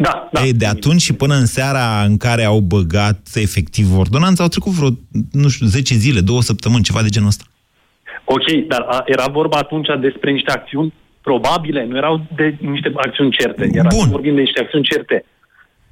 Da, 0.00 0.28
da. 0.32 0.44
Ei, 0.44 0.52
de 0.52 0.66
atunci 0.66 1.00
și 1.00 1.12
până 1.12 1.34
în 1.34 1.46
seara 1.46 2.02
în 2.04 2.16
care 2.16 2.44
au 2.44 2.60
băgat 2.60 3.20
efectiv 3.34 3.98
ordonanța, 3.98 4.42
au 4.42 4.48
trecut 4.48 4.72
vreo, 4.72 4.88
nu 5.32 5.48
știu, 5.48 5.66
10 5.66 5.94
zile, 5.94 6.20
două 6.20 6.42
săptămâni, 6.42 6.82
ceva 6.82 7.02
de 7.02 7.08
genul 7.08 7.28
ăsta. 7.28 7.44
Ok, 8.24 8.66
dar 8.68 8.80
a, 8.88 9.02
era 9.06 9.24
vorba 9.32 9.58
atunci 9.58 9.86
despre 10.00 10.30
niște 10.30 10.50
acțiuni 10.50 10.92
probabile, 11.20 11.84
nu 11.84 11.96
erau 11.96 12.26
de 12.36 12.56
niște 12.60 12.92
acțiuni 12.96 13.30
certe. 13.30 13.70
Era 13.72 13.88
Bun. 13.96 14.08
vorbim 14.10 14.34
de 14.34 14.40
niște 14.40 14.60
acțiuni 14.60 14.84
certe. 14.84 15.24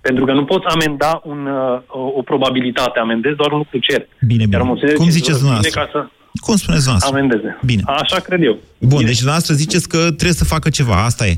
Pentru 0.01 0.25
că 0.25 0.33
nu 0.33 0.45
poți 0.45 0.67
amenda 0.67 1.21
un, 1.25 1.47
uh, 1.47 1.81
o, 1.87 2.01
o 2.01 2.23
probabilitate, 2.23 2.99
amendezi 2.99 3.37
doar 3.37 3.53
un 3.53 3.59
lucru 3.59 3.79
cert. 3.79 4.09
Bine, 4.21 4.45
bine. 4.45 4.57
Iar 4.57 4.63
moțiunea 4.67 4.95
de 4.95 5.01
Cum 5.03 5.05
cenzură 5.05 5.25
ziceți 5.25 5.39
vine 5.39 5.61
dumneavoastră? 5.61 5.81
Ca 5.81 5.89
să 5.93 5.99
Cum 6.47 6.57
spuneți 6.57 6.85
dumneavoastră? 6.85 7.17
amendeze. 7.17 7.59
Bine. 7.65 7.83
Așa 7.87 8.19
cred 8.21 8.43
eu. 8.43 8.57
Bun, 8.79 9.05
deci 9.05 9.17
dumneavoastră 9.23 9.55
ziceți 9.55 9.89
că 9.89 9.99
trebuie 9.99 10.41
să 10.43 10.45
facă 10.45 10.69
ceva, 10.71 11.05
asta 11.05 11.27
e. 11.27 11.35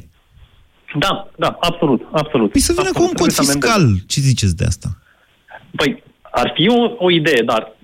Da, 0.99 1.29
da, 1.37 1.57
absolut, 1.61 2.01
absolut. 2.13 2.51
Păi 2.51 2.61
să 2.61 2.73
vină 2.77 2.91
cu 2.93 3.03
un 3.03 3.13
cod 3.13 3.33
fiscal. 3.33 3.83
Ce 4.07 4.21
ziceți 4.21 4.57
de 4.57 4.65
asta? 4.65 4.89
Păi, 5.77 6.03
ar 6.31 6.53
fi 6.55 6.69
o, 6.69 6.95
o 6.99 7.11
idee, 7.11 7.43
dar 7.45 7.63
uh, 7.63 7.80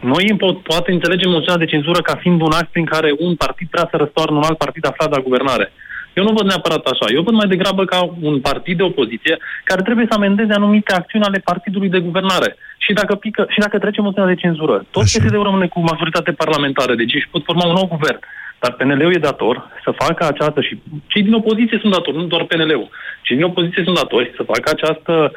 noi 0.00 0.36
po- 0.42 0.62
poate 0.62 0.92
înțelegem 0.92 1.30
moțiunea 1.30 1.64
de 1.64 1.72
cenzură 1.74 2.00
ca 2.00 2.14
fiind 2.16 2.40
un 2.40 2.52
act 2.52 2.70
prin 2.72 2.84
care 2.84 3.14
un 3.18 3.34
partid 3.34 3.68
vrea 3.70 3.88
să 3.90 3.96
răstoarnă 3.96 4.36
un 4.36 4.42
alt 4.42 4.58
partid 4.58 4.86
aflat 4.86 5.10
la 5.10 5.24
guvernare. 5.26 5.72
Eu 6.12 6.24
nu 6.24 6.32
văd 6.32 6.46
neapărat 6.46 6.84
așa. 6.86 7.06
Eu 7.14 7.22
văd 7.22 7.34
mai 7.34 7.48
degrabă 7.48 7.84
ca 7.84 7.98
un 8.20 8.40
partid 8.40 8.76
de 8.76 8.82
opoziție 8.82 9.36
care 9.64 9.82
trebuie 9.82 10.06
să 10.08 10.14
amendeze 10.16 10.52
anumite 10.52 10.92
acțiuni 10.92 11.24
ale 11.24 11.38
partidului 11.38 11.88
de 11.88 11.98
guvernare. 11.98 12.56
Și 12.78 12.92
dacă, 12.92 13.14
pică, 13.14 13.46
și 13.48 13.58
dacă 13.58 13.78
trece 13.78 14.00
moțiunea 14.00 14.34
de 14.34 14.40
cenzură, 14.40 14.84
tot 14.90 15.02
PSD-ul 15.02 15.42
rămâne 15.42 15.66
cu 15.66 15.80
majoritate 15.80 16.32
parlamentară, 16.32 16.94
deci 16.94 17.14
își 17.14 17.28
pot 17.30 17.44
forma 17.44 17.66
un 17.66 17.72
nou 17.72 17.86
guvern. 17.86 18.18
Dar 18.58 18.72
PNL-ul 18.72 19.14
e 19.14 19.18
dator 19.28 19.68
să 19.84 19.90
facă 20.04 20.26
această 20.26 20.60
și 20.60 20.80
cei 21.06 21.22
din 21.22 21.32
opoziție 21.32 21.78
sunt 21.80 21.92
datori, 21.92 22.16
nu 22.16 22.24
doar 22.24 22.44
PNL-ul. 22.44 22.88
Cei 23.22 23.36
din 23.36 23.44
opoziție 23.44 23.82
sunt 23.84 23.96
datori 23.96 24.32
să 24.36 24.42
facă 24.42 24.70
această, 24.72 25.32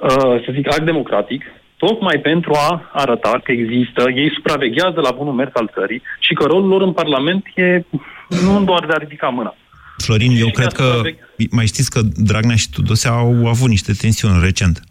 uh, 0.00 0.36
să 0.44 0.48
zic, 0.52 0.66
act 0.68 0.84
democratic, 0.84 1.42
tocmai 1.76 2.18
pentru 2.18 2.52
a 2.54 2.90
arăta 2.92 3.40
că 3.44 3.52
există, 3.52 4.04
ei 4.14 4.30
supraveghează 4.34 5.00
la 5.00 5.10
bunul 5.10 5.32
mers 5.32 5.50
al 5.54 5.70
țării 5.74 6.02
și 6.20 6.34
că 6.34 6.44
rolul 6.44 6.68
lor 6.68 6.82
în 6.82 6.92
Parlament 6.92 7.44
e 7.54 7.84
nu 8.28 8.64
doar 8.64 8.86
de 8.86 8.92
a 8.92 8.98
ridica 8.98 9.28
mâna. 9.28 9.54
Florin, 9.96 10.36
eu 10.36 10.50
cred 10.50 10.72
că, 10.72 11.02
mai 11.50 11.66
știți 11.66 11.90
că 11.90 12.00
Dragnea 12.16 12.56
și 12.56 12.70
Tudose 12.70 13.08
au 13.08 13.46
avut 13.46 13.68
niște 13.68 13.92
tensiuni 13.92 14.40
recent. 14.40 14.82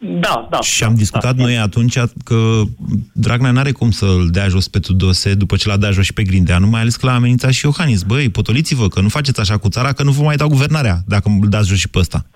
Da, 0.00 0.46
da. 0.50 0.60
Și 0.60 0.84
am 0.84 0.94
discutat 0.94 1.36
noi 1.36 1.58
atunci 1.58 1.98
că 2.24 2.62
Dragnea 3.12 3.50
n-are 3.50 3.72
cum 3.72 3.90
să-l 3.90 4.28
dea 4.30 4.48
jos 4.48 4.68
pe 4.68 4.78
Tudose 4.78 5.34
după 5.34 5.56
ce 5.56 5.68
l-a 5.68 5.76
dat 5.76 5.92
jos 5.92 6.04
și 6.04 6.12
pe 6.12 6.22
Grindeanu, 6.22 6.66
mai 6.66 6.80
ales 6.80 6.96
că 6.96 7.06
l-a 7.06 7.14
amenințat 7.14 7.52
și 7.52 7.64
Iohannis. 7.64 8.02
Băi, 8.02 8.28
potoliți-vă 8.28 8.88
că 8.88 9.00
nu 9.00 9.08
faceți 9.08 9.40
așa 9.40 9.56
cu 9.56 9.68
țara, 9.68 9.92
că 9.92 10.02
nu 10.02 10.10
vă 10.10 10.22
mai 10.22 10.36
dau 10.36 10.48
guvernarea 10.48 10.98
dacă 11.06 11.28
îl 11.42 11.48
dați 11.48 11.68
jos 11.68 11.78
și 11.78 11.88
pe 11.88 11.98
ăsta. 11.98 12.26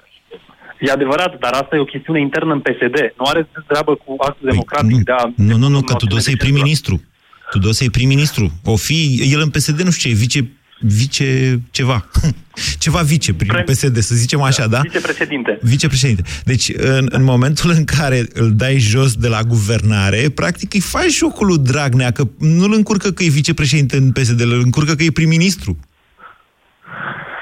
E 0.86 0.90
adevărat, 0.90 1.38
dar 1.38 1.52
asta 1.52 1.76
e 1.76 1.78
o 1.78 1.84
chestiune 1.84 2.20
internă 2.20 2.52
în 2.52 2.60
PSD. 2.60 2.96
Nu 3.18 3.24
are 3.24 3.48
treabă 3.66 3.94
cu 3.94 4.14
actul 4.18 4.48
democratic 4.50 5.04
de 5.04 5.12
a... 5.12 5.32
Nu, 5.36 5.56
nu, 5.56 5.68
nu, 5.68 5.80
că 5.80 5.94
Tudose 5.94 6.30
e 6.30 6.36
prim-ministru. 6.36 7.02
Tudose 7.50 7.84
e 7.84 7.90
prim-ministru. 7.90 8.52
O 8.64 8.76
fi, 8.76 9.28
el 9.32 9.40
în 9.40 9.50
PSD 9.50 9.80
nu 9.80 9.90
știu 9.90 10.10
ce, 10.10 10.16
e 10.16 10.18
vice, 10.18 10.50
vice 10.80 11.60
ceva. 11.70 12.08
ceva 12.84 13.00
vice 13.00 13.34
prin 13.34 13.62
PSD, 13.64 13.98
să 13.98 14.14
zicem 14.14 14.40
așa, 14.40 14.66
da? 14.66 14.80
Vicepreședinte. 14.80 15.58
Vicepreședinte. 15.62 16.22
Deci, 16.44 16.72
în, 16.76 17.06
în 17.10 17.22
momentul 17.22 17.70
în 17.70 17.84
care 17.84 18.26
îl 18.32 18.52
dai 18.54 18.78
jos 18.78 19.14
de 19.14 19.28
la 19.28 19.42
guvernare, 19.42 20.30
practic 20.34 20.74
îi 20.74 20.80
faci 20.80 21.10
jocul 21.10 21.46
lui 21.46 21.58
Dragnea, 21.58 22.10
că 22.10 22.24
nu-l 22.38 22.72
încurcă 22.74 23.10
că 23.10 23.22
e 23.22 23.28
vicepreședinte 23.28 23.96
în 23.96 24.12
PSD, 24.12 24.40
îl 24.40 24.60
încurcă 24.64 24.94
că 24.94 25.02
e 25.02 25.10
prim-ministru. 25.10 25.78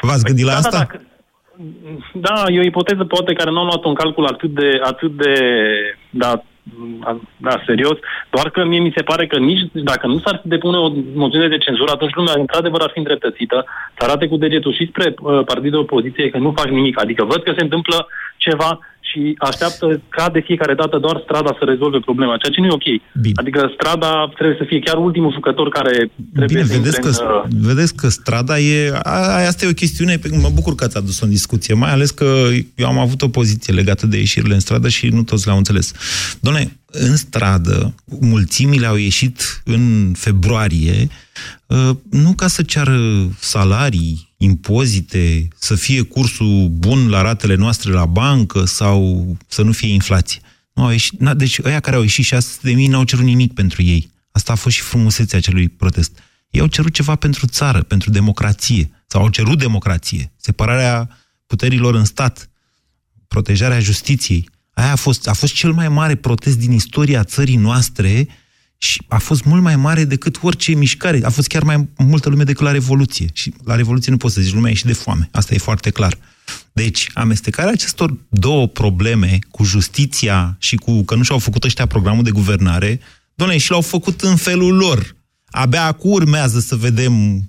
V-ați 0.01 0.25
gândit 0.25 0.45
la 0.45 0.53
da, 0.53 0.59
asta? 0.59 0.79
Da, 0.79 0.87
da, 0.93 1.10
da, 2.13 2.45
e 2.49 2.59
o 2.59 2.63
ipoteză 2.63 3.05
poate 3.05 3.33
care 3.33 3.51
nu 3.51 3.59
am 3.59 3.67
luat 3.67 3.85
în 3.85 3.95
calcul 3.95 4.27
atât 4.27 4.51
de, 4.51 4.81
atât 4.83 5.11
de 5.11 5.35
da, 6.11 6.43
da, 7.37 7.63
serios, 7.67 7.99
doar 8.31 8.51
că 8.51 8.65
mie 8.65 8.81
mi 8.81 8.93
se 8.97 9.03
pare 9.03 9.27
că 9.27 9.39
nici 9.39 9.63
dacă 9.73 10.07
nu 10.07 10.19
s-ar 10.19 10.41
depune 10.45 10.77
o 10.77 10.93
moțiune 11.15 11.49
de 11.49 11.59
cenzură, 11.59 11.91
atunci 11.93 12.15
lumea 12.15 12.35
într-adevăr 12.37 12.81
ar 12.81 12.91
fi 12.93 12.99
îndreptățită 12.99 13.65
să 13.99 14.05
arate 14.05 14.27
cu 14.29 14.37
degetul 14.37 14.75
și 14.75 14.87
spre 14.87 15.15
uh, 15.21 15.45
partidul 15.45 15.71
de 15.71 15.77
opoziție 15.77 16.31
că 16.31 16.39
nu 16.39 16.53
faci 16.57 16.71
nimic. 16.71 17.01
Adică 17.01 17.25
văd 17.25 17.43
că 17.43 17.53
se 17.57 17.63
întâmplă 17.63 18.07
ceva 18.37 18.79
și 19.11 19.35
așteaptă 19.39 20.01
ca 20.09 20.31
de 20.31 20.41
fiecare 20.41 20.75
dată 20.75 20.99
doar 20.99 21.21
strada 21.25 21.57
să 21.59 21.65
rezolve 21.65 21.99
problema, 21.99 22.37
ceea 22.37 22.53
ce 22.53 22.61
nu 22.61 22.67
e 22.67 22.79
ok. 22.81 22.89
Bine. 23.21 23.35
Adică 23.43 23.71
strada 23.77 24.11
trebuie 24.35 24.57
să 24.61 24.65
fie 24.67 24.79
chiar 24.79 24.97
ultimul 24.97 25.33
jucător 25.33 25.69
care 25.69 26.11
trebuie 26.35 26.63
Bine, 26.63 26.65
să 26.65 26.73
vedeți 26.77 26.97
intre 26.97 27.01
că, 27.01 27.09
în, 27.09 27.61
uh, 27.61 27.67
vedeți 27.71 27.95
că 27.95 28.09
strada 28.09 28.59
e... 28.59 28.93
A, 29.03 29.47
asta 29.51 29.65
e 29.65 29.75
o 29.75 29.83
chestiune, 29.83 30.17
pe- 30.17 30.39
mă 30.41 30.51
bucur 30.55 30.75
că 30.75 30.85
ați 30.85 30.97
adus-o 30.97 31.25
în 31.25 31.31
discuție, 31.31 31.75
mai 31.75 31.93
ales 31.93 32.11
că 32.11 32.49
eu 32.75 32.87
am 32.87 32.99
avut 32.99 33.23
o 33.23 33.29
poziție 33.29 33.75
legată 33.75 34.07
de 34.07 34.17
ieșirile 34.17 34.55
în 34.55 34.61
stradă 34.61 34.89
și 34.89 35.07
nu 35.09 35.23
toți 35.23 35.45
le-au 35.47 35.59
înțeles. 35.59 35.93
Doamne, 36.41 36.77
în 36.87 37.17
stradă, 37.17 37.95
mulțimile 38.21 38.87
au 38.87 38.97
ieșit 38.97 39.63
în 39.65 40.13
februarie, 40.17 41.09
uh, 41.67 41.91
nu 42.11 42.33
ca 42.37 42.47
să 42.47 42.63
ceară 42.63 42.99
salarii, 43.39 44.30
impozite, 44.43 45.49
să 45.59 45.75
fie 45.75 46.03
cursul 46.03 46.69
bun 46.69 47.09
la 47.09 47.23
ratele 47.23 47.55
noastre 47.55 47.93
la 47.93 48.07
bancă 48.07 48.65
sau 48.65 49.27
să 49.47 49.63
nu 49.63 49.73
fie 49.73 49.93
inflație. 49.93 50.41
Nu 50.73 50.83
au 50.83 50.91
ieșit, 50.91 51.21
na, 51.21 51.35
deci 51.35 51.59
ăia 51.65 51.81
care 51.81 51.97
au 51.97 52.03
ieșit 52.03 52.25
600 52.25 52.67
de 52.69 52.75
mii 52.75 52.87
n-au 52.87 53.05
cerut 53.05 53.25
nimic 53.25 53.53
pentru 53.53 53.83
ei. 53.83 54.11
Asta 54.31 54.53
a 54.53 54.55
fost 54.55 54.77
și 54.77 54.83
frumusețea 54.83 55.39
acelui 55.39 55.69
protest. 55.69 56.19
Ei 56.51 56.61
au 56.61 56.67
cerut 56.67 56.93
ceva 56.93 57.15
pentru 57.15 57.47
țară, 57.47 57.83
pentru 57.83 58.11
democrație, 58.11 58.91
sau 59.07 59.23
au 59.23 59.29
cerut 59.29 59.59
democrație, 59.59 60.33
separarea 60.37 61.19
puterilor 61.47 61.95
în 61.95 62.05
stat, 62.05 62.51
protejarea 63.29 63.81
justiției. 63.81 64.49
Aia 64.73 64.93
a 64.93 64.97
fost, 64.97 65.29
a 65.29 65.33
fost 65.33 65.55
cel 65.55 65.73
mai 65.73 65.89
mare 65.89 66.15
protest 66.15 66.59
din 66.59 66.73
istoria 66.73 67.25
țării 67.25 67.57
noastre 67.57 68.29
și 68.83 69.03
a 69.09 69.19
fost 69.19 69.45
mult 69.45 69.63
mai 69.63 69.77
mare 69.77 70.05
decât 70.05 70.39
orice 70.43 70.75
mișcare. 70.75 71.21
A 71.23 71.31
fost 71.31 71.49
chiar 71.49 71.63
mai 71.63 71.89
multă 71.97 72.29
lume 72.29 72.45
decât 72.45 72.65
la 72.65 72.71
Revoluție. 72.71 73.27
Și 73.33 73.53
la 73.65 73.75
Revoluție 73.75 74.11
nu 74.11 74.17
poți 74.17 74.35
să 74.35 74.41
zici, 74.41 74.53
lumea 74.53 74.67
a 74.67 74.71
ieșit 74.71 74.87
de 74.87 74.93
foame. 74.93 75.29
Asta 75.33 75.55
e 75.55 75.59
foarte 75.59 75.91
clar. 75.91 76.19
Deci, 76.73 77.11
amestecarea 77.15 77.73
acestor 77.73 78.17
două 78.29 78.69
probleme 78.69 79.39
cu 79.51 79.65
justiția 79.65 80.57
și 80.59 80.77
cu 80.77 81.03
că 81.03 81.15
nu 81.15 81.23
și-au 81.23 81.39
făcut 81.39 81.65
ăștia 81.65 81.87
programul 81.87 82.23
de 82.23 82.31
guvernare, 82.31 83.01
doamne, 83.35 83.59
și 83.59 83.71
l-au 83.71 83.81
făcut 83.81 84.21
în 84.21 84.37
felul 84.37 84.77
lor. 84.77 85.17
Abia 85.51 85.85
acum 85.85 86.11
urmează 86.11 86.61
să 86.61 86.77
vedem 86.77 87.43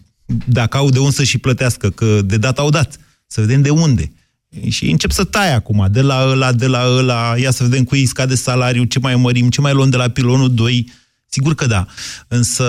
dacă 0.45 0.77
au 0.77 0.89
de 0.89 0.99
unde 0.99 1.11
să 1.11 1.23
și 1.23 1.37
plătească, 1.37 1.89
că 1.89 2.21
de 2.21 2.37
data 2.37 2.61
au 2.61 2.69
dat. 2.69 2.97
Să 3.27 3.41
vedem 3.41 3.61
de 3.61 3.69
unde. 3.69 4.11
Și 4.69 4.89
încep 4.89 5.11
să 5.11 5.23
tai 5.23 5.53
acum, 5.53 5.87
de 5.91 6.01
la 6.01 6.25
ăla, 6.27 6.51
de 6.51 6.67
la 6.67 6.85
ăla, 6.87 7.35
ia 7.37 7.51
să 7.51 7.63
vedem 7.63 7.83
cu 7.83 7.95
ei 7.95 8.05
scade 8.05 8.35
salariul, 8.35 8.85
ce 8.85 8.99
mai 8.99 9.15
mărim, 9.15 9.49
ce 9.49 9.61
mai 9.61 9.73
luăm 9.73 9.89
de 9.89 9.97
la 9.97 10.07
pilonul 10.07 10.53
2. 10.53 10.91
Sigur 11.33 11.55
că 11.55 11.65
da. 11.65 11.85
Însă 12.27 12.63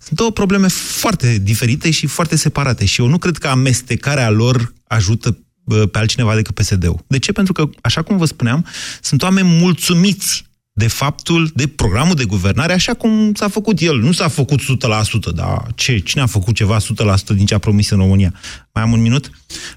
sunt 0.00 0.18
două 0.18 0.30
probleme 0.30 0.68
foarte 0.68 1.38
diferite 1.38 1.90
și 1.90 2.06
foarte 2.06 2.36
separate. 2.36 2.84
Și 2.84 3.00
eu 3.00 3.06
nu 3.06 3.18
cred 3.18 3.36
că 3.38 3.48
amestecarea 3.48 4.30
lor 4.30 4.72
ajută 4.86 5.38
bă, 5.64 5.86
pe 5.86 5.98
altcineva 5.98 6.34
decât 6.34 6.54
PSD-ul. 6.54 7.04
De 7.06 7.18
ce? 7.18 7.32
Pentru 7.32 7.52
că, 7.52 7.68
așa 7.80 8.02
cum 8.02 8.16
vă 8.16 8.24
spuneam, 8.24 8.66
sunt 9.00 9.22
oameni 9.22 9.48
mulțumiți 9.48 10.44
de 10.72 10.86
faptul, 10.86 11.50
de 11.54 11.66
programul 11.66 12.14
de 12.14 12.24
guvernare, 12.24 12.72
așa 12.72 12.94
cum 12.94 13.34
s-a 13.34 13.48
făcut 13.48 13.80
el. 13.80 13.98
Nu 13.98 14.12
s-a 14.12 14.28
făcut 14.28 14.60
100%, 14.60 14.64
dar 15.34 15.66
ce? 15.74 15.98
Cine 15.98 16.22
a 16.22 16.26
făcut 16.26 16.54
ceva 16.54 16.76
100% 16.78 16.82
din 17.34 17.46
ce 17.46 17.54
a 17.54 17.58
promis 17.58 17.90
în 17.90 17.98
România? 17.98 18.34
Mai 18.72 18.82
am 18.82 18.92
un 18.92 19.00
minut? 19.00 19.30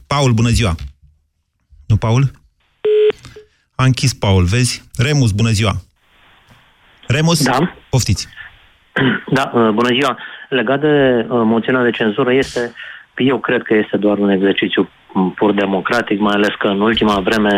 Paul, 0.07 0.33
bună 0.33 0.49
ziua! 0.49 0.75
Nu, 1.85 1.95
Paul? 1.95 2.31
A 3.75 3.85
închis 3.85 4.13
Paul, 4.13 4.43
vezi? 4.43 4.83
Remus, 4.95 5.31
bună 5.31 5.51
ziua! 5.51 5.84
Remus? 7.07 7.43
Da. 7.43 7.73
Poftiți! 7.89 8.27
Da, 9.27 9.51
uh, 9.53 9.69
bună 9.69 9.89
ziua. 9.99 10.17
Legat 10.49 10.79
de 10.79 11.25
uh, 11.29 11.41
moțiunea 11.43 11.83
de 11.83 11.89
cenzură, 11.91 12.33
este, 12.33 12.73
eu 13.15 13.39
cred 13.39 13.61
că 13.61 13.73
este 13.73 13.97
doar 13.97 14.17
un 14.17 14.29
exercițiu 14.29 14.89
m, 15.13 15.29
pur 15.29 15.51
democratic, 15.51 16.19
mai 16.19 16.33
ales 16.33 16.53
că 16.57 16.67
în 16.67 16.81
ultima 16.81 17.19
vreme 17.19 17.55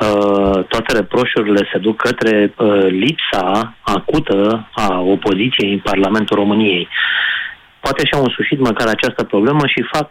uh, 0.00 0.64
toate 0.68 0.92
reproșurile 0.92 1.68
se 1.72 1.78
duc 1.78 1.96
către 1.96 2.54
uh, 2.56 2.86
lipsa 2.86 3.74
acută 3.80 4.68
a 4.72 5.00
opoziției 5.00 5.72
în 5.72 5.78
Parlamentul 5.78 6.36
României. 6.36 6.88
Poate 7.80 8.06
și-au 8.06 8.22
însușit 8.22 8.58
măcar 8.58 8.88
această 8.88 9.24
problemă 9.24 9.66
și 9.66 9.88
fac 9.92 10.10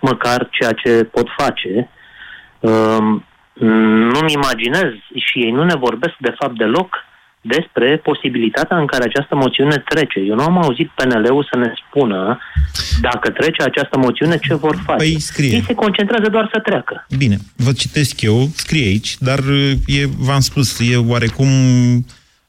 măcar 0.00 0.48
ceea 0.50 0.72
ce 0.72 1.04
pot 1.04 1.26
face. 1.36 1.88
Uh, 2.60 2.98
nu-mi 4.14 4.32
imaginez 4.32 4.92
și 5.14 5.38
ei 5.38 5.50
nu 5.50 5.64
ne 5.64 5.74
vorbesc 5.74 6.14
de 6.18 6.34
fapt 6.38 6.56
deloc 6.56 7.04
despre 7.42 7.96
posibilitatea 7.96 8.78
în 8.78 8.86
care 8.86 9.04
această 9.04 9.34
moțiune 9.34 9.78
trece. 9.88 10.20
Eu 10.20 10.34
nu 10.34 10.42
am 10.42 10.58
auzit 10.62 10.88
PNL-ul 10.88 11.48
să 11.50 11.58
ne 11.58 11.72
spună 11.86 12.38
dacă 13.00 13.30
trece 13.30 13.62
această 13.62 13.98
moțiune, 13.98 14.38
ce 14.38 14.54
vor 14.54 14.82
face. 14.84 15.04
Păi 15.04 15.20
scrie. 15.20 15.54
Ei 15.54 15.64
se 15.66 15.74
concentrează 15.74 16.28
doar 16.30 16.48
să 16.52 16.60
treacă. 16.60 17.06
Bine, 17.16 17.36
vă 17.56 17.72
citesc 17.72 18.20
eu, 18.20 18.48
scrie 18.54 18.86
aici, 18.86 19.16
dar 19.18 19.38
e, 19.86 20.06
v-am 20.18 20.40
spus, 20.40 20.78
e 20.80 20.96
oarecum, 20.96 21.48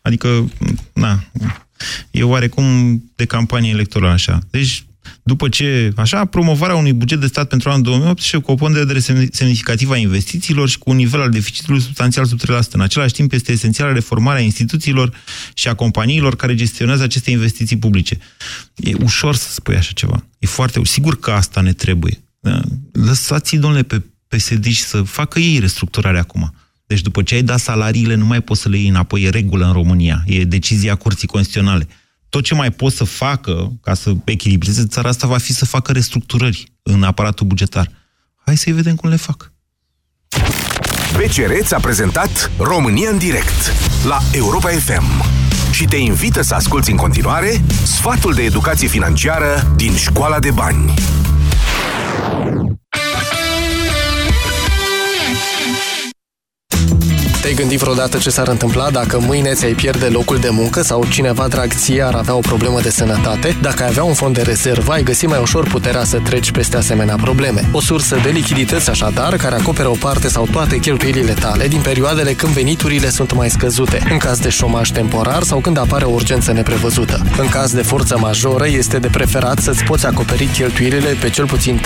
adică, 0.02 0.28
na, 0.94 1.16
e 2.12 2.24
oarecum 2.24 2.66
de 3.16 3.26
campanie 3.26 3.72
electorală 3.72 4.14
așa. 4.14 4.40
Deci, 4.52 4.84
după 5.24 5.50
ce, 5.50 5.92
așa, 5.96 6.26
promovarea 6.26 6.76
unui 6.76 6.94
buget 6.94 7.20
de 7.20 7.28
stat 7.28 7.48
pentru 7.48 7.70
anul 7.70 7.82
2018 7.82 8.38
cu 8.38 8.52
o 8.52 8.56
pondere 8.56 9.00
semnificativă 9.32 9.94
a 9.94 9.98
investițiilor 9.98 10.70
și 10.70 10.78
cu 10.78 10.90
un 10.90 10.96
nivel 10.96 11.22
al 11.22 11.30
deficitului 11.30 11.82
substanțial 11.82 12.26
sub 12.26 12.40
3%. 12.40 12.44
În 12.72 12.82
același 12.82 13.14
timp, 13.14 13.32
este 13.32 13.52
esențială 13.52 13.94
reformarea 13.94 14.42
instituțiilor 14.42 15.14
și 15.54 15.68
a 15.68 15.74
companiilor 15.74 16.36
care 16.36 16.56
gestionează 16.56 17.04
aceste 17.04 17.32
investiții 17.32 17.78
publice. 17.78 18.18
E 18.76 18.94
ușor 19.04 19.36
să 19.36 19.52
spui 19.52 19.76
așa 19.76 19.92
ceva. 19.94 20.26
E 20.40 20.48
foarte 20.48 20.80
Sigur 20.84 21.20
că 21.20 21.32
asta 21.32 21.62
ne 21.62 21.74
trebuie. 21.74 22.24
Da? 22.40 22.62
Lăsați-i, 22.92 23.58
domnule, 23.58 23.84
pe 23.84 24.02
psd 24.28 24.72
să 24.72 25.02
facă 25.02 25.40
ei 25.40 25.60
restructurarea 25.60 26.20
acum. 26.20 26.54
Deci 26.86 27.02
după 27.02 27.24
ce 27.24 27.36
ai 27.36 27.44
dat 27.44 27.60
salariile, 27.60 28.16
nu 28.16 28.26
mai 28.26 28.42
poți 28.42 28.62
să 28.62 28.70
le 28.70 28.78
iei 28.78 28.88
înapoi. 28.88 29.24
E 29.24 29.30
regulă 29.30 29.66
în 29.66 29.72
România. 29.72 30.24
E 30.26 30.44
decizia 30.44 30.96
Curții 30.96 31.28
Constituționale 31.28 31.88
tot 32.34 32.44
ce 32.44 32.56
mai 32.56 32.72
pot 32.72 32.94
să 32.94 33.04
facă 33.04 33.72
ca 33.82 33.94
să 33.94 34.14
echilibreze 34.24 34.86
țara 34.86 35.10
asta 35.10 35.28
va 35.28 35.38
fi 35.38 35.54
să 35.54 35.66
facă 35.66 35.92
restructurări 35.92 36.74
în 36.84 37.04
aparatul 37.04 37.48
bugetar. 37.48 37.92
Hai 38.46 38.58
să-i 38.58 38.74
vedem 38.74 38.96
cum 38.96 39.10
le 39.10 39.16
fac. 39.16 39.52
BCR 41.16 41.52
ți-a 41.62 41.80
prezentat 41.80 42.52
România 42.58 43.10
în 43.10 43.18
direct 43.18 43.74
la 44.06 44.20
Europa 44.32 44.70
FM 44.70 45.24
și 45.72 45.86
te 45.86 45.96
invită 45.96 46.42
să 46.42 46.54
asculti 46.54 46.92
în 46.92 46.98
continuare 46.98 47.62
sfatul 47.84 48.34
de 48.34 48.44
educație 48.44 48.88
financiară 48.88 49.74
din 49.76 49.96
Școala 49.96 50.40
de 50.40 50.52
Bani. 50.52 50.94
Te-ai 57.44 57.56
gândit 57.56 57.80
vreodată 57.80 58.18
ce 58.18 58.30
s-ar 58.30 58.48
întâmpla 58.48 58.90
dacă 58.90 59.20
mâine 59.20 59.54
ți-ai 59.54 59.74
pierde 59.74 60.06
locul 60.06 60.38
de 60.38 60.50
muncă 60.50 60.82
sau 60.82 61.06
cineva 61.10 61.48
drag 61.48 61.74
ție 61.74 62.02
ar 62.02 62.14
avea 62.14 62.36
o 62.36 62.40
problemă 62.40 62.82
de 62.82 62.90
sănătate? 62.90 63.58
Dacă 63.62 63.84
ai 63.84 63.90
avea 63.90 64.04
un 64.04 64.14
fond 64.14 64.36
de 64.36 64.42
rezervă, 64.42 64.92
ai 64.92 65.04
găsi 65.04 65.26
mai 65.26 65.40
ușor 65.42 65.68
puterea 65.68 66.04
să 66.04 66.20
treci 66.20 66.52
peste 66.52 66.78
asemenea 66.78 67.16
probleme. 67.16 67.70
O 67.72 67.80
sursă 67.80 68.20
de 68.24 68.30
lichidități 68.30 68.90
așadar, 68.90 69.36
care 69.36 69.56
acoperă 69.56 69.88
o 69.88 69.96
parte 70.00 70.28
sau 70.28 70.48
toate 70.52 70.78
cheltuielile 70.78 71.32
tale 71.32 71.68
din 71.68 71.82
perioadele 71.82 72.34
când 72.34 72.54
veniturile 72.54 73.10
sunt 73.10 73.34
mai 73.34 73.50
scăzute, 73.50 74.08
în 74.12 74.18
caz 74.18 74.40
de 74.40 74.50
șomaj 74.50 74.90
temporar 74.90 75.44
sau 75.44 75.60
când 75.60 75.78
apare 75.78 76.06
o 76.06 76.12
urgență 76.12 76.52
neprevăzută. 76.52 77.26
În 77.38 77.48
caz 77.48 77.74
de 77.74 77.82
forță 77.82 78.18
majoră, 78.20 78.68
este 78.68 79.00
de 79.00 79.08
preferat 79.08 79.60
să-ți 79.60 79.84
poți 79.84 80.06
acoperi 80.06 80.46
cheltuielile 80.46 81.18
pe 81.22 81.30
cel 81.30 81.46
puțin 81.46 81.82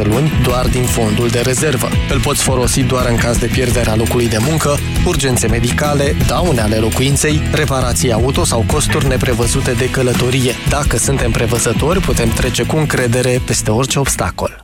3-6 0.00 0.02
luni 0.02 0.32
doar 0.42 0.66
din 0.66 0.84
fondul 0.84 1.28
de 1.28 1.40
rezervă. 1.40 1.88
Îl 2.10 2.20
poți 2.20 2.42
folosi 2.42 2.80
doar 2.80 3.06
în 3.08 3.16
caz 3.16 3.36
de 3.36 3.46
pierderea 3.46 3.96
locului 3.96 4.28
de 4.28 4.38
muncă, 4.40 4.78
urgențe 5.06 5.46
medicale, 5.46 6.16
daune 6.26 6.60
ale 6.60 6.76
locuinței, 6.76 7.40
reparații 7.52 8.12
auto 8.12 8.44
sau 8.44 8.64
costuri 8.66 9.06
neprevăzute 9.06 9.72
de 9.72 9.90
călătorie. 9.90 10.54
Dacă 10.68 10.96
suntem 10.96 11.30
prevăzători, 11.30 12.00
putem 12.00 12.28
trece 12.28 12.62
cu 12.62 12.76
încredere 12.76 13.40
peste 13.46 13.70
orice 13.70 13.98
obstacol. 13.98 14.60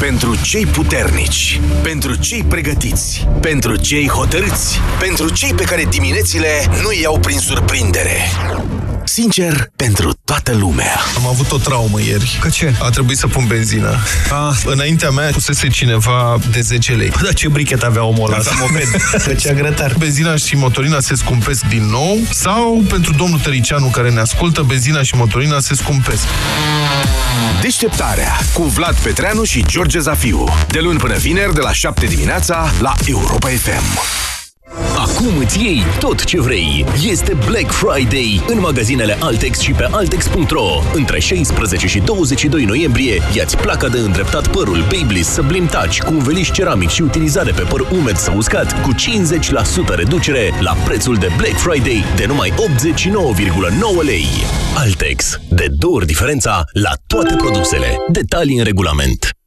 Pentru 0.00 0.36
cei 0.42 0.66
puternici, 0.66 1.60
pentru 1.82 2.14
cei 2.14 2.44
pregătiți, 2.48 3.28
pentru 3.40 3.76
cei 3.76 4.08
hotărâți, 4.08 4.80
pentru 5.00 5.32
cei 5.32 5.54
pe 5.54 5.64
care 5.64 5.84
diminețile 5.90 6.48
nu 6.82 6.92
iau 7.02 7.18
prin 7.18 7.38
surprindere. 7.38 8.16
Sincer, 9.12 9.70
pentru 9.76 10.12
toată 10.24 10.54
lumea. 10.54 11.00
Am 11.16 11.26
avut 11.26 11.52
o 11.52 11.56
traumă 11.56 12.00
ieri. 12.00 12.38
Că 12.40 12.48
ce? 12.48 12.74
A 12.82 12.90
trebuit 12.90 13.18
să 13.18 13.26
pun 13.26 13.46
benzină. 13.46 13.98
Ah. 14.30 14.56
Înaintea 14.64 15.10
mea 15.10 15.30
pusese 15.30 15.68
cineva 15.68 16.38
de 16.50 16.60
10 16.60 16.92
lei. 16.92 17.12
Dar 17.22 17.34
ce 17.34 17.48
brichet 17.48 17.82
avea 17.82 18.04
omul 18.04 18.32
ăla? 18.32 18.42
Să 18.42 18.50
moped. 18.58 19.36
ce 19.42 19.54
grătar. 19.54 19.94
Benzina 19.98 20.36
și 20.36 20.56
motorina 20.56 21.00
se 21.00 21.14
scumpesc 21.14 21.64
din 21.64 21.82
nou 21.82 22.18
sau 22.32 22.84
pentru 22.88 23.12
domnul 23.12 23.38
Tăricianu 23.38 23.86
care 23.86 24.10
ne 24.10 24.20
ascultă, 24.20 24.62
benzina 24.62 25.02
și 25.02 25.14
motorina 25.14 25.60
se 25.60 25.74
scumpesc. 25.74 26.24
Deșteptarea 27.60 28.38
cu 28.52 28.62
Vlad 28.62 28.94
Petreanu 28.94 29.44
și 29.44 29.64
George 29.66 29.98
Zafiu. 29.98 30.44
De 30.68 30.78
luni 30.78 30.98
până 30.98 31.16
vineri, 31.16 31.54
de 31.54 31.60
la 31.60 31.72
7 31.72 32.06
dimineața, 32.06 32.72
la 32.80 32.94
Europa 33.06 33.48
FM. 33.48 33.98
Acum 35.20 35.38
îți 35.38 35.62
iei 35.62 35.82
tot 35.98 36.24
ce 36.24 36.40
vrei. 36.40 36.84
Este 37.04 37.36
Black 37.46 37.70
Friday 37.70 38.42
în 38.46 38.60
magazinele 38.60 39.16
Altex 39.18 39.58
și 39.58 39.72
pe 39.72 39.88
Altex.ro. 39.90 40.68
Între 40.94 41.20
16 41.20 41.86
și 41.86 41.98
22 41.98 42.64
noiembrie, 42.64 43.22
iați 43.34 43.56
placa 43.56 43.88
de 43.88 43.98
îndreptat 43.98 44.48
părul 44.48 44.78
Babyliss 44.78 45.32
Sublime 45.32 45.66
Touch 45.66 45.98
cu 45.98 46.12
un 46.12 46.18
veliș 46.18 46.50
ceramic 46.50 46.88
și 46.88 47.02
utilizare 47.02 47.50
pe 47.50 47.62
păr 47.62 47.80
umed 47.80 48.16
sau 48.16 48.36
uscat 48.36 48.82
cu 48.82 48.94
50% 49.92 49.94
reducere 49.94 50.50
la 50.60 50.72
prețul 50.84 51.16
de 51.16 51.28
Black 51.36 51.56
Friday 51.56 52.04
de 52.16 52.26
numai 52.26 52.50
89,9 52.50 52.56
lei. 54.04 54.26
Altex. 54.76 55.40
De 55.48 55.66
două 55.70 55.94
ori 55.94 56.06
diferența 56.06 56.64
la 56.72 56.92
toate 57.06 57.34
produsele. 57.34 57.96
Detalii 58.08 58.58
în 58.58 58.64
regulament. 58.64 59.39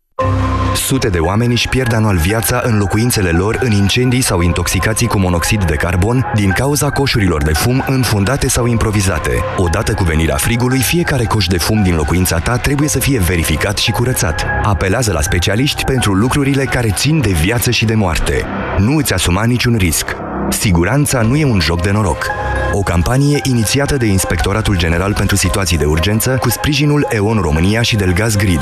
Sute 0.76 1.10
de 1.10 1.20
oameni 1.20 1.52
își 1.52 1.70
pierd 1.70 1.94
anual 1.94 2.18
viața 2.18 2.62
în 2.64 2.78
locuințele 2.78 3.30
lor 3.30 3.60
în 3.62 3.72
incendii 3.72 4.22
sau 4.22 4.42
intoxicații 4.42 5.08
cu 5.08 5.20
monoxid 5.20 5.64
de 5.64 5.76
carbon 5.76 6.32
din 6.36 6.52
cauza 6.52 6.90
coșurilor 6.90 7.44
de 7.44 7.54
fum 7.54 7.84
înfundate 7.88 8.48
sau 8.48 8.66
improvizate. 8.66 9.32
Odată 9.58 9.94
cu 9.94 10.04
venirea 10.04 10.36
frigului, 10.36 10.80
fiecare 10.80 11.24
coș 11.24 11.48
de 11.48 11.58
fum 11.58 11.84
din 11.84 11.96
locuința 11.96 12.38
ta 12.38 12.58
trebuie 12.58 12.88
să 12.88 13.00
fie 13.00 13.20
verificat 13.20 13.78
și 13.78 13.92
curățat. 13.92 14.46
Apelează 14.64 15.12
la 15.12 15.22
specialiști 15.22 15.84
pentru 15.84 16.14
lucrurile 16.14 16.64
care 16.64 16.90
țin 16.96 17.22
de 17.22 17.32
viață 17.32 17.72
și 17.72 17.86
de 17.86 17.96
moarte. 17.96 18.46
Nu 18.78 18.96
îți 18.96 19.14
asuma 19.14 19.44
niciun 19.44 19.76
risc. 19.76 20.16
Siguranța 20.50 21.22
nu 21.22 21.36
e 21.36 21.46
un 21.46 21.60
joc 21.60 21.82
de 21.82 21.92
noroc. 21.92 22.28
O 22.72 22.82
campanie 22.82 23.40
inițiată 23.44 23.98
de 23.98 24.06
Inspectoratul 24.06 24.78
General 24.78 25.14
pentru 25.14 25.36
Situații 25.36 25.78
de 25.78 25.86
Urgență 25.86 26.38
cu 26.40 26.50
sprijinul 26.50 27.08
EON 27.10 27.38
România 27.42 27.82
și 27.82 27.96
Delgaz 27.96 28.36
Grid. 28.36 28.62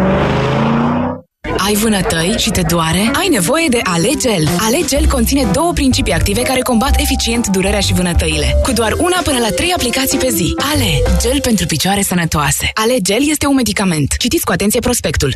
Ai 1.65 1.73
vânătăi 1.75 2.35
și 2.37 2.49
te 2.49 2.61
doare? 2.61 3.11
Ai 3.13 3.27
nevoie 3.27 3.67
de 3.69 3.79
Alegel. 3.83 4.47
Alegel 4.59 5.05
conține 5.07 5.49
două 5.53 5.73
principii 5.73 6.13
active 6.13 6.41
care 6.41 6.59
combat 6.59 6.99
eficient 6.99 7.47
durerea 7.47 7.79
și 7.79 7.93
vânătăile. 7.93 8.55
Cu 8.63 8.71
doar 8.71 8.91
una 8.97 9.19
până 9.23 9.39
la 9.39 9.49
trei 9.49 9.73
aplicații 9.75 10.17
pe 10.17 10.29
zi. 10.29 10.53
Ale, 10.73 11.01
gel 11.21 11.41
pentru 11.41 11.65
picioare 11.65 12.01
sănătoase. 12.01 12.71
Alegel 12.73 13.29
este 13.29 13.45
un 13.45 13.55
medicament. 13.55 14.15
Citiți 14.17 14.45
cu 14.45 14.51
atenție 14.51 14.79
prospectul. 14.79 15.33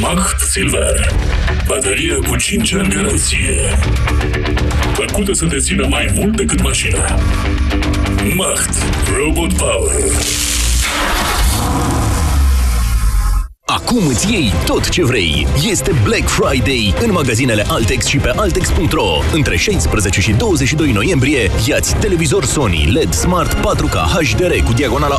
Macht 0.00 0.40
Silver. 0.50 1.14
Baterie 1.66 2.14
cu 2.14 2.36
5 2.36 2.74
ani 2.74 2.88
garanție. 2.88 3.78
Făcută 4.92 5.32
să 5.32 5.44
te 5.46 5.58
țină 5.58 5.86
mai 5.86 6.10
mult 6.14 6.36
decât 6.36 6.62
mașina. 6.62 7.18
Macht. 8.34 8.70
Robot 9.16 9.52
Power. 9.52 10.57
Acum 13.70 14.06
îți 14.06 14.32
iei 14.32 14.52
tot 14.66 14.88
ce 14.88 15.04
vrei. 15.04 15.46
Este 15.70 15.92
Black 16.04 16.28
Friday 16.28 16.94
în 17.02 17.12
magazinele 17.12 17.64
Altex 17.68 18.06
și 18.06 18.18
pe 18.18 18.32
Altex.ro. 18.36 19.18
Între 19.32 19.56
16 19.56 20.20
și 20.20 20.32
22 20.32 20.92
noiembrie, 20.92 21.50
iați 21.66 21.96
televizor 21.96 22.44
Sony 22.44 22.90
LED 22.92 23.12
Smart 23.12 23.54
4K 23.54 23.94
HDR 24.14 24.52
cu 24.64 24.72
diagonala 24.72 25.06